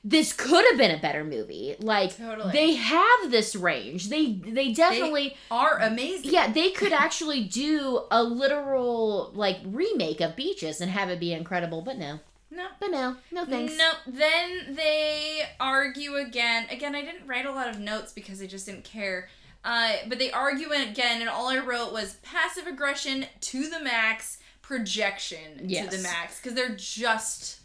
This 0.05 0.33
could 0.33 0.65
have 0.69 0.77
been 0.79 0.91
a 0.91 1.01
better 1.01 1.23
movie. 1.23 1.77
Like 1.79 2.17
Totally. 2.17 2.53
they 2.53 2.75
have 2.75 3.31
this 3.31 3.55
range. 3.55 4.09
They 4.09 4.33
they 4.33 4.73
definitely 4.73 5.37
are 5.51 5.79
amazing. 5.79 6.33
yeah, 6.33 6.51
they 6.53 6.71
could 6.73 6.93
actually 7.05 7.45
do 7.45 8.03
a 8.11 8.23
literal 8.23 9.31
like 9.35 9.59
remake 9.65 10.21
of 10.21 10.35
Beaches 10.35 10.81
and 10.81 10.91
have 10.91 11.09
it 11.09 11.21
be 11.21 11.33
incredible, 11.33 11.83
but 11.83 11.99
no. 11.99 12.19
No. 12.51 12.67
But 12.81 12.91
no. 12.91 13.17
No 13.31 13.45
thanks. 13.47 13.79
No, 13.79 13.93
then 14.07 14.75
they 14.75 15.43
argue 15.59 16.17
again. 16.17 16.67
Again, 16.71 16.95
I 16.95 17.03
didn't 17.03 17.27
write 17.27 17.47
a 17.47 17.53
lot 17.53 17.69
of 17.69 17.79
notes 17.79 18.13
because 18.13 18.43
I 18.43 18.47
just 18.47 18.67
didn't 18.67 18.85
care. 18.85 19.29
Uh, 19.65 19.93
but 20.09 20.19
they 20.19 20.31
argue 20.33 20.71
again, 20.73 21.21
and 21.21 21.31
all 21.31 21.49
I 21.49 21.59
wrote 21.59 21.93
was 21.93 22.17
passive 22.23 22.67
aggression 22.67 23.27
to 23.41 23.71
the 23.71 23.81
max, 23.81 24.39
projection 24.61 25.69
to 25.69 25.87
the 25.89 26.03
max, 26.03 26.41
because 26.41 26.55
they're 26.55 26.75
just 26.77 27.61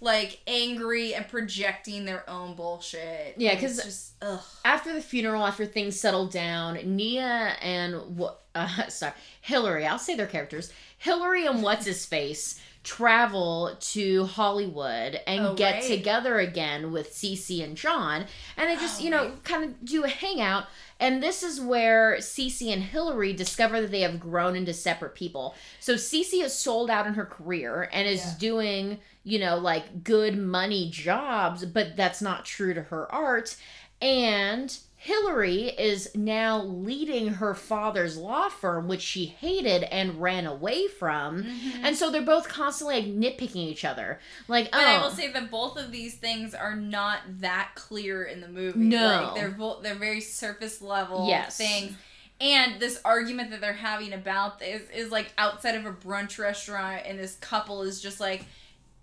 like 0.00 0.40
angry 0.46 1.14
and 1.14 1.28
projecting 1.28 2.04
their 2.06 2.28
own 2.28 2.54
bullshit. 2.54 3.34
Yeah, 3.36 3.52
And 3.52 3.62
it's 3.62 3.76
'cause- 3.76 3.84
just 3.84 4.12
ugh. 4.22 4.40
After 4.64 4.92
the 4.94 5.02
funeral, 5.02 5.46
after 5.46 5.66
things 5.66 5.98
settled 6.00 6.32
down, 6.32 6.78
Nia 6.96 7.56
and 7.60 8.16
what 8.16 8.40
uh, 8.54 8.66
sorry, 8.88 9.12
Hillary, 9.42 9.86
I'll 9.86 9.98
say 9.98 10.14
their 10.16 10.26
characters. 10.26 10.72
Hillary 10.98 11.46
and 11.46 11.62
what's 11.62 11.86
his 11.86 12.04
face 12.06 12.60
travel 12.82 13.76
to 13.78 14.24
Hollywood 14.24 15.20
and 15.26 15.46
Oh, 15.48 15.54
get 15.54 15.74
right. 15.74 15.82
together 15.82 16.38
again 16.38 16.92
with 16.92 17.12
Cece 17.12 17.62
and 17.62 17.76
John, 17.76 18.24
and 18.56 18.70
they 18.70 18.76
just, 18.76 19.00
Oh, 19.00 19.04
you 19.04 19.10
know, 19.10 19.24
right. 19.28 19.44
kind 19.44 19.64
of 19.64 19.84
do 19.84 20.04
a 20.04 20.08
hangout. 20.08 20.64
And 20.98 21.22
this 21.22 21.42
is 21.42 21.60
where 21.60 22.16
Cece 22.18 22.72
and 22.72 22.82
Hillary 22.82 23.32
discover 23.32 23.80
that 23.80 23.90
they 23.90 24.00
have 24.00 24.20
grown 24.20 24.56
into 24.56 24.72
separate 24.74 25.14
people. 25.14 25.54
So 25.78 25.94
Cece 25.94 26.42
is 26.44 26.54
sold 26.54 26.90
out 26.90 27.06
in 27.06 27.14
her 27.14 27.24
career 27.26 27.88
and 27.92 28.06
is 28.08 28.20
Yeah. 28.24 28.34
doing, 28.38 28.98
you 29.24 29.38
know, 29.38 29.56
like 29.58 30.02
good 30.04 30.36
money 30.38 30.90
jobs, 30.90 31.64
but 31.64 31.96
that's 31.96 32.20
not 32.22 32.44
true 32.44 32.74
to 32.74 32.82
her 32.82 33.10
art. 33.12 33.56
And 34.02 34.76
Hillary 35.02 35.68
is 35.68 36.10
now 36.14 36.58
leading 36.60 37.28
her 37.28 37.54
father's 37.54 38.18
law 38.18 38.50
firm, 38.50 38.86
which 38.86 39.00
she 39.00 39.24
hated 39.24 39.82
and 39.84 40.20
ran 40.20 40.44
away 40.44 40.88
from. 40.88 41.44
Mm-hmm. 41.44 41.86
And 41.86 41.96
so 41.96 42.10
they're 42.10 42.20
both 42.20 42.50
constantly 42.50 42.96
like 43.00 43.06
nitpicking 43.06 43.56
each 43.56 43.86
other. 43.86 44.20
Like, 44.46 44.70
But 44.70 44.82
oh, 44.82 44.86
I 44.86 45.00
will 45.02 45.10
say 45.10 45.32
that 45.32 45.50
both 45.50 45.78
of 45.78 45.90
these 45.90 46.16
things 46.16 46.54
are 46.54 46.76
not 46.76 47.20
that 47.40 47.70
clear 47.76 48.24
in 48.24 48.42
the 48.42 48.48
movie. 48.48 48.78
No. 48.78 49.06
like, 49.32 49.34
they're 49.36 49.50
both 49.50 49.82
they're 49.82 49.94
very 49.94 50.20
surface 50.20 50.82
level 50.82 51.26
Yes. 51.28 51.56
things. 51.56 51.94
And 52.38 52.78
this 52.78 53.00
argument 53.02 53.52
that 53.52 53.62
they're 53.62 53.72
having 53.72 54.12
about 54.12 54.58
this 54.58 54.82
is 54.94 55.10
like 55.10 55.32
outside 55.38 55.76
of 55.76 55.86
a 55.86 55.92
brunch 55.92 56.38
restaurant, 56.38 57.04
and 57.06 57.18
this 57.18 57.36
couple 57.36 57.82
is 57.84 58.02
just 58.02 58.20
like, 58.20 58.44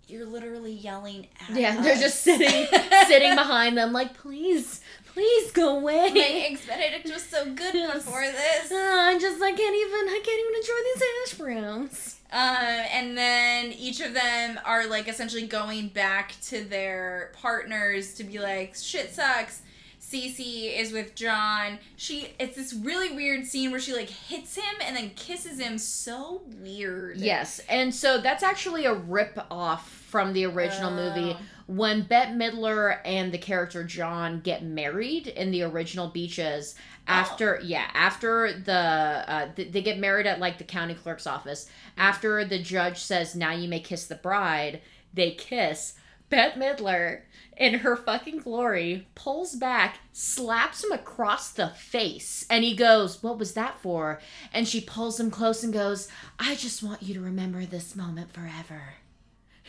"You're 0.06 0.26
literally 0.26 0.72
yelling 0.74 1.26
at 1.40 1.56
yeah, 1.56 1.80
they're 1.80 1.96
just 1.98 2.20
sitting 2.22 2.66
sitting 3.08 3.34
behind 3.34 3.76
them, 3.76 3.92
like, 3.92 4.14
please, 4.14 4.80
please 5.18 5.50
go 5.50 5.78
away. 5.78 6.10
My 6.14 6.44
eggs 6.48 6.64
Benedict 6.64 7.12
was 7.12 7.24
so 7.24 7.44
good 7.46 7.74
Yes. 7.74 8.04
before 8.04 8.20
this. 8.22 8.70
Ah, 8.72 9.08
I 9.08 9.18
just 9.18 9.42
I 9.42 9.50
can't 9.52 9.74
even 9.74 10.08
I 10.08 10.20
can't 10.24 10.40
even 10.40 10.54
enjoy 10.60 10.80
these 10.84 11.02
hash 11.02 11.38
browns. 11.38 12.14
Um, 12.30 12.84
and 12.92 13.18
then 13.18 13.72
each 13.72 14.00
of 14.00 14.14
them 14.14 14.60
are 14.64 14.86
like 14.86 15.08
essentially 15.08 15.46
going 15.46 15.88
back 15.88 16.34
to 16.42 16.62
their 16.62 17.32
partners 17.34 18.14
to 18.14 18.24
be 18.24 18.38
like, 18.38 18.74
shit 18.76 19.12
sucks. 19.12 19.62
Cece 20.00 20.78
is 20.78 20.92
with 20.92 21.14
John. 21.16 21.78
She 21.96 22.28
it's 22.38 22.54
this 22.56 22.72
really 22.72 23.14
weird 23.14 23.44
scene 23.44 23.72
where 23.72 23.80
she 23.80 23.92
like 23.92 24.08
hits 24.08 24.54
him 24.54 24.74
and 24.86 24.96
then 24.96 25.10
kisses 25.16 25.58
him 25.58 25.78
so 25.78 26.42
weird. 26.62 27.18
Yes, 27.18 27.60
and 27.68 27.92
so 27.94 28.18
that's 28.18 28.42
actually 28.44 28.84
a 28.86 28.94
rip 28.94 29.38
off 29.50 29.90
from 29.90 30.32
the 30.32 30.44
original 30.46 30.92
movie. 30.92 31.36
Oh. 31.68 31.72
When 31.74 32.02
Bette 32.02 32.32
Midler 32.32 32.98
and 33.04 33.32
the 33.32 33.38
character 33.38 33.84
John 33.84 34.40
get 34.40 34.62
married 34.62 35.26
in 35.28 35.50
the 35.50 35.62
original 35.62 36.08
Beaches, 36.08 36.74
after 37.06 37.60
yeah, 37.62 37.90
after 37.94 38.52
the 38.52 38.72
uh, 38.72 39.48
th- 39.54 39.72
they 39.72 39.82
get 39.82 39.98
married 39.98 40.26
at 40.26 40.40
like 40.40 40.58
the 40.58 40.64
county 40.64 40.94
clerk's 40.94 41.26
office. 41.26 41.68
After 41.96 42.44
the 42.44 42.58
judge 42.58 42.98
says, 42.98 43.34
"Now 43.34 43.52
you 43.52 43.68
may 43.68 43.80
kiss 43.80 44.06
the 44.06 44.14
bride," 44.14 44.80
they 45.12 45.32
kiss. 45.32 45.94
Bette 46.30 46.60
Midler, 46.60 47.22
in 47.56 47.80
her 47.80 47.96
fucking 47.96 48.38
glory, 48.38 49.08
pulls 49.14 49.56
back, 49.56 49.98
slaps 50.12 50.84
him 50.84 50.92
across 50.92 51.50
the 51.50 51.68
face, 51.68 52.46
and 52.48 52.62
he 52.62 52.74
goes, 52.74 53.22
What 53.22 53.38
was 53.38 53.54
that 53.54 53.80
for? 53.80 54.20
And 54.52 54.68
she 54.68 54.80
pulls 54.80 55.18
him 55.18 55.30
close 55.30 55.64
and 55.64 55.72
goes, 55.72 56.08
I 56.38 56.54
just 56.54 56.82
want 56.82 57.02
you 57.02 57.14
to 57.14 57.20
remember 57.20 57.64
this 57.66 57.96
moment 57.96 58.32
forever. 58.32 58.94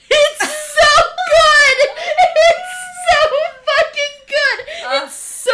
It's 0.09 0.39
so 0.39 1.01
good! 1.31 1.89
It's 2.17 2.75
so 3.09 3.29
fucking 3.65 4.25
good! 4.27 4.59
Ugh. 4.85 5.03
It's 5.05 5.13
so 5.15 5.51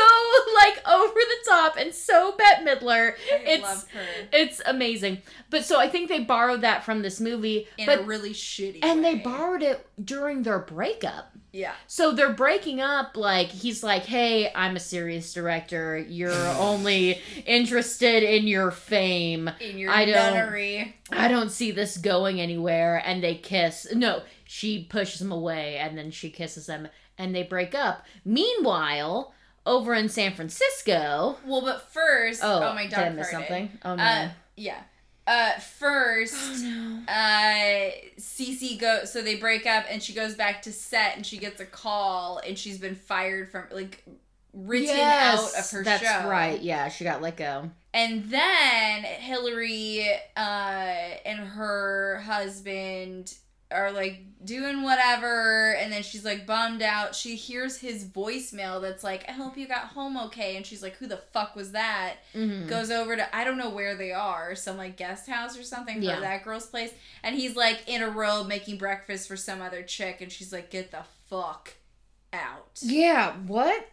like 0.55 0.77
over 0.87 1.19
the 1.19 1.34
top 1.45 1.77
and 1.77 1.93
so 1.93 2.35
Bette 2.37 2.63
Midler. 2.65 3.13
I 3.13 3.15
it's 3.45 3.63
love 3.63 3.87
her 3.91 4.01
it's 4.33 4.61
amazing. 4.65 5.21
But 5.49 5.65
so 5.65 5.79
I 5.79 5.87
think 5.89 6.09
they 6.09 6.19
borrowed 6.19 6.61
that 6.61 6.83
from 6.83 7.01
this 7.01 7.19
movie. 7.21 7.67
in 7.77 7.85
but 7.85 7.99
a 7.99 8.03
really 8.03 8.31
shitty 8.33 8.79
and 8.83 9.03
they 9.03 9.15
borrowed 9.15 9.61
it 9.63 9.87
during 10.03 10.43
their 10.43 10.59
breakup. 10.59 11.31
Yeah. 11.51 11.71
So 11.87 12.11
they're 12.11 12.33
breaking 12.33 12.81
up. 12.81 13.15
Like 13.15 13.47
he's 13.47 13.81
like, 13.81 14.03
"Hey, 14.03 14.51
I'm 14.53 14.75
a 14.75 14.79
serious 14.79 15.31
director. 15.33 15.97
You're 15.97 16.33
only 16.59 17.21
interested 17.45 18.23
in 18.23 18.45
your 18.45 18.71
fame. 18.71 19.49
In 19.61 19.77
your 19.77 19.89
I 19.91 20.03
don't- 20.05 20.15
nunnery. 20.33 20.97
I 21.13 21.29
don't 21.29 21.49
see 21.49 21.71
this 21.71 21.95
going 21.95 22.41
anywhere." 22.41 23.01
And 23.05 23.23
they 23.23 23.35
kiss. 23.35 23.87
No, 23.95 24.23
she 24.43 24.83
pushes 24.83 25.21
him 25.21 25.31
away, 25.31 25.77
and 25.77 25.97
then 25.97 26.11
she 26.11 26.29
kisses 26.29 26.67
him, 26.67 26.89
and 27.17 27.33
they 27.33 27.43
break 27.43 27.73
up. 27.73 28.05
Meanwhile, 28.25 29.33
over 29.65 29.93
in 29.93 30.09
San 30.09 30.33
Francisco. 30.35 31.37
Well, 31.45 31.61
but 31.61 31.91
first, 31.91 32.41
Oh, 32.43 32.69
oh, 32.71 32.73
my 32.73 32.83
did 32.83 32.91
dog 32.91 32.99
I 33.05 33.09
miss 33.09 33.27
farted. 33.27 33.31
something? 33.31 33.79
Oh 33.83 33.95
no. 33.95 34.03
Uh, 34.03 34.29
yeah. 34.55 34.81
Uh, 35.27 35.53
first, 35.59 36.63
no. 36.63 36.99
uh, 37.07 37.91
Cece 38.19 38.79
go. 38.79 39.05
So 39.05 39.21
they 39.23 39.35
break 39.35 39.65
up, 39.65 39.85
and 39.89 40.01
she 40.03 40.13
goes 40.13 40.35
back 40.35 40.61
to 40.63 40.71
set, 40.71 41.15
and 41.15 41.25
she 41.25 41.37
gets 41.37 41.59
a 41.59 41.65
call, 41.65 42.39
and 42.45 42.57
she's 42.57 42.77
been 42.77 42.93
fired 42.95 43.49
from 43.49 43.63
like 43.71 44.03
written 44.53 44.95
out 44.99 45.39
of 45.57 45.69
her 45.71 45.83
that's 45.83 46.03
show. 46.03 46.29
right. 46.29 46.61
Yeah, 46.61 46.89
she 46.89 47.03
got 47.03 47.21
let 47.23 47.37
go. 47.37 47.71
And 47.93 48.25
then 48.25 49.03
Hillary 49.03 50.05
uh, 50.37 50.39
and 51.25 51.39
her 51.39 52.21
husband 52.25 53.33
are 53.75 53.91
like 53.91 54.21
doing 54.43 54.83
whatever, 54.83 55.73
and 55.73 55.91
then 55.91 56.03
she's 56.03 56.23
like 56.23 56.45
bummed 56.45 56.81
out. 56.81 57.15
She 57.15 57.35
hears 57.35 57.77
his 57.77 58.05
voicemail 58.05 58.81
that's 58.81 59.03
like, 59.03 59.27
"I 59.27 59.31
hope 59.31 59.57
you 59.57 59.67
got 59.67 59.85
home 59.87 60.17
okay," 60.27 60.55
and 60.55 60.65
she's 60.65 60.81
like, 60.83 60.95
"Who 60.97 61.07
the 61.07 61.17
fuck 61.33 61.55
was 61.55 61.71
that?" 61.73 62.15
Mhm. 62.33 62.67
goes 62.67 62.91
over 62.91 63.15
to 63.15 63.35
I 63.35 63.43
don't 63.43 63.57
know 63.57 63.69
where 63.71 63.95
they 63.95 64.11
are, 64.11 64.55
some 64.55 64.77
like 64.77 64.97
guest 64.97 65.27
house 65.27 65.57
or 65.57 65.63
something 65.63 66.01
Yeah. 66.01 66.19
that 66.19 66.43
girl's 66.43 66.67
place, 66.67 66.91
and 67.23 67.35
he's 67.35 67.55
like 67.55 67.83
in 67.87 68.01
a 68.03 68.09
robe 68.09 68.47
making 68.47 68.77
breakfast 68.77 69.27
for 69.27 69.35
some 69.37 69.61
other 69.61 69.81
chick, 69.83 70.21
and 70.21 70.31
she's 70.31 70.53
like, 70.53 70.69
"Get 70.69 70.91
the 70.91 71.03
fuck 71.29 71.73
out." 72.33 72.67
Yeah. 72.81 73.33
What? 73.47 73.87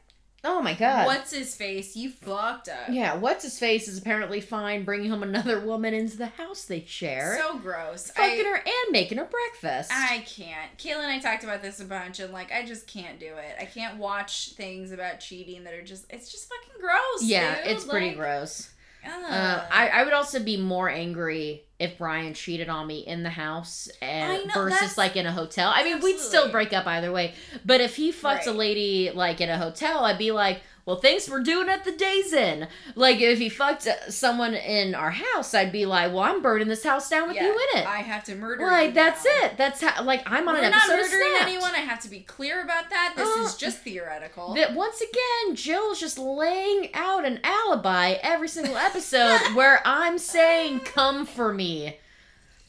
Oh 0.45 0.61
my 0.61 0.75
god. 0.75 1.07
What's 1.07 1.33
his 1.33 1.55
face? 1.55 1.95
You 1.95 2.11
fucked 2.11 2.69
up. 2.69 2.89
Yeah, 2.91 3.15
what's 3.15 3.45
his 3.45 3.59
face 3.59 3.87
is 3.87 3.99
apparently 3.99 4.41
fine 4.41 4.85
bringing 4.85 5.09
home 5.09 5.23
another 5.23 5.61
woman 5.61 5.95
into 5.95 6.17
the 6.17 6.27
house 6.27 6.65
they 6.65 6.85
share, 6.85 7.39
So 7.41 7.59
gross. 7.59 8.11
fucking 8.11 8.41
I, 8.45 8.49
her 8.49 8.57
and 8.57 8.93
making 8.93 9.19
her 9.19 9.25
breakfast. 9.27 9.91
I 9.95 10.25
can't. 10.27 10.77
Kayla 10.79 11.05
and 11.05 11.13
I 11.13 11.21
talked 11.21 11.45
about 11.45 11.63
this 11.63 11.79
a 11.81 11.85
bunch, 11.85 12.19
and 12.19 12.33
like, 12.33 12.51
I 12.51 12.65
just 12.65 12.87
can't 12.89 13.21
do 13.21 13.27
it. 13.27 13.55
I 13.61 13.65
can't 13.67 13.99
watch 13.99 14.55
things 14.55 14.91
about 14.91 15.21
cheating 15.21 15.63
that 15.65 15.75
are 15.75 15.83
just. 15.83 16.07
It's 16.11 16.33
just 16.33 16.49
fucking 16.49 16.81
gross. 16.81 17.23
yeah, 17.25 17.63
dude. 17.63 17.73
it's 17.73 17.85
pretty 17.85 18.15
gross. 18.15 18.71
Uh, 19.05 19.65
I, 19.71 19.89
I 19.89 20.05
would 20.05 20.13
also 20.13 20.39
be 20.41 20.57
more 20.57 20.89
angry 20.89 21.65
if 21.83 21.99
Brian 21.99 22.33
cheated 22.33 22.69
on 22.69 22.87
me 22.87 23.01
in 23.01 23.25
the 23.25 23.31
house 23.31 23.89
eh, 24.01 24.07
and 24.07 24.47
know, 24.47 24.55
versus 24.55 24.97
like 24.97 25.17
in 25.17 25.27
a 25.27 25.33
hotel. 25.33 25.73
I 25.75 25.83
mean, 25.83 26.01
we'd 26.01 26.21
still 26.21 26.49
break 26.49 26.73
up 26.73 26.87
either 26.87 27.11
way. 27.11 27.35
But 27.65 27.81
if 27.81 27.97
he 27.97 28.13
fucked 28.13 28.47
a 28.47 28.53
lady 28.53 29.11
like 29.13 29.41
in 29.41 29.51
a 29.51 29.59
hotel, 29.59 30.05
I'd 30.05 30.17
be 30.17 30.31
like, 30.31 30.63
well, 30.85 30.97
thanks 30.97 31.29
for 31.29 31.41
doing 31.41 31.69
it 31.69 31.85
the 31.85 31.93
days 31.93 32.33
in. 32.33 32.67
Like, 32.97 33.21
if 33.21 33.39
he 33.39 33.49
fucked 33.49 33.87
someone 34.09 34.55
in 34.55 34.95
our 34.97 35.13
house, 35.13 35.55
I'd 35.55 35.71
be 35.71 35.87
like, 35.87 36.11
well, 36.13 36.23
I'm 36.23 36.43
burning 36.43 36.67
this 36.67 36.83
house 36.83 37.09
down 37.09 37.29
with 37.29 37.37
Yeah, 37.37 37.45
you 37.47 37.53
in 37.53 37.81
it. 37.81 37.87
I 37.87 37.99
have 37.99 38.25
to 38.25 38.35
murder. 38.35 38.67
like, 38.67 38.93
that's 38.93 39.25
now. 39.25 39.31
it. 39.45 39.57
That's 39.57 39.81
how, 39.81 40.03
like, 40.03 40.23
I'm 40.27 40.49
on 40.49 40.55
We're 40.55 40.63
an 40.65 40.71
not 40.73 40.91
episode 40.91 41.05
of 41.05 41.11
murdering 41.13 41.33
anyone. 41.41 41.71
I 41.75 41.81
have 41.81 42.01
to 42.01 42.09
be 42.09 42.21
clear 42.21 42.63
about 42.63 42.91
that. 42.91 43.15
This 43.17 43.29
Uh, 43.29 43.43
is 43.45 43.57
just 43.57 43.79
theoretical. 43.79 44.55
That 44.55 44.75
once 44.75 45.01
again, 45.01 45.55
Jill's 45.55 46.01
just 46.01 46.19
laying 46.19 46.93
out 46.95 47.25
an 47.25 47.39
alibi 47.45 48.17
every 48.23 48.49
single 48.49 48.77
episode 48.77 49.39
where 49.55 49.81
I'm 49.87 50.19
saying, 50.19 50.81
"Come 50.81 51.27
for 51.27 51.55
me, 51.55 51.97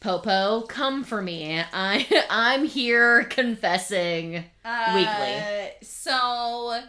Popo, 0.02 0.62
come 0.68 1.04
for 1.04 1.22
me." 1.22 1.64
I 1.74 2.26
I'm 2.30 2.66
here 2.66 3.24
confessing. 3.24 4.44
Uh, 4.64 4.92
weekly. 4.96 5.72
So 5.82 6.80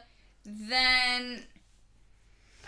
then 0.45 1.43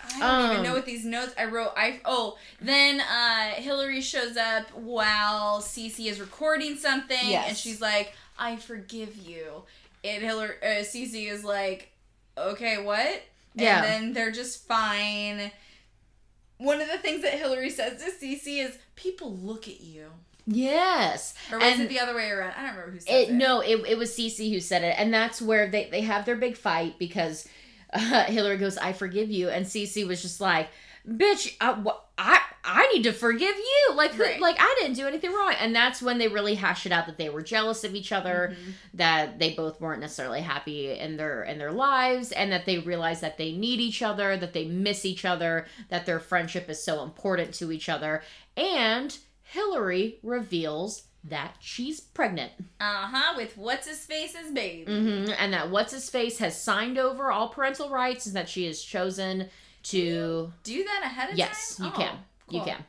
I 0.03 0.19
don't 0.19 0.21
Um, 0.23 0.51
even 0.51 0.63
know 0.63 0.73
what 0.73 0.85
these 0.85 1.05
notes 1.05 1.33
I 1.37 1.45
wrote. 1.45 1.73
I 1.75 1.99
oh 2.05 2.37
then 2.61 3.01
uh 3.01 3.51
Hillary 3.61 4.01
shows 4.01 4.37
up 4.37 4.69
while 4.73 5.61
Cece 5.61 6.05
is 6.07 6.19
recording 6.19 6.75
something, 6.77 7.17
and 7.35 7.57
she's 7.57 7.81
like, 7.81 8.13
"I 8.37 8.55
forgive 8.55 9.15
you," 9.17 9.63
and 10.03 10.23
Hillary 10.23 10.55
uh, 10.63 10.83
Cece 10.83 11.29
is 11.29 11.43
like, 11.43 11.91
"Okay, 12.37 12.81
what?" 12.81 13.21
Yeah. 13.55 13.83
And 13.83 13.85
then 13.85 14.13
they're 14.13 14.31
just 14.31 14.65
fine. 14.67 15.51
One 16.57 16.81
of 16.81 16.87
the 16.87 16.97
things 16.97 17.21
that 17.23 17.33
Hillary 17.33 17.69
says 17.69 18.01
to 18.03 18.11
Cece 18.11 18.65
is, 18.65 18.77
"People 18.95 19.35
look 19.35 19.67
at 19.67 19.81
you," 19.81 20.11
Yes, 20.49 21.33
or 21.51 21.59
was 21.59 21.73
And- 21.73 21.81
it 21.83 21.89
the 21.89 21.99
other 21.99 22.15
way 22.15 22.29
around? 22.29 22.53
I 22.57 22.61
don't 22.61 22.71
remember 22.75 22.91
who 22.91 22.99
said 23.01 23.13
it, 23.13 23.29
it. 23.29 23.33
no, 23.33 23.59
it, 23.59 23.75
it 23.85 23.97
was 23.97 24.15
Cece 24.15 24.49
who 24.51 24.61
said 24.61 24.83
it, 24.83 24.95
and 24.97 25.13
that's 25.13 25.41
where 25.41 25.67
they 25.69 25.89
they 25.89 26.01
have 26.01 26.25
their 26.25 26.37
big 26.37 26.55
fight 26.55 26.97
because 26.97 27.45
uh, 27.93 28.23
Hillary 28.27 28.57
goes, 28.57 28.77
"I 28.77 28.93
forgive 28.93 29.29
you," 29.29 29.49
and 29.49 29.65
Cece 29.65 30.07
was 30.07 30.21
just 30.21 30.41
like, 30.41 30.69
"Bitch, 31.07 31.55
I, 31.61 31.73
wh- 31.73 32.01
I 32.17 32.39
I 32.69 32.91
need 32.93 33.03
to 33.03 33.13
forgive 33.13 33.55
you. 33.55 33.93
Like 33.95 34.17
Right. 34.19 34.41
like 34.41 34.57
I 34.59 34.75
didn't 34.79 34.97
do 34.97 35.07
anything 35.07 35.31
wrong." 35.33 35.53
And 35.59 35.73
that's 35.75 36.01
when 36.01 36.17
they 36.17 36.27
really 36.27 36.55
hash 36.55 36.85
it 36.85 36.91
out 36.91 37.05
that 37.07 37.17
they 37.17 37.29
were 37.29 37.41
jealous 37.41 37.83
of 37.85 37.95
each 37.95 38.11
other, 38.11 38.55
Mhm. 38.55 38.73
that 38.95 39.39
they 39.39 39.53
both 39.53 39.79
weren't 39.79 40.01
necessarily 40.01 40.41
happy 40.41 40.91
in 40.91 41.15
their 41.17 41.43
in 41.43 41.57
their 41.59 41.71
lives, 41.71 42.31
and 42.33 42.51
that 42.51 42.65
they 42.65 42.79
realize 42.79 43.21
that 43.21 43.37
they 43.37 43.53
need 43.53 43.79
each 43.79 44.01
other, 44.01 44.35
that 44.37 44.53
they 44.53 44.65
miss 44.65 45.05
each 45.05 45.23
other, 45.23 45.65
that 45.89 46.05
their 46.05 46.19
friendship 46.19 46.69
is 46.69 46.83
so 46.83 47.03
important 47.03 47.53
to 47.55 47.71
each 47.71 47.87
other, 47.89 48.21
and 48.57 49.17
Hillary 49.43 50.19
reveals 50.23 51.03
that 51.29 51.55
she's 51.59 51.99
pregnant. 51.99 52.51
Uh 52.79 53.07
huh. 53.07 53.33
With 53.37 53.57
what's 53.57 53.87
his 53.87 53.99
face's 54.05 54.51
baby. 54.51 54.85
hmm 54.85 55.31
And 55.37 55.53
that 55.53 55.69
what's 55.69 55.93
his 55.93 56.09
face 56.09 56.39
has 56.39 56.59
signed 56.61 56.97
over 56.97 57.31
all 57.31 57.49
parental 57.49 57.89
rights, 57.89 58.25
and 58.25 58.35
that 58.35 58.49
she 58.49 58.65
has 58.65 58.81
chosen 58.81 59.49
to. 59.83 60.51
Do 60.63 60.83
that 60.83 61.01
ahead 61.03 61.31
of 61.31 61.37
Yes, 61.37 61.75
time? 61.77 61.85
you 61.87 61.91
Oh, 61.93 61.97
can. 61.99 62.17
You 62.49 62.61
can. 62.61 62.85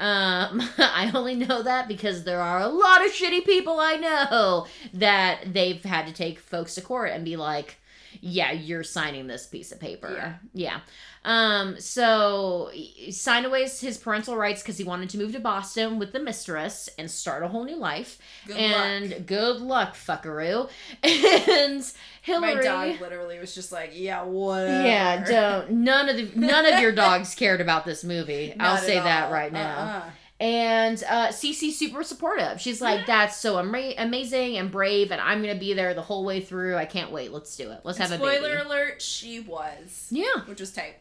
Um, 0.00 0.62
I 0.78 1.10
only 1.14 1.34
know 1.34 1.62
that 1.62 1.88
because 1.88 2.24
there 2.24 2.40
are 2.40 2.60
a 2.60 2.68
lot 2.68 3.04
of 3.04 3.12
shitty 3.12 3.44
people 3.44 3.78
I 3.80 3.96
know 3.96 4.66
that 4.94 5.52
they've 5.52 5.82
had 5.82 6.06
to 6.06 6.12
take 6.12 6.38
folks 6.38 6.74
to 6.76 6.80
court 6.80 7.10
and 7.10 7.24
be 7.24 7.36
like, 7.36 7.78
"Yeah, 8.20 8.52
you're 8.52 8.84
signing 8.84 9.26
this 9.26 9.46
piece 9.46 9.72
of 9.72 9.80
paper." 9.80 10.38
Yeah. 10.52 10.80
Um. 11.24 11.78
So 11.80 12.70
he 12.72 13.10
signed 13.12 13.46
away 13.46 13.62
his 13.68 13.98
parental 13.98 14.36
rights 14.36 14.62
because 14.62 14.78
he 14.78 14.84
wanted 14.84 15.10
to 15.10 15.18
move 15.18 15.32
to 15.32 15.40
Boston 15.40 15.98
with 15.98 16.12
the 16.12 16.20
mistress 16.20 16.88
and 16.98 17.10
start 17.10 17.42
a 17.42 17.48
whole 17.48 17.64
new 17.64 17.76
life. 17.76 18.18
Good 18.46 18.56
and 18.56 19.10
luck. 19.10 19.26
good 19.26 19.60
luck, 19.60 19.94
fuckaroo. 19.94 20.68
And 21.48 21.84
Hillary. 22.22 22.56
My 22.56 22.62
dog 22.62 23.00
literally 23.00 23.38
was 23.38 23.54
just 23.54 23.72
like, 23.72 23.92
yeah, 23.94 24.22
whatever. 24.22 24.86
Yeah, 24.86 25.24
don't. 25.24 25.70
None 25.70 26.08
of 26.08 26.16
the 26.16 26.30
none 26.38 26.66
of 26.66 26.80
your 26.80 26.92
dogs 26.92 27.34
cared 27.36 27.60
about 27.60 27.84
this 27.84 28.04
movie. 28.04 28.54
I'll 28.60 28.76
say 28.76 28.96
that 28.96 29.32
right 29.32 29.52
now. 29.52 29.78
Uh-uh. 29.78 30.10
And 30.40 31.02
uh 31.08 31.28
Cece's 31.28 31.76
super 31.76 32.04
supportive. 32.04 32.60
She's 32.60 32.80
like, 32.80 33.06
"That's 33.06 33.36
so 33.36 33.58
ama- 33.58 33.94
amazing 33.98 34.56
and 34.56 34.70
brave, 34.70 35.10
and 35.10 35.20
I'm 35.20 35.40
gonna 35.40 35.58
be 35.58 35.74
there 35.74 35.94
the 35.94 36.02
whole 36.02 36.24
way 36.24 36.40
through. 36.40 36.76
I 36.76 36.84
can't 36.84 37.10
wait. 37.10 37.32
Let's 37.32 37.56
do 37.56 37.70
it. 37.72 37.80
Let's 37.82 37.98
have 37.98 38.12
a 38.12 38.16
Spoiler 38.16 38.56
baby." 38.56 38.62
alert, 38.62 39.02
she 39.02 39.40
was. 39.40 40.06
Yeah, 40.10 40.44
Which 40.46 40.60
was 40.60 40.70
tight. 40.72 40.96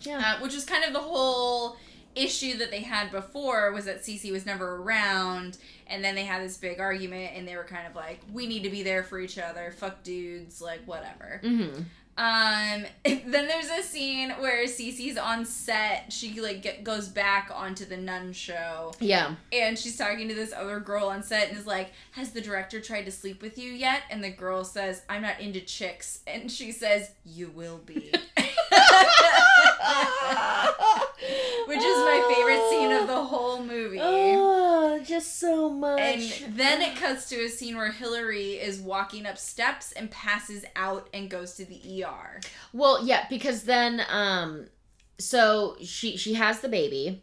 yeah, 0.00 0.36
Uh, 0.38 0.42
which 0.42 0.54
was 0.54 0.64
kind 0.64 0.84
of 0.84 0.94
the 0.94 1.00
whole 1.00 1.76
issue 2.14 2.58
that 2.58 2.70
they 2.70 2.80
had 2.80 3.10
before 3.10 3.72
was 3.72 3.86
that 3.86 4.02
Cece 4.02 4.30
was 4.30 4.44
never 4.44 4.76
around 4.76 5.56
and 5.86 6.04
then 6.04 6.14
they 6.14 6.24
had 6.24 6.42
this 6.42 6.58
big 6.58 6.78
argument 6.78 7.32
and 7.34 7.48
they 7.48 7.56
were 7.56 7.64
kind 7.64 7.86
of 7.86 7.94
like 7.94 8.20
we 8.32 8.46
need 8.46 8.62
to 8.64 8.68
be 8.68 8.82
there 8.82 9.02
for 9.02 9.18
each 9.18 9.38
other 9.38 9.72
fuck 9.78 10.02
dudes 10.02 10.60
like 10.60 10.80
whatever 10.84 11.40
mm-hmm. 11.42 11.82
Um, 12.16 12.84
then 13.04 13.48
there's 13.48 13.70
a 13.70 13.82
scene 13.82 14.30
where 14.38 14.66
Cece's 14.66 15.16
on 15.16 15.44
set. 15.44 16.12
She 16.12 16.40
like 16.40 16.62
get, 16.62 16.84
goes 16.84 17.08
back 17.08 17.50
onto 17.54 17.84
the 17.84 17.96
nun 17.96 18.32
show, 18.32 18.92
yeah. 19.00 19.34
and 19.52 19.78
she's 19.78 19.96
talking 19.96 20.28
to 20.28 20.34
this 20.34 20.52
other 20.52 20.80
girl 20.80 21.08
on 21.08 21.22
set, 21.22 21.48
and 21.48 21.58
is 21.58 21.66
like, 21.66 21.92
"Has 22.12 22.30
the 22.32 22.40
director 22.40 22.80
tried 22.80 23.04
to 23.06 23.10
sleep 23.10 23.40
with 23.40 23.56
you 23.58 23.72
yet?" 23.72 24.02
And 24.10 24.22
the 24.22 24.30
girl 24.30 24.64
says, 24.64 25.02
"I'm 25.08 25.22
not 25.22 25.40
into 25.40 25.60
chicks," 25.60 26.20
and 26.26 26.50
she 26.50 26.72
says, 26.72 27.10
"You 27.24 27.48
will 27.48 27.78
be," 27.78 28.12
which 31.66 31.78
is 31.78 31.84
my 31.84 32.32
favorite 32.34 32.68
scene 32.70 32.92
of 32.92 33.06
the 33.06 33.24
whole 33.24 33.62
movie. 33.62 33.98
Oh, 34.00 35.00
just 35.04 35.38
so 35.38 35.70
much. 35.70 36.00
And 36.42 36.56
then 36.56 36.82
it 36.82 36.96
cuts 36.96 37.28
to 37.30 37.36
a 37.44 37.48
scene 37.48 37.76
where 37.76 37.90
Hillary 37.92 38.52
is 38.54 38.80
walking 38.80 39.26
up 39.26 39.38
steps 39.38 39.92
and 39.92 40.10
passes 40.10 40.64
out 40.76 41.08
and 41.14 41.30
goes 41.30 41.54
to 41.54 41.64
the 41.64 42.04
ER. 42.04 42.40
Well, 42.72 43.04
yeah, 43.04 43.26
because 43.28 43.64
then 43.64 44.02
um 44.10 44.66
so 45.18 45.76
she 45.82 46.16
she 46.16 46.34
has 46.34 46.60
the 46.60 46.68
baby. 46.68 47.22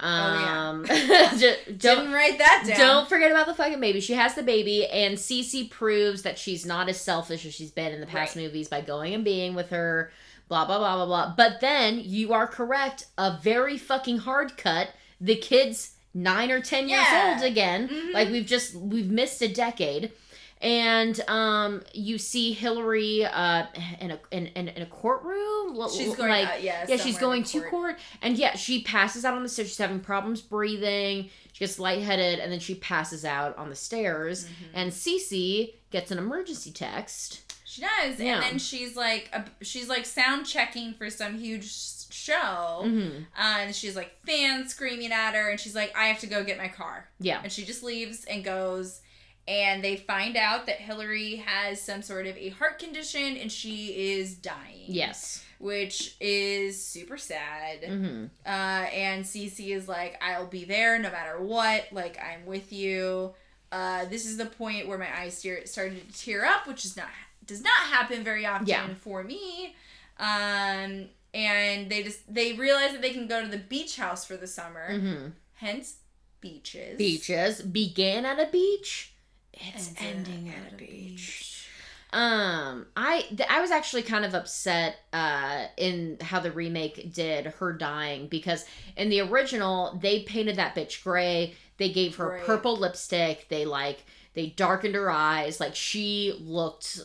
Um 0.00 0.84
ju- 0.88 1.54
don't 1.66 1.78
Didn't 1.78 2.12
write 2.12 2.38
that 2.38 2.64
down. 2.66 2.78
don't 2.78 3.08
forget 3.08 3.30
about 3.30 3.46
the 3.46 3.54
fucking 3.54 3.80
baby. 3.80 4.00
She 4.00 4.14
has 4.14 4.34
the 4.34 4.42
baby 4.42 4.86
and 4.86 5.16
Cece 5.16 5.70
proves 5.70 6.22
that 6.22 6.38
she's 6.38 6.66
not 6.66 6.88
as 6.88 7.00
selfish 7.00 7.46
as 7.46 7.54
she's 7.54 7.70
been 7.70 7.92
in 7.92 8.00
the 8.00 8.06
past 8.06 8.34
Right. 8.36 8.44
movies 8.44 8.68
by 8.68 8.80
going 8.80 9.14
and 9.14 9.24
being 9.24 9.54
with 9.54 9.70
her 9.70 10.10
blah 10.48 10.64
blah 10.64 10.78
blah 10.78 10.96
blah 10.96 11.06
blah. 11.06 11.34
But 11.36 11.60
then 11.60 12.00
you 12.02 12.32
are 12.32 12.46
correct, 12.46 13.06
a 13.18 13.38
very 13.42 13.78
fucking 13.78 14.18
hard 14.18 14.56
cut. 14.56 14.90
The 15.20 15.36
kid's 15.36 15.92
9 16.14 16.50
or 16.50 16.60
10 16.60 16.88
years 16.88 17.00
Yeah. 17.10 17.34
old 17.40 17.44
again. 17.50 17.88
Mhm. 17.88 18.12
Like 18.12 18.28
we've 18.30 18.46
just 18.46 18.74
we've 18.74 19.10
missed 19.10 19.40
a 19.42 19.48
decade. 19.48 20.12
And 20.60 21.18
um, 21.28 21.82
you 21.92 22.18
see 22.18 22.52
Hillary 22.52 23.24
uh, 23.24 23.66
in 23.98 24.12
a 24.12 24.20
in, 24.30 24.46
in, 24.48 24.68
in 24.68 24.82
a 24.82 24.86
courtroom. 24.86 25.76
She's 25.90 26.14
going, 26.14 26.28
like, 26.30 26.46
uh, 26.48 26.52
yeah, 26.60 26.84
yeah, 26.88 26.96
she's 26.98 27.18
going 27.18 27.38
in 27.38 27.44
to 27.48 27.58
court. 27.60 27.70
court, 27.70 27.98
and 28.20 28.38
yeah, 28.38 28.54
she 28.54 28.82
passes 28.84 29.24
out 29.24 29.34
on 29.34 29.42
the 29.42 29.48
stairs. 29.48 29.68
She's 29.70 29.78
having 29.78 29.98
problems 29.98 30.40
breathing. 30.40 31.30
She 31.52 31.58
gets 31.64 31.80
lightheaded, 31.80 32.38
and 32.38 32.52
then 32.52 32.60
she 32.60 32.76
passes 32.76 33.24
out 33.24 33.58
on 33.58 33.70
the 33.70 33.74
stairs. 33.74 34.44
Mhm. 34.44 34.48
And 34.74 34.92
Cece 34.92 35.74
gets 35.90 36.12
an 36.12 36.18
emergency 36.18 36.70
text. 36.70 37.40
She 37.72 37.80
does, 37.80 38.20
Yeah. 38.20 38.34
and 38.34 38.42
then 38.42 38.58
she's 38.58 38.96
like, 38.96 39.30
a, 39.32 39.46
she's 39.64 39.88
like 39.88 40.04
sound 40.04 40.44
checking 40.44 40.92
for 40.92 41.08
some 41.08 41.38
huge 41.38 41.72
show, 42.10 42.80
hmm 42.82 43.22
uh, 43.36 43.56
and 43.60 43.74
she's 43.74 43.96
like 43.96 44.14
fans 44.26 44.72
screaming 44.74 45.10
at 45.12 45.32
her, 45.34 45.48
and 45.50 45.58
she's 45.58 45.74
like, 45.74 45.96
I 45.96 46.06
have 46.08 46.18
to 46.20 46.26
go 46.26 46.44
get 46.44 46.58
my 46.58 46.68
car, 46.68 47.08
Yeah, 47.18 47.40
and 47.42 47.50
she 47.50 47.64
just 47.64 47.82
leaves 47.82 48.24
and 48.26 48.44
goes. 48.44 49.00
And 49.48 49.82
they 49.82 49.96
find 49.96 50.36
out 50.36 50.66
that 50.66 50.76
Hillary 50.76 51.36
has 51.36 51.80
some 51.80 52.00
sort 52.02 52.26
of 52.28 52.36
a 52.36 52.50
heart 52.50 52.78
condition 52.78 53.36
and 53.36 53.50
she 53.50 54.12
is 54.12 54.36
dying. 54.36 54.84
yes, 54.86 55.42
Which 55.58 56.14
is 56.20 56.80
super 56.80 57.16
sad. 57.18 57.82
hmm 57.84 58.24
Uh, 58.46 58.86
and 58.94 59.24
Cece 59.24 59.74
is 59.74 59.88
like, 59.88 60.16
I'll 60.22 60.46
be 60.46 60.64
there 60.64 60.96
no 61.00 61.10
matter 61.10 61.40
what. 61.42 61.86
Like, 61.90 62.18
I'm 62.22 62.46
with 62.46 62.72
you. 62.72 63.34
Uh, 63.72 64.04
this 64.04 64.26
is 64.26 64.36
the 64.36 64.46
point 64.46 64.86
where 64.86 64.98
my 64.98 65.08
eyes 65.20 65.42
tear- 65.42 65.66
started 65.66 66.06
to 66.12 66.18
tear 66.24 66.44
up, 66.44 66.68
which 66.68 66.84
is 66.84 66.96
not 66.96 67.08
does 67.46 67.62
not 67.62 67.72
happen 67.90 68.22
very 68.24 68.46
often 68.46 68.66
Yeah. 68.66 68.94
for 69.00 69.22
me. 69.24 69.74
Um, 70.18 71.08
and 71.34 71.90
they 71.90 72.02
just 72.02 72.32
they 72.32 72.52
realize 72.52 72.92
that 72.92 73.02
they 73.02 73.12
can 73.12 73.26
go 73.26 73.42
to 73.42 73.48
the 73.48 73.58
beach 73.58 73.96
house 73.96 74.24
for 74.24 74.36
the 74.36 74.46
summer. 74.46 74.98
hmm 74.98 75.26
Hence, 75.54 75.96
beaches. 76.40 76.98
Beaches 76.98 77.62
began 77.62 78.26
at 78.26 78.38
a 78.40 78.50
beach. 78.50 79.14
It's 79.52 79.92
ending 79.98 80.48
at 80.50 80.72
a 80.72 80.76
beach. 80.76 81.68
Um, 82.12 82.86
I 82.96 83.22
th- 83.28 83.48
I 83.48 83.60
was 83.62 83.70
actually 83.70 84.02
kind 84.02 84.24
of 84.26 84.34
upset 84.34 84.96
uh 85.14 85.66
in 85.78 86.18
how 86.20 86.40
the 86.40 86.52
remake 86.52 87.12
did 87.14 87.46
her 87.46 87.72
dying 87.72 88.26
because 88.28 88.66
in 88.96 89.08
the 89.08 89.20
original 89.20 89.98
they 90.02 90.20
painted 90.24 90.56
that 90.56 90.74
bitch 90.74 91.02
gray. 91.02 91.54
They 91.78 91.90
gave 91.90 92.16
her 92.16 92.40
purple 92.44 92.76
lipstick. 92.76 93.46
They 93.48 93.64
like 93.64 94.04
they 94.34 94.48
darkened 94.48 94.94
her 94.94 95.10
eyes. 95.10 95.58
Like 95.60 95.74
she 95.74 96.34
looked 96.40 97.00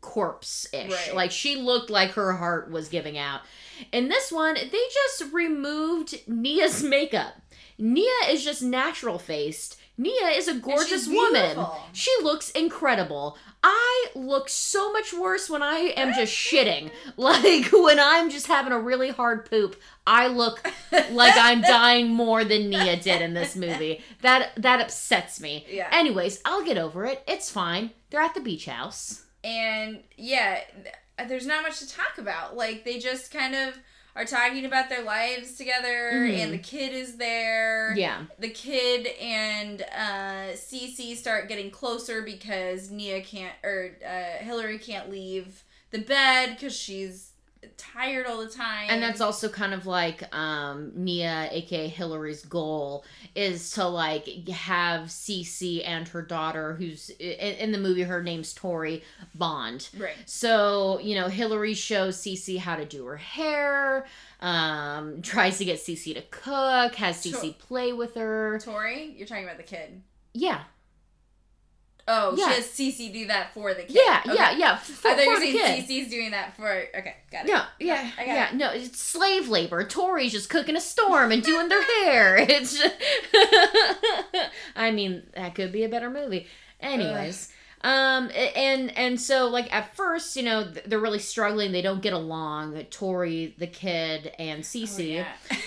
corpse 0.00 0.66
ish. 0.72 0.90
Right. 0.90 1.14
Like 1.14 1.30
she 1.30 1.56
looked 1.56 1.90
like 1.90 2.12
her 2.12 2.32
heart 2.34 2.70
was 2.70 2.88
giving 2.88 3.18
out. 3.18 3.40
In 3.92 4.08
this 4.08 4.32
one, 4.32 4.54
they 4.54 4.70
just 4.70 5.32
removed 5.32 6.16
Nia's 6.26 6.82
makeup. 6.82 7.34
Nia 7.78 8.30
is 8.30 8.42
just 8.44 8.62
natural 8.62 9.18
faced. 9.18 9.76
Nia 9.98 10.28
is 10.28 10.46
a 10.46 10.54
gorgeous 10.54 11.08
woman. 11.08 11.58
She 11.92 12.14
looks 12.22 12.50
incredible. 12.50 13.38
I 13.62 14.06
look 14.14 14.48
so 14.48 14.92
much 14.92 15.12
worse 15.14 15.48
when 15.48 15.62
I 15.62 15.92
am 15.96 16.12
just 16.14 16.32
shitting. 16.36 16.90
Like 17.16 17.72
when 17.72 17.98
I'm 17.98 18.30
just 18.30 18.46
having 18.46 18.72
a 18.72 18.78
really 18.78 19.10
hard 19.10 19.48
poop, 19.48 19.76
I 20.06 20.26
look 20.28 20.70
like 21.10 21.34
I'm 21.36 21.60
dying 21.62 22.08
more 22.08 22.44
than 22.44 22.68
Nia 22.68 22.96
did 22.98 23.22
in 23.22 23.32
this 23.34 23.56
movie. 23.56 24.02
That 24.20 24.52
that 24.56 24.80
upsets 24.80 25.40
me. 25.40 25.66
Yeah. 25.68 25.88
Anyways, 25.90 26.40
I'll 26.44 26.64
get 26.64 26.78
over 26.78 27.06
it. 27.06 27.22
It's 27.26 27.50
fine. 27.50 27.90
They're 28.10 28.20
at 28.20 28.34
the 28.34 28.40
beach 28.40 28.66
house. 28.66 29.24
And 29.46 30.00
yeah, 30.16 30.60
there's 31.28 31.46
not 31.46 31.62
much 31.62 31.78
to 31.78 31.88
talk 31.88 32.18
about. 32.18 32.56
Like 32.56 32.84
they 32.84 32.98
just 32.98 33.32
kind 33.32 33.54
of 33.54 33.74
are 34.14 34.24
talking 34.24 34.64
about 34.64 34.88
their 34.88 35.02
lives 35.02 35.56
together, 35.56 36.10
Mhm. 36.14 36.38
and 36.38 36.52
the 36.52 36.58
kid 36.58 36.92
is 36.94 37.16
there. 37.16 37.94
Yeah. 37.96 38.24
The 38.38 38.48
kid 38.50 39.06
and 39.20 39.82
uh, 39.82 40.52
Cece 40.54 41.16
start 41.16 41.48
getting 41.48 41.70
closer 41.70 42.22
because 42.22 42.90
Nia 42.90 43.20
can't 43.22 43.54
or 43.62 43.96
uh, 44.06 44.42
Hillary 44.42 44.78
can't 44.78 45.10
leave 45.10 45.64
the 45.90 45.98
bed 45.98 46.50
because 46.56 46.74
she's 46.74 47.32
tired 47.76 48.26
all 48.26 48.38
the 48.38 48.48
time. 48.50 48.86
And 48.90 49.02
that's 49.02 49.20
also 49.20 49.48
kind 49.48 49.74
of 49.74 49.86
like 49.86 50.22
um 50.34 50.92
Nia, 50.94 51.48
aka 51.50 51.88
Hillary's 51.88 52.44
goal, 52.44 53.04
is 53.34 53.70
to 53.72 53.86
like 53.86 54.26
have 54.48 55.02
Cece 55.08 55.82
and 55.86 56.06
her 56.08 56.22
daughter, 56.22 56.74
who's 56.74 57.10
in, 57.10 57.72
the 57.72 57.78
movie, 57.78 58.02
her 58.02 58.22
name's 58.22 58.52
Tori, 58.52 59.02
bond. 59.34 59.88
right. 59.98 60.14
So, 60.26 60.98
you 61.00 61.14
know, 61.14 61.28
Hillary 61.28 61.74
shows 61.74 62.16
Cece 62.18 62.58
how 62.58 62.76
to 62.76 62.84
do 62.84 63.04
her 63.06 63.16
hair, 63.16 64.06
um, 64.40 65.22
tries 65.22 65.58
to 65.58 65.64
get 65.64 65.78
Cece 65.78 66.14
to 66.14 66.22
cook, 66.30 66.94
has 66.96 67.16
Cece 67.24 67.40
Sure. 67.40 67.52
play 67.58 67.92
with 67.92 68.14
her. 68.14 68.58
Tori, 68.62 69.14
you're 69.16 69.26
talking 69.26 69.44
about 69.44 69.56
the 69.56 69.62
kid. 69.62 70.02
Yeah. 70.32 70.62
Oh, 72.08 72.36
Yeah. 72.36 72.50
she 72.50 72.54
has 72.54 72.66
Cece 73.08 73.12
do 73.12 73.26
that 73.26 73.52
for 73.52 73.74
the 73.74 73.82
kid. 73.82 73.96
Yeah, 73.96 74.22
Okay. 74.24 74.34
yeah, 74.36 74.50
yeah. 74.52 74.76
For, 74.76 75.08
I 75.08 75.14
thought 75.16 75.24
you 75.24 75.32
were 75.32 75.40
the 75.40 75.58
saying. 75.58 75.82
Cece's 75.84 76.08
doing 76.10 76.30
that 76.30 76.54
for. 76.56 76.68
Okay, 76.70 77.16
got 77.32 77.46
it. 77.46 77.52
No, 77.52 77.62
yeah, 77.80 78.10
I 78.16 78.24
got 78.26 78.34
yeah, 78.34 78.50
no, 78.54 78.70
it's 78.70 79.00
slave 79.00 79.48
labor. 79.48 79.82
Tori's 79.84 80.30
just 80.32 80.48
cooking 80.48 80.76
a 80.76 80.80
storm 80.80 81.32
and 81.32 81.42
doing 81.42 81.68
their 81.68 81.82
hair. 81.82 82.36
It's 82.48 82.78
just, 82.78 82.94
I 84.76 84.90
mean, 84.90 85.24
that 85.34 85.54
could 85.54 85.72
be 85.72 85.84
a 85.84 85.88
better 85.88 86.10
movie. 86.10 86.46
Anyways, 86.80 87.50
um, 87.86 88.30
and 88.56 88.96
and 88.98 89.20
so 89.20 89.46
like 89.48 89.72
at 89.72 89.94
first, 89.94 90.34
you 90.36 90.42
know, 90.42 90.64
they're 90.64 90.98
really 90.98 91.20
struggling. 91.20 91.70
They 91.70 91.82
don't 91.82 92.02
get 92.02 92.12
along. 92.12 92.82
Tori, 92.90 93.54
the 93.58 93.66
kid, 93.68 94.32
and 94.38 94.60
Oh, 94.60 94.62
Cece. 94.62 95.14
yeah. 95.14 95.26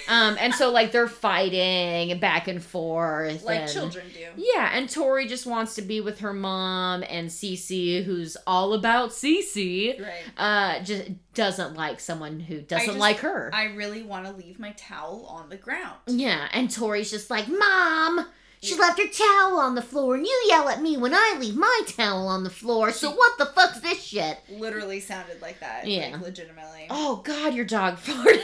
Um, 0.09 0.35
and 0.39 0.53
so 0.53 0.69
like 0.71 0.91
they're 0.91 1.07
fighting 1.07 2.19
back 2.19 2.47
and 2.47 2.61
forth, 2.63 3.43
like 3.43 3.61
and- 3.61 3.71
children 3.71 4.05
do. 4.13 4.25
Yeah, 4.35 4.69
and 4.73 4.89
Tori 4.89 5.27
just 5.27 5.45
wants 5.45 5.75
to 5.75 5.81
be 5.81 6.01
with 6.01 6.19
her 6.19 6.33
mom, 6.33 7.03
and 7.09 7.29
Cece, 7.29 8.03
who's 8.03 8.35
all 8.45 8.73
about 8.73 9.11
Cece, 9.11 10.01
Right. 10.01 10.11
uh, 10.37 10.83
just 10.83 11.11
doesn't 11.35 11.75
like 11.75 11.99
someone 11.99 12.39
who 12.41 12.59
doesn't 12.61 12.85
just- 12.87 12.97
like 12.99 13.19
her. 13.19 13.49
I 13.53 13.65
really 13.65 14.01
want 14.03 14.25
to 14.25 14.31
leave 14.33 14.59
my 14.59 14.71
towel 14.77 15.25
on 15.29 15.49
the 15.49 15.57
ground. 15.57 15.99
yeah, 16.07 16.49
and 16.51 16.69
Tori's 16.69 17.09
just 17.11 17.29
like, 17.29 17.47
Mom, 17.47 18.25
she 18.61 18.75
left 18.77 18.99
her 18.99 19.07
towel 19.07 19.57
on 19.59 19.75
the 19.75 19.81
floor, 19.81 20.15
and 20.15 20.25
you 20.25 20.45
yell 20.49 20.67
at 20.69 20.81
me 20.81 20.97
when 20.97 21.13
I 21.13 21.37
leave 21.39 21.55
my 21.55 21.81
towel 21.87 22.27
on 22.27 22.43
the 22.43 22.49
floor. 22.49 22.91
So 22.91 23.09
what 23.11 23.37
the 23.37 23.45
fuck's 23.45 23.79
this 23.79 24.03
shit? 24.03 24.37
Literally 24.49 24.99
sounded 24.99 25.41
like 25.41 25.59
that. 25.61 25.87
Yeah. 25.87 26.09
Like, 26.13 26.21
legitimately. 26.21 26.87
Oh 26.89 27.17
God, 27.23 27.53
your 27.53 27.65
dog 27.65 27.97
farted. 28.03 28.43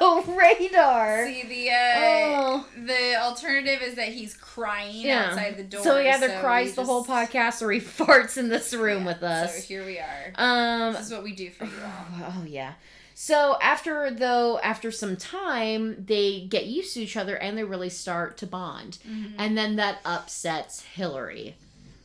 oh, 0.00 0.24
radar. 0.38 1.26
See 1.26 1.42
the 1.46 1.70
uh, 1.70 1.74
Oh. 1.98 2.66
the 2.76 3.16
alternative 3.20 3.82
is 3.82 3.96
that 3.96 4.08
he's 4.08 4.34
crying 4.34 4.94
Yeah. 5.06 5.30
outside 5.30 5.56
the 5.56 5.64
door. 5.64 5.82
So 5.82 6.00
he 6.00 6.08
either 6.08 6.28
so 6.28 6.40
cries 6.40 6.74
the 6.74 6.84
whole 6.84 7.04
podcast 7.04 7.62
or 7.62 7.72
he 7.72 7.80
farts 7.80 8.36
in 8.38 8.48
this 8.48 8.72
room 8.74 9.00
Yeah, 9.00 9.06
with 9.06 9.22
us. 9.22 9.54
So 9.56 9.60
here 9.62 9.84
we 9.84 9.98
are. 9.98 10.32
um, 10.36 10.92
this 10.94 11.06
is 11.06 11.12
what 11.12 11.22
we 11.24 11.34
do 11.34 11.50
for 11.50 11.64
you 11.64 11.70
all. 11.84 12.32
Oh 12.38 12.44
yeah. 12.46 12.74
So 13.18 13.56
after 13.62 14.10
though 14.10 14.58
after 14.58 14.90
some 14.92 15.16
time 15.16 16.04
they 16.06 16.42
get 16.50 16.66
used 16.66 16.92
to 16.94 17.00
each 17.00 17.16
other 17.16 17.34
and 17.34 17.56
they 17.56 17.64
really 17.64 17.88
start 17.88 18.36
to 18.38 18.46
bond. 18.46 18.98
Mm-hmm. 19.08 19.36
And 19.38 19.56
then 19.56 19.76
that 19.76 20.00
upsets 20.04 20.82
Hillary 20.82 21.56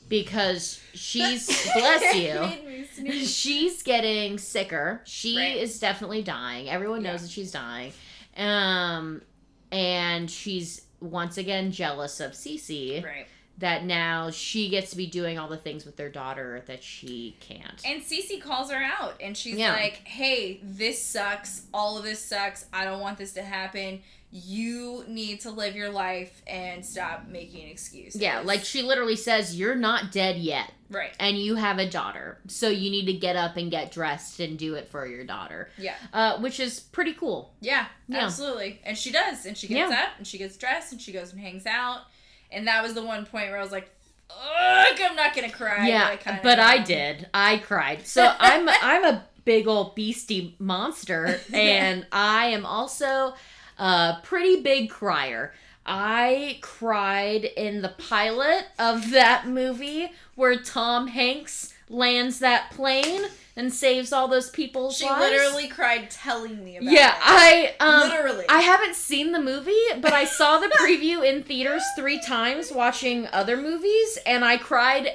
because 0.07 0.79
she's 0.93 1.47
bless 1.73 2.15
you. 2.15 2.39
Made 2.39 2.65
me 2.65 2.85
sneeze. 2.93 3.29
She's 3.35 3.83
getting 3.83 4.37
sicker. 4.37 5.01
She 5.03 5.37
Right. 5.37 5.57
is 5.57 5.81
definitely 5.81 6.23
dying. 6.23 6.69
Everyone 6.69 7.03
knows 7.03 7.19
Yeah. 7.19 7.25
that 7.25 7.29
she's 7.31 7.51
dying. 7.51 7.91
Um 8.37 9.21
and 9.69 10.31
she's 10.31 10.81
once 11.01 11.37
again 11.37 11.71
jealous 11.73 12.21
of 12.21 12.31
Cece 12.31 13.03
right. 13.03 13.27
That 13.61 13.85
now 13.85 14.29
she 14.29 14.69
gets 14.69 14.91
to 14.91 14.97
be 14.97 15.07
doing 15.07 15.39
all 15.39 15.47
the 15.47 15.57
things 15.57 15.85
with 15.85 15.95
their 15.95 16.09
daughter 16.09 16.63
that 16.67 16.83
she 16.83 17.37
can't. 17.39 17.81
And 17.85 18.01
Cece 18.01 18.41
calls 18.41 18.69
her 18.71 18.77
out 18.83 19.15
and 19.21 19.35
she's 19.37 19.55
Yeah. 19.57 19.73
like, 19.73 20.01
hey, 20.05 20.59
this 20.61 21.01
sucks. 21.03 21.63
All 21.73 21.97
of 21.97 22.03
this 22.03 22.23
sucks. 22.23 22.65
I 22.73 22.83
don't 22.83 22.99
want 22.99 23.17
this 23.17 23.33
to 23.33 23.41
happen. 23.43 24.01
You 24.33 25.03
need 25.09 25.41
to 25.41 25.51
live 25.51 25.75
your 25.75 25.89
life 25.89 26.41
and 26.47 26.85
stop 26.85 27.27
making 27.27 27.67
excuses. 27.69 28.21
Yeah, 28.21 28.39
like 28.39 28.63
she 28.63 28.81
literally 28.81 29.17
says, 29.17 29.59
You're 29.59 29.75
not 29.75 30.13
dead 30.13 30.37
yet, 30.37 30.71
Right. 30.89 31.11
and 31.19 31.37
you 31.37 31.55
have 31.55 31.79
a 31.79 31.89
daughter. 31.89 32.39
So 32.47 32.69
you 32.69 32.89
need 32.89 33.07
to 33.07 33.13
get 33.13 33.35
up 33.35 33.57
and 33.57 33.69
get 33.69 33.91
dressed 33.91 34.39
and 34.39 34.57
do 34.57 34.75
it 34.75 34.87
for 34.87 35.05
your 35.05 35.25
daughter. 35.25 35.69
Yeah. 35.77 35.95
Uh, 36.13 36.39
which 36.39 36.61
is 36.61 36.79
pretty 36.79 37.13
cool. 37.13 37.53
Yeah, 37.59 37.87
Yeah. 38.07 38.23
absolutely. 38.25 38.79
And 38.85 38.97
she 38.97 39.11
does. 39.11 39.45
And 39.45 39.57
she 39.57 39.67
gets 39.67 39.91
Yeah. 39.91 40.03
up 40.03 40.09
and 40.17 40.25
she 40.25 40.37
gets 40.37 40.55
dressed 40.55 40.93
and 40.93 41.01
she 41.01 41.11
goes 41.11 41.33
and 41.33 41.41
hangs 41.41 41.65
out. 41.65 42.03
And 42.51 42.67
that 42.67 42.83
was 42.83 42.93
the 42.93 43.03
one 43.03 43.25
point 43.25 43.49
where 43.49 43.59
I 43.59 43.63
was 43.63 43.71
like, 43.71 43.89
Ugh, 44.29 44.99
I'm 45.01 45.15
not 45.15 45.35
gonna 45.35 45.51
cry. 45.51 45.87
yeah, 45.87 46.15
I 46.25 46.39
but 46.41 46.59
I 46.59 46.79
did. 46.79 47.27
I 47.33 47.57
cried. 47.57 48.07
So 48.07 48.33
I'm 48.39 48.67
I'm 48.69 49.03
a 49.05 49.25
big 49.45 49.67
old 49.67 49.95
beastie 49.95 50.55
monster, 50.59 51.39
and 51.53 52.05
I 52.11 52.47
am 52.47 52.65
also 52.65 53.33
a 53.77 54.17
pretty 54.23 54.61
big 54.61 54.89
crier. 54.89 55.53
I 55.85 56.59
cried 56.61 57.43
in 57.43 57.81
the 57.81 57.89
pilot 57.89 58.67
of 58.77 59.11
that 59.11 59.47
movie 59.47 60.11
where 60.35 60.55
Tom 60.57 61.07
Hanks 61.07 61.70
lands 61.91 62.39
that 62.39 62.71
plane 62.71 63.25
and 63.55 63.71
saves 63.73 64.13
all 64.13 64.27
those 64.29 64.49
people's 64.49 64.97
She 64.97 65.05
lives. 65.05 65.19
literally 65.19 65.67
cried 65.67 66.09
telling 66.09 66.63
me 66.63 66.77
about 66.77 66.89
Yeah, 66.91 66.91
it. 66.91 67.15
Yeah, 67.17 67.19
I 67.21 67.75
um 67.79 68.09
literally. 68.09 68.45
I 68.49 68.61
haven't 68.61 68.95
seen 68.95 69.33
the 69.33 69.41
movie, 69.41 69.73
but 69.99 70.13
I 70.13 70.23
saw 70.25 70.57
the 70.57 70.67
preview 70.81 71.23
in 71.27 71.43
theaters 71.43 71.83
three 71.97 72.19
times 72.21 72.71
watching 72.71 73.27
other 73.27 73.57
movies, 73.57 74.17
and 74.25 74.45
I 74.45 74.57
cried 74.57 75.09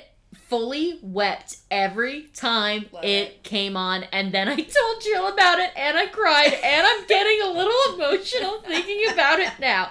fully 0.48 0.98
wept 1.02 1.56
every 1.70 2.22
time 2.34 2.86
Love 2.92 3.04
it, 3.04 3.08
it. 3.08 3.42
came 3.42 3.76
on 3.76 4.04
and 4.12 4.32
then 4.32 4.48
I 4.48 4.54
told 4.54 5.02
Jill 5.02 5.26
about 5.28 5.58
it 5.58 5.70
and 5.76 5.96
I 5.96 6.06
cried 6.06 6.52
and 6.62 6.86
I'm 6.86 7.06
getting 7.06 7.40
a 7.42 7.48
little 7.48 7.94
emotional 7.94 8.60
thinking 8.60 9.10
about 9.12 9.40
it 9.40 9.52
now. 9.58 9.90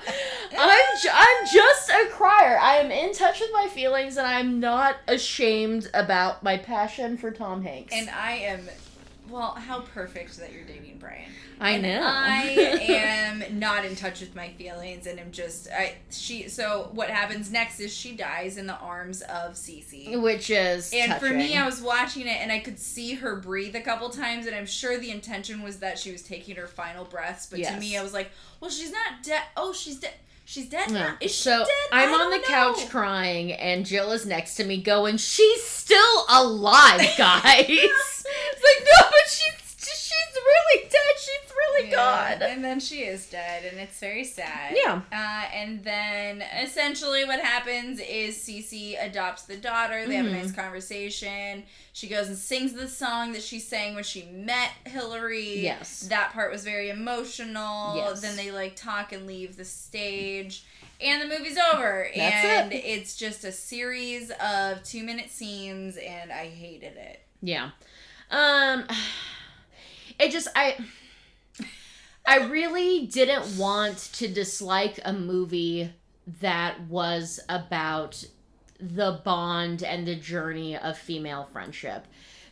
I'm 0.57 0.97
ju- 1.01 1.09
I'm 1.11 1.47
just 1.53 1.89
a 1.89 2.07
crier. 2.11 2.57
I 2.57 2.75
am 2.77 2.89
in 2.91 3.13
touch 3.13 3.39
with 3.41 3.49
my 3.53 3.67
feelings 3.67 4.17
and 4.17 4.25
I'm 4.25 4.59
not 4.59 4.95
ashamed 5.07 5.89
about 5.93 6.41
my 6.43 6.57
passion 6.57 7.17
for 7.17 7.31
Tom 7.31 7.61
Hanks. 7.63 7.93
and 7.93 8.09
I 8.09 8.31
am 8.33 8.61
well, 9.30 9.51
how 9.51 9.82
perfect 9.82 10.38
that 10.38 10.53
you're 10.53 10.63
dating 10.63 10.97
Brian. 10.99 11.30
I 11.59 11.71
And 11.71 11.84
know. 11.84 12.01
I 12.03 12.41
am 12.82 13.59
not 13.59 13.86
in 13.86 13.95
touch 13.95 14.19
with 14.21 14.36
my 14.36 14.49
feelings 14.49 15.07
and 15.07 15.19
I'm 15.19 15.32
just 15.32 15.69
I 15.71 15.95
she 16.11 16.49
so 16.49 16.89
what 16.93 17.09
happens 17.09 17.51
next 17.51 17.80
is 17.80 17.93
she 17.93 18.15
dies 18.15 18.57
in 18.57 18.67
the 18.67 18.76
arms 18.78 19.21
of 19.21 19.53
Cece. 19.53 20.21
which 20.21 20.49
is 20.49 20.91
And 20.93 21.13
for 21.15 21.30
me. 21.30 21.55
I 21.57 21.65
was 21.65 21.82
watching 21.82 22.28
it 22.28 22.38
and 22.41 22.51
I 22.51 22.59
could 22.59 22.80
see 22.80 23.15
her 23.15 23.36
breathe 23.38 23.76
a 23.76 23.82
couple 23.82 24.09
times, 24.09 24.45
and 24.47 24.55
I'm 24.55 24.65
sure 24.65 24.97
the 24.97 25.11
intention 25.11 25.61
was 25.63 25.80
that 25.80 25.97
she 25.97 26.11
was 26.11 26.21
taking 26.21 26.55
her 26.57 26.67
final 26.67 27.05
breaths. 27.05 27.45
But 27.47 27.63
to 27.63 27.80
me, 27.80 27.97
I 27.97 28.03
was 28.03 28.13
like, 28.13 28.32
well, 28.59 28.69
she's 28.71 28.91
not 28.91 29.23
dead. 29.23 29.41
Oh, 29.55 29.71
she's 29.73 29.99
dead. 29.99 30.13
She's 30.47 30.67
dead 30.67 30.91
Yeah. 30.91 30.93
now. 30.99 31.17
Is 31.19 31.31
she 31.33 31.41
so 31.41 31.59
dead? 31.59 31.67
I'm 31.91 32.13
on 32.13 32.29
the 32.29 32.37
don't 32.37 32.45
couch 32.45 32.89
crying, 32.89 33.51
and 33.53 33.85
Jill 33.85 34.11
is 34.11 34.25
next 34.25 34.55
to 34.55 34.63
me, 34.63 34.77
going, 34.81 35.17
"She's 35.17 35.63
still 35.63 36.25
alive, 36.29 37.01
guys." 37.17 37.65
it's 37.67 38.23
like, 38.63 38.85
no, 38.85 39.07
but 39.09 39.27
she's 39.29 39.64
she's 40.16 40.36
really 40.36 40.84
dead. 40.84 40.91
She's 41.18 41.51
really 41.51 41.89
Yeah, 41.91 42.36
gone. 42.39 42.49
And 42.49 42.63
then 42.63 42.80
she 42.80 43.01
is 43.03 43.26
dead, 43.28 43.66
and 43.66 43.80
it's 43.80 43.99
very 43.99 44.24
sad. 44.24 44.76
Yeah. 44.76 45.01
Uh, 45.11 45.45
and 45.53 45.84
then 45.84 46.41
essentially 46.61 47.26
what 47.26 47.39
happens 47.39 47.99
is 47.99 48.38
Cece 48.38 48.95
adopts 49.03 49.43
the 49.43 49.57
daughter. 49.57 50.05
They 50.07 50.16
have 50.16 50.26
a 50.26 50.30
Mhm. 50.30 50.43
nice 50.43 50.51
conversation. 50.51 51.63
She 51.93 52.07
goes 52.07 52.28
and 52.28 52.38
sings 52.38 52.74
the 52.74 52.88
song 52.88 53.32
that 53.34 53.41
she 53.43 53.59
sang 53.59 53.95
when 53.95 54.03
she 54.03 54.24
met 54.24 54.72
Hillary. 54.86 55.59
Yes. 55.59 56.01
That 56.09 56.34
part 56.34 56.51
was 56.51 56.63
very 56.63 56.89
emotional. 56.89 57.95
Yes. 57.95 58.22
Then 58.22 58.36
they 58.36 58.51
like 58.51 58.76
talk 58.76 59.11
and 59.13 59.26
leave 59.28 59.55
the 59.57 59.66
stage. 59.66 60.63
And 61.01 61.22
the 61.22 61.28
movie's 61.28 61.57
over. 61.74 62.09
That's 62.16 62.36
and 62.45 62.72
it. 62.74 62.78
it's 62.86 63.16
just 63.18 63.43
a 63.43 63.51
series 63.51 64.32
of 64.32 64.82
two 64.84 65.03
minute 65.03 65.30
scenes, 65.30 65.97
and 65.97 66.32
I 66.32 66.47
hated 66.47 66.95
it. 66.97 67.22
Yeah. 67.41 67.72
Um 68.32 68.86
it 70.20 70.32
just 70.32 70.47
I 70.55 70.78
I 72.26 72.47
really 72.47 73.05
didn't 73.05 73.57
want 73.57 73.97
to 74.13 74.28
dislike 74.28 74.99
a 75.05 75.13
movie 75.13 75.91
that 76.41 76.82
was 76.88 77.39
about 77.49 78.24
the 78.80 79.22
bond 79.24 79.84
and 79.84 80.07
the 80.07 80.16
journey 80.16 80.76
of 80.76 80.97
female 80.97 81.45
friendship 81.45 82.05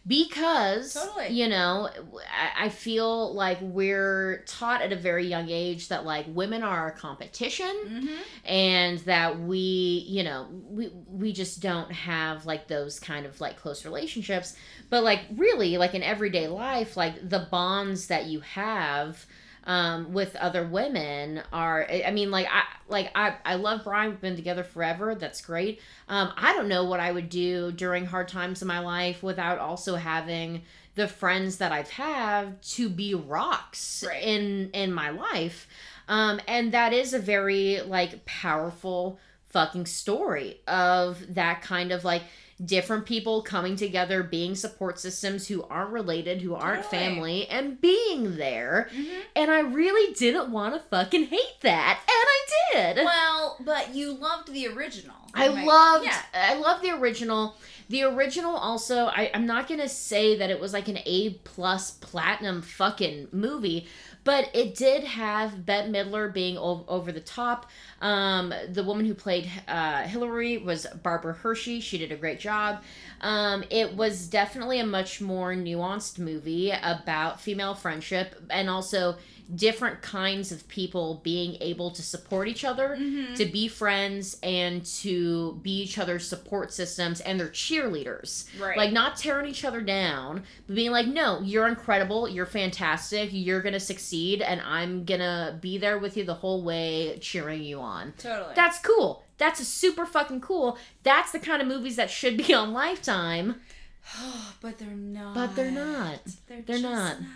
because 0.05 0.93
Totally. 0.93 1.29
you 1.29 1.47
know 1.47 1.89
I, 2.29 2.65
I 2.65 2.69
feel 2.69 3.33
like 3.33 3.57
we're 3.61 4.43
taught 4.47 4.81
at 4.81 4.91
a 4.91 4.97
very 4.97 5.25
young 5.27 5.49
age 5.49 5.87
that 5.87 6.05
like 6.05 6.25
women 6.27 6.61
are 6.63 6.87
a 6.87 6.91
competition 6.91 7.73
Mm-hmm. 7.83 8.15
and 8.45 8.99
that 8.99 9.39
we 9.39 10.05
you 10.07 10.23
know 10.23 10.47
we 10.69 10.89
we 11.07 11.31
just 11.33 11.61
don't 11.61 11.91
have 11.91 12.45
like 12.45 12.67
those 12.67 12.99
kind 12.99 13.25
of 13.25 13.39
like 13.39 13.57
close 13.57 13.85
relationships 13.85 14.55
but 14.89 15.03
like 15.03 15.21
really 15.35 15.77
like 15.77 15.93
in 15.93 16.03
everyday 16.03 16.47
life 16.47 16.97
like 16.97 17.29
the 17.29 17.47
bonds 17.51 18.07
that 18.07 18.25
you 18.25 18.41
have 18.41 19.25
um 19.65 20.13
with 20.13 20.35
other 20.35 20.65
women 20.67 21.41
are 21.53 21.87
i 21.89 22.11
mean 22.11 22.29
like 22.31 22.47
i 22.51 22.63
like 22.89 23.11
i 23.15 23.35
i 23.45 23.55
love 23.55 23.83
brian. 23.83 24.11
We've 24.11 24.21
been 24.21 24.35
together 24.35 24.63
forever. 24.63 25.15
That's 25.15 25.41
great. 25.41 25.81
Um 26.09 26.31
i 26.37 26.53
don't 26.53 26.67
know 26.67 26.83
what 26.85 26.99
i 26.99 27.11
would 27.11 27.29
do 27.29 27.71
during 27.71 28.05
hard 28.05 28.27
times 28.27 28.61
in 28.61 28.67
my 28.67 28.79
life 28.79 29.23
without 29.23 29.59
also 29.59 29.95
having 29.95 30.63
the 30.95 31.07
friends 31.07 31.57
that 31.57 31.71
i've 31.71 31.89
had 31.89 32.61
to 32.61 32.89
be 32.89 33.15
rocks 33.15 34.03
Right. 34.07 34.21
in 34.23 34.69
in 34.73 34.93
my 34.93 35.09
life. 35.09 35.67
Um, 36.07 36.41
and 36.49 36.73
that 36.73 36.91
is 36.91 37.13
a 37.13 37.19
very 37.19 37.79
like 37.81 38.25
powerful 38.25 39.19
fucking 39.45 39.85
story 39.85 40.59
of 40.67 41.35
that 41.35 41.61
kind 41.61 41.91
of 41.91 42.03
like 42.03 42.23
different 42.63 43.05
people 43.05 43.41
coming 43.41 43.75
together, 43.75 44.23
being 44.23 44.55
support 44.55 44.99
systems 44.99 45.47
who 45.47 45.63
aren't 45.63 45.91
related, 45.91 46.41
who 46.41 46.55
aren't 46.55 46.83
Totally. 46.83 46.99
family, 47.05 47.47
and 47.47 47.79
being 47.81 48.37
there. 48.37 48.89
Mm-hmm. 48.93 49.19
And 49.35 49.51
I 49.51 49.59
really 49.61 50.13
didn't 50.13 50.51
want 50.51 50.73
to 50.75 50.79
fucking 50.81 51.25
hate 51.27 51.61
that, 51.61 51.99
and 52.01 52.09
I 52.09 52.93
did. 52.95 53.05
Well, 53.05 53.57
but 53.63 53.93
you 53.95 54.13
loved 54.13 54.51
the 54.53 54.67
original. 54.67 55.15
I 55.33 55.47
Right. 55.49 55.65
loved 55.65 56.05
Yeah. 56.05 56.21
I 56.33 56.53
love 56.55 56.81
the 56.81 56.91
original. 56.91 57.57
The 57.89 58.03
original 58.03 58.55
also 58.55 59.07
I, 59.07 59.29
I'm 59.33 59.45
not 59.45 59.67
gonna 59.67 59.89
say 59.89 60.37
that 60.37 60.49
it 60.49 60.59
was 60.59 60.73
like 60.73 60.87
an 60.87 60.99
A 61.05 61.31
plus 61.43 61.91
platinum 61.91 62.61
fucking 62.61 63.27
movie, 63.31 63.87
but 64.23 64.49
it 64.53 64.75
did 64.75 65.03
have 65.03 65.65
Bette 65.65 65.89
Midler 65.89 66.33
being 66.33 66.57
o- 66.57 66.85
over 66.87 67.11
the 67.11 67.19
top. 67.19 67.69
Um, 68.01 68.53
the 68.69 68.83
woman 68.83 69.05
who 69.05 69.13
played 69.13 69.49
uh, 69.67 70.03
Hillary 70.03 70.57
was 70.57 70.85
Barbara 71.01 71.33
Hershey. 71.33 71.79
She 71.79 71.97
did 71.97 72.11
a 72.11 72.15
great 72.15 72.39
job. 72.39 72.83
Um, 73.21 73.63
it 73.69 73.95
was 73.95 74.27
definitely 74.27 74.79
a 74.79 74.85
much 74.85 75.21
more 75.21 75.53
nuanced 75.53 76.19
movie 76.19 76.71
about 76.71 77.41
female 77.41 77.75
friendship 77.75 78.35
and 78.49 78.69
also 78.69 79.15
different 79.55 80.01
kinds 80.01 80.51
of 80.51 80.67
people 80.67 81.21
being 81.23 81.57
able 81.61 81.91
to 81.91 82.01
support 82.01 82.47
each 82.47 82.63
other 82.63 82.95
Mhm. 82.99 83.35
to 83.35 83.45
be 83.45 83.67
friends 83.67 84.37
and 84.43 84.85
to 84.85 85.59
be 85.61 85.81
each 85.83 85.97
other's 85.97 86.27
support 86.27 86.71
systems 86.73 87.19
and 87.21 87.39
their 87.39 87.49
cheerleaders. 87.49 88.45
Right. 88.59 88.77
Like 88.77 88.91
not 88.91 89.17
tearing 89.17 89.49
each 89.49 89.63
other 89.65 89.81
down, 89.81 90.43
but 90.67 90.75
being 90.75 90.91
like, 90.91 91.07
"No, 91.07 91.41
you're 91.41 91.67
incredible. 91.67 92.27
You're 92.29 92.45
fantastic. 92.45 93.29
You're 93.31 93.61
going 93.61 93.73
to 93.73 93.79
succeed 93.79 94.41
and 94.41 94.61
I'm 94.61 95.05
going 95.05 95.19
to 95.21 95.57
be 95.61 95.77
there 95.77 95.97
with 95.97 96.15
you 96.17 96.23
the 96.23 96.35
whole 96.35 96.61
way 96.63 97.17
cheering 97.21 97.63
you 97.63 97.79
on." 97.79 98.13
totally. 98.17 98.53
That's 98.55 98.79
cool. 98.79 99.23
That's 99.37 99.59
a 99.59 99.65
super 99.65 100.05
fucking 100.05 100.41
cool. 100.41 100.77
That's 101.03 101.31
the 101.31 101.39
kind 101.39 101.61
of 101.61 101.67
movies 101.67 101.95
that 101.97 102.09
should 102.09 102.37
be 102.37 102.53
on 102.53 102.71
Lifetime, 102.71 103.61
but 104.61 104.77
they're 104.77 104.89
not. 104.89 105.33
but 105.35 105.55
they're 105.55 105.71
not. 105.71 106.19
They're, 106.47 106.61
They're 106.61 106.77
just 106.77 106.83
not. 106.83 107.19
not. 107.21 107.29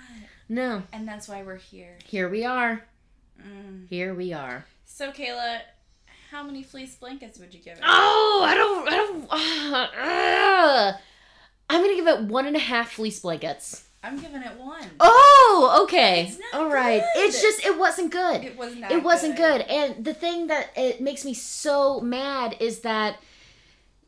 No. 0.49 0.83
And 0.93 1.07
that's 1.07 1.27
why 1.27 1.43
we're 1.43 1.57
here. 1.57 1.97
Here 2.05 2.29
we 2.29 2.45
are. 2.45 2.83
Mm. 3.41 3.87
Here 3.89 4.13
we 4.13 4.33
are. 4.33 4.65
So, 4.85 5.11
Kayla, 5.11 5.59
how 6.31 6.43
many 6.43 6.63
fleece 6.63 6.95
blankets 6.95 7.39
would 7.39 7.53
you 7.53 7.59
give 7.59 7.77
it? 7.77 7.83
Oh, 7.85 8.43
I 8.45 8.55
don't, 8.55 8.87
I 8.87 8.95
don't. 8.95 9.27
Uh, 9.97 10.93
I'm 11.69 11.81
gonna 11.81 11.95
give 11.95 12.07
it 12.07 12.21
one 12.23 12.45
and 12.45 12.55
a 12.55 12.59
half 12.59 12.93
fleece 12.93 13.19
blankets. 13.19 13.83
I'm 14.03 14.17
giving 14.19 14.41
it 14.41 14.57
one. 14.57 14.89
Oh, 14.99 15.81
okay. 15.83 16.31
All 16.53 16.69
right. 16.69 17.01
good. 17.01 17.25
It's 17.25 17.41
just 17.41 17.65
it 17.65 17.77
wasn't 17.77 18.11
good. 18.11 18.43
It 18.45 18.57
was 18.57 18.75
not. 18.75 18.91
It 18.91 19.03
wasn't 19.03 19.35
good. 19.35 19.61
And 19.61 20.05
the 20.05 20.13
thing 20.13 20.47
that 20.47 20.69
it 20.77 21.01
makes 21.01 21.25
me 21.25 21.33
so 21.33 21.99
mad 21.99 22.55
is 22.59 22.79
that 22.81 23.17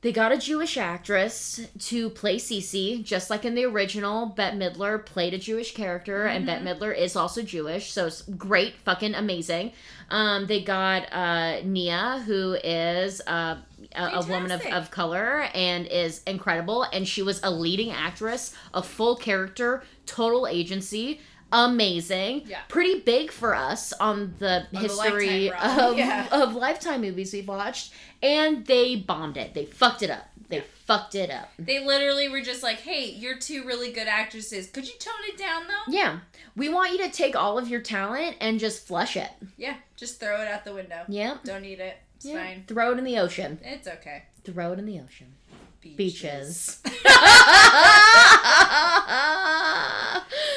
they 0.02 0.12
got 0.14 0.32
a 0.32 0.38
Jewish 0.38 0.78
actress 0.78 1.60
to 1.80 2.10
play 2.12 2.38
Cece, 2.38 3.04
just 3.04 3.30
like 3.30 3.44
in 3.44 3.54
the 3.56 3.66
original. 3.66 4.28
Bette 4.28 4.56
Midler 4.58 5.06
played 5.06 5.34
a 5.34 5.38
Jewish 5.38 5.74
character, 5.74 6.26
and 6.26 6.46
Bette 6.46 6.64
Midler 6.64 6.96
is 6.98 7.16
also 7.18 7.42
Jewish, 7.42 7.92
so 7.92 8.06
it's 8.08 8.22
great, 8.22 8.76
fucking 8.78 9.14
amazing. 9.16 9.74
Um, 10.10 10.48
they 10.48 10.62
got 10.62 11.12
uh, 11.12 11.62
Nia, 11.66 12.24
who 12.26 12.54
is 12.64 13.22
uh, 13.28 13.58
a, 13.94 14.04
a 14.04 14.26
woman 14.26 14.52
of, 14.52 14.66
of 14.68 14.90
color 14.90 15.42
and 15.54 15.86
is 15.88 16.24
incredible, 16.26 16.84
and 16.94 17.06
she 17.08 17.22
was 17.22 17.42
a 17.44 17.52
leading 17.52 17.92
actress, 17.92 18.56
a 18.74 18.82
full 18.82 19.16
character, 19.18 19.84
total 20.06 20.48
agency. 20.48 21.20
Amazing, 21.52 22.44
Yeah. 22.46 22.60
pretty 22.68 23.00
big 23.00 23.32
for 23.32 23.56
us 23.56 23.92
on 23.94 24.36
the 24.38 24.68
the 24.72 24.80
history 24.80 25.50
Lifetime 25.50 25.80
of, 25.92 25.98
yeah. 25.98 26.28
of 26.32 26.54
Lifetime 26.54 27.02
movies 27.02 27.34
we've 27.34 27.48
watched, 27.48 27.92
and 28.22 28.66
they 28.66 28.96
bombed 28.96 29.38
it. 29.38 29.54
They 29.54 29.66
fucked 29.66 30.02
it 30.04 30.10
up. 30.10 30.30
They 30.50 30.62
fucked 30.62 31.14
it 31.14 31.30
up. 31.30 31.50
They 31.60 31.84
literally 31.86 32.28
were 32.28 32.42
just 32.42 32.64
like, 32.64 32.80
"Hey, 32.80 33.06
you're 33.12 33.38
two 33.38 33.64
really 33.64 33.92
good 33.92 34.08
actresses. 34.08 34.68
Could 34.68 34.88
you 34.88 34.96
tone 35.00 35.14
it 35.28 35.38
down, 35.38 35.68
though?" 35.68 35.92
Yeah, 35.92 36.20
we 36.56 36.70
want 36.70 36.92
you 36.92 36.98
to 37.06 37.12
take 37.12 37.36
all 37.36 37.60
of 37.60 37.70
your 37.70 37.82
talent 37.82 38.38
and 38.42 38.60
just 38.60 38.88
flush 38.88 39.16
it. 39.16 39.30
Yeah, 39.58 39.76
just 39.96 40.20
throw 40.20 40.42
it 40.42 40.48
out 40.48 40.66
the 40.66 40.74
window. 40.74 41.04
Yeah, 41.08 41.38
Don't 41.44 41.62
need 41.62 41.80
it. 41.80 41.98
It's 42.16 42.26
yeah. 42.26 42.44
fine. 42.44 42.64
Throw 42.68 42.94
it 42.94 42.98
in 42.98 43.04
the 43.04 43.20
ocean. 43.20 43.60
It's 43.64 43.88
okay. 43.88 44.24
Throw 44.44 44.74
it 44.74 44.80
in 44.80 44.86
the 44.86 45.00
ocean. 45.00 45.34
Beaches. 45.82 46.82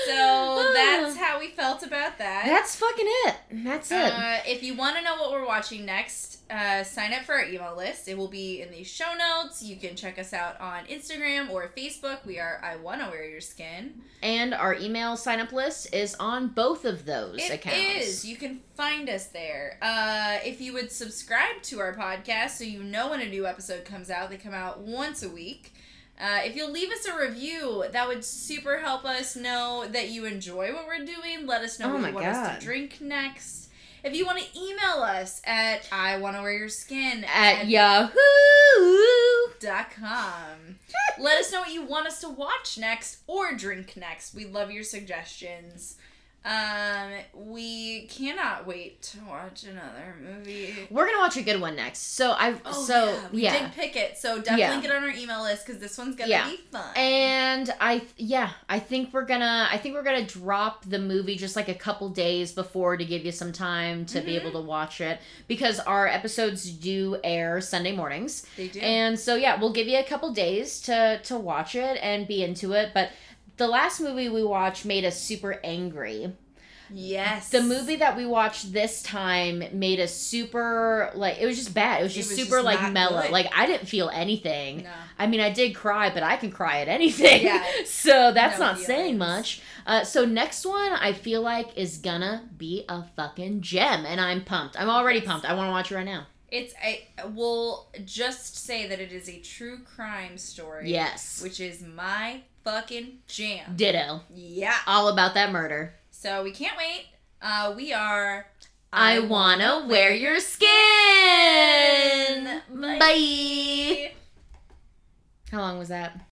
So 0.07 0.73
that's 0.75 1.17
how 1.17 1.39
we 1.39 1.49
felt 1.49 1.83
about 1.83 2.19
that. 2.19 2.45
That's 2.47 2.77
fucking 2.77 3.07
it. 3.09 3.35
That's 3.65 3.91
it. 3.91 4.13
Uh, 4.13 4.39
if 4.47 4.63
you 4.63 4.75
want 4.75 4.97
to 4.97 5.03
know 5.03 5.17
what 5.17 5.31
we're 5.31 5.47
watching 5.47 5.85
next, 5.85 6.42
uh, 6.53 6.85
sign 6.85 7.13
up 7.15 7.23
for 7.23 7.35
our 7.35 7.45
email 7.45 7.75
list. 7.77 8.07
It 8.09 8.17
will 8.19 8.29
be 8.29 8.61
in 8.61 8.71
the 8.71 8.85
show 8.85 9.13
notes. 9.19 9.63
You 9.63 9.77
can 9.77 9.97
check 9.97 10.19
us 10.19 10.33
out 10.33 10.61
on 10.61 10.85
Instagram 10.85 11.51
or 11.51 11.71
Facebook. 11.77 12.25
We 12.27 12.39
are 12.39 12.61
I 12.63 12.77
Wanna 12.77 13.09
Wear 13.11 13.25
Your 13.29 13.41
Skin. 13.41 14.03
and 14.23 14.53
our 14.53 14.75
email 14.75 15.17
sign 15.17 15.41
up 15.41 15.53
list 15.53 15.95
is 15.95 16.15
on 16.21 16.49
both 16.49 16.85
of 16.85 17.07
those 17.07 17.39
It 17.41 17.51
accounts. 17.53 17.79
is. 18.07 18.25
You 18.25 18.37
can 18.37 18.61
find 18.77 19.09
us 19.09 19.27
there. 19.29 19.79
Uh, 19.81 20.39
if 20.45 20.61
you 20.61 20.73
would 20.75 20.93
subscribe 20.93 21.63
to 21.63 21.81
our 21.81 21.95
podcast 21.95 22.51
so 22.51 22.65
you 22.65 22.83
know 22.83 23.11
when 23.11 23.21
a 23.21 23.29
new 23.29 23.47
episode 23.47 23.85
comes 23.85 24.11
out, 24.11 24.29
they 24.31 24.37
come 24.37 24.55
out 24.55 24.81
once 24.81 25.23
a 25.23 25.29
week. 25.31 25.73
Uh, 26.21 26.41
if 26.45 26.55
you'll 26.55 26.71
leave 26.71 26.91
us 26.93 27.07
a 27.07 27.17
review, 27.19 27.85
that 27.91 28.07
would 28.07 28.25
super 28.25 28.79
help 28.79 29.05
us 29.05 29.35
know 29.35 29.87
that 29.91 30.11
you 30.11 30.25
enjoy 30.27 30.73
what 30.73 30.87
we're 30.87 31.05
doing. 31.05 31.47
Let 31.47 31.63
us 31.63 31.81
know 31.81 31.97
Oh 31.97 31.99
what 32.01 32.09
you 32.09 32.15
want 32.15 32.27
us 32.27 32.59
to 32.59 32.65
drink 32.65 33.01
next. 33.01 33.62
If 34.05 34.17
you 34.17 34.27
want 34.27 34.39
to 34.41 34.59
email 34.59 35.03
us 35.03 35.41
at 35.45 35.89
I 35.93 36.19
wanna 36.19 36.43
wear 36.43 36.53
your 36.53 36.69
skin 36.69 37.25
At 37.25 37.69
Yahoo. 37.69 38.13
dot 39.61 39.91
com. 39.93 40.79
Let 41.21 41.39
us 41.39 41.53
know 41.53 41.61
what 41.61 41.73
you 41.73 41.85
want 41.85 42.07
us 42.09 42.21
to 42.23 42.29
watch 42.29 42.79
next 42.79 43.19
or 43.27 43.53
drink 43.55 43.97
next. 43.97 44.35
We 44.35 44.45
love 44.45 44.71
your 44.73 44.83
suggestions. 44.85 45.97
Um, 46.45 47.13
we 47.35 48.07
cannot 48.07 48.67
wait 48.67 49.01
to 49.03 49.19
watch 49.29 49.63
another 49.65 50.17
movie. 50.21 50.75
We're 50.91 51.07
gonna 51.07 51.19
watch 51.21 51.37
a 51.37 51.43
good 51.43 51.61
one 51.61 51.77
next. 51.77 52.15
So 52.15 52.33
I 52.33 52.57
Oh, 52.65 52.73
so 52.85 53.07
yeah, 53.13 53.29
we 53.33 53.43
yeah. 53.43 53.59
did 53.63 53.73
pick 53.75 53.95
it, 53.95 54.19
so 54.19 54.39
definitely 54.39 54.61
Yeah. 54.63 54.81
get 54.81 54.91
on 54.91 55.05
our 55.05 55.11
email 55.11 55.43
list 55.43 55.65
because 55.65 55.81
this 55.81 55.97
one's 55.97 56.17
gonna 56.17 56.31
Yeah. 56.31 56.51
be 56.51 56.57
fun. 56.73 56.97
And 56.97 57.73
I 57.81 58.03
yeah, 58.17 58.51
I 58.69 58.81
think 58.81 59.13
we're 59.13 59.25
gonna 59.25 59.69
I 59.71 59.79
think 59.79 59.95
we're 59.95 60.03
gonna 60.03 60.27
drop 60.27 60.85
the 60.85 60.99
movie 60.99 61.37
just 61.37 61.55
like 61.55 61.69
a 61.69 61.75
couple 61.75 62.09
days 62.09 62.51
before 62.51 62.97
to 62.97 63.05
give 63.05 63.25
you 63.25 63.31
some 63.33 63.53
time 63.53 64.05
to 64.07 64.21
be 64.21 64.33
Mhm. 64.33 64.41
able 64.41 64.53
to 64.53 64.61
watch 64.61 65.01
it 65.01 65.21
because 65.47 65.79
our 65.81 66.09
episodes 66.09 66.65
do 66.71 67.19
air 67.23 67.61
Sunday 67.61 67.93
mornings. 67.93 68.45
they 68.57 68.67
do. 68.67 68.81
And 68.81 69.19
so 69.19 69.37
yeah, 69.37 69.61
we'll 69.61 69.73
give 69.73 69.87
you 69.87 69.99
a 69.99 70.03
couple 70.05 70.33
days 70.33 70.81
to 70.83 71.21
to 71.23 71.39
watch 71.39 71.77
it 71.77 71.99
and 72.03 72.27
be 72.27 72.43
into 72.43 72.73
it, 72.73 72.91
but 72.93 73.11
the 73.63 73.69
last 73.69 74.01
movie 74.01 74.29
we 74.29 74.45
watched 74.45 74.85
made 74.85 75.05
us 75.05 75.19
super 75.21 75.59
angry. 75.65 76.33
yes, 76.95 77.49
The 77.49 77.63
movie 77.63 77.97
that 77.97 78.17
we 78.17 78.27
watched 78.27 78.73
this 78.73 79.03
time 79.03 79.65
made 79.73 79.99
us 79.99 80.13
super 80.15 81.11
like 81.15 81.39
it 81.41 81.47
was 81.47 81.57
just 81.57 81.73
bad. 81.73 82.01
It 82.01 82.05
was 82.05 82.13
It 82.13 82.17
just 82.17 82.31
was 82.31 82.39
super 82.39 82.57
just 82.57 82.65
like 82.65 82.93
mellow. 82.93 83.23
good. 83.23 83.31
Like 83.31 83.49
I 83.57 83.67
didn't 83.67 83.87
feel 83.89 84.11
anything. 84.11 84.83
No. 84.83 84.91
I 85.19 85.27
mean, 85.27 85.41
I 85.41 85.51
did 85.51 85.75
cry, 85.75 86.11
but 86.13 86.23
I 86.23 86.37
can 86.37 86.51
cry 86.51 86.81
at 86.81 86.89
anything. 86.89 87.43
Yeah. 87.45 87.65
so 87.87 88.33
that's 88.33 88.59
No 88.59 88.67
not 88.67 88.79
saying 88.79 89.17
much. 89.19 89.63
Uh, 89.87 90.05
so 90.05 90.25
next 90.25 90.67
one, 90.67 90.93
I 90.93 91.13
feel 91.13 91.41
like 91.41 91.77
is 91.77 91.99
gonna 91.99 92.49
be 92.59 92.85
a 92.89 93.03
fucking 93.17 93.63
gem, 93.63 94.05
and 94.05 94.21
I'm 94.21 94.45
pumped. 94.45 94.79
I'm 94.79 94.91
already 94.91 95.21
Yes. 95.21 95.29
pumped. 95.29 95.47
I 95.47 95.55
want 95.55 95.69
to 95.69 95.73
watch 95.73 95.91
it 95.91 95.97
right 95.97 96.05
now. 96.07 96.27
It's 96.51 96.75
I 96.85 97.07
will 97.29 97.89
just 98.05 98.57
say 98.67 98.87
that 98.89 99.01
it 99.01 99.11
is 99.13 99.27
a 99.31 99.39
true 99.41 99.79
crime 99.97 100.37
story. 100.37 100.91
Yes. 100.91 101.41
which 101.43 101.59
is 101.61 101.81
my 101.81 102.43
fucking 102.65 103.19
jam. 103.27 103.75
Ditto. 103.77 104.21
Yeah. 104.35 104.77
All 104.87 105.09
about 105.09 105.35
that 105.35 105.53
murder. 105.53 105.95
So 106.11 106.43
we 106.43 106.53
can't 106.53 106.77
wait. 106.77 107.07
Uh, 107.41 107.75
we 107.77 107.93
are. 107.93 108.47
I, 108.93 109.17
I 109.17 109.19
wanna, 109.21 109.31
wanna 109.31 109.89
wear, 109.89 110.11
wear 110.11 110.15
your 110.15 110.41
skin. 110.41 110.69
Bye. 112.71 112.99
Bye. 112.99 114.13
How 115.51 115.61
long 115.61 115.79
was 115.79 115.89
that? 115.89 116.29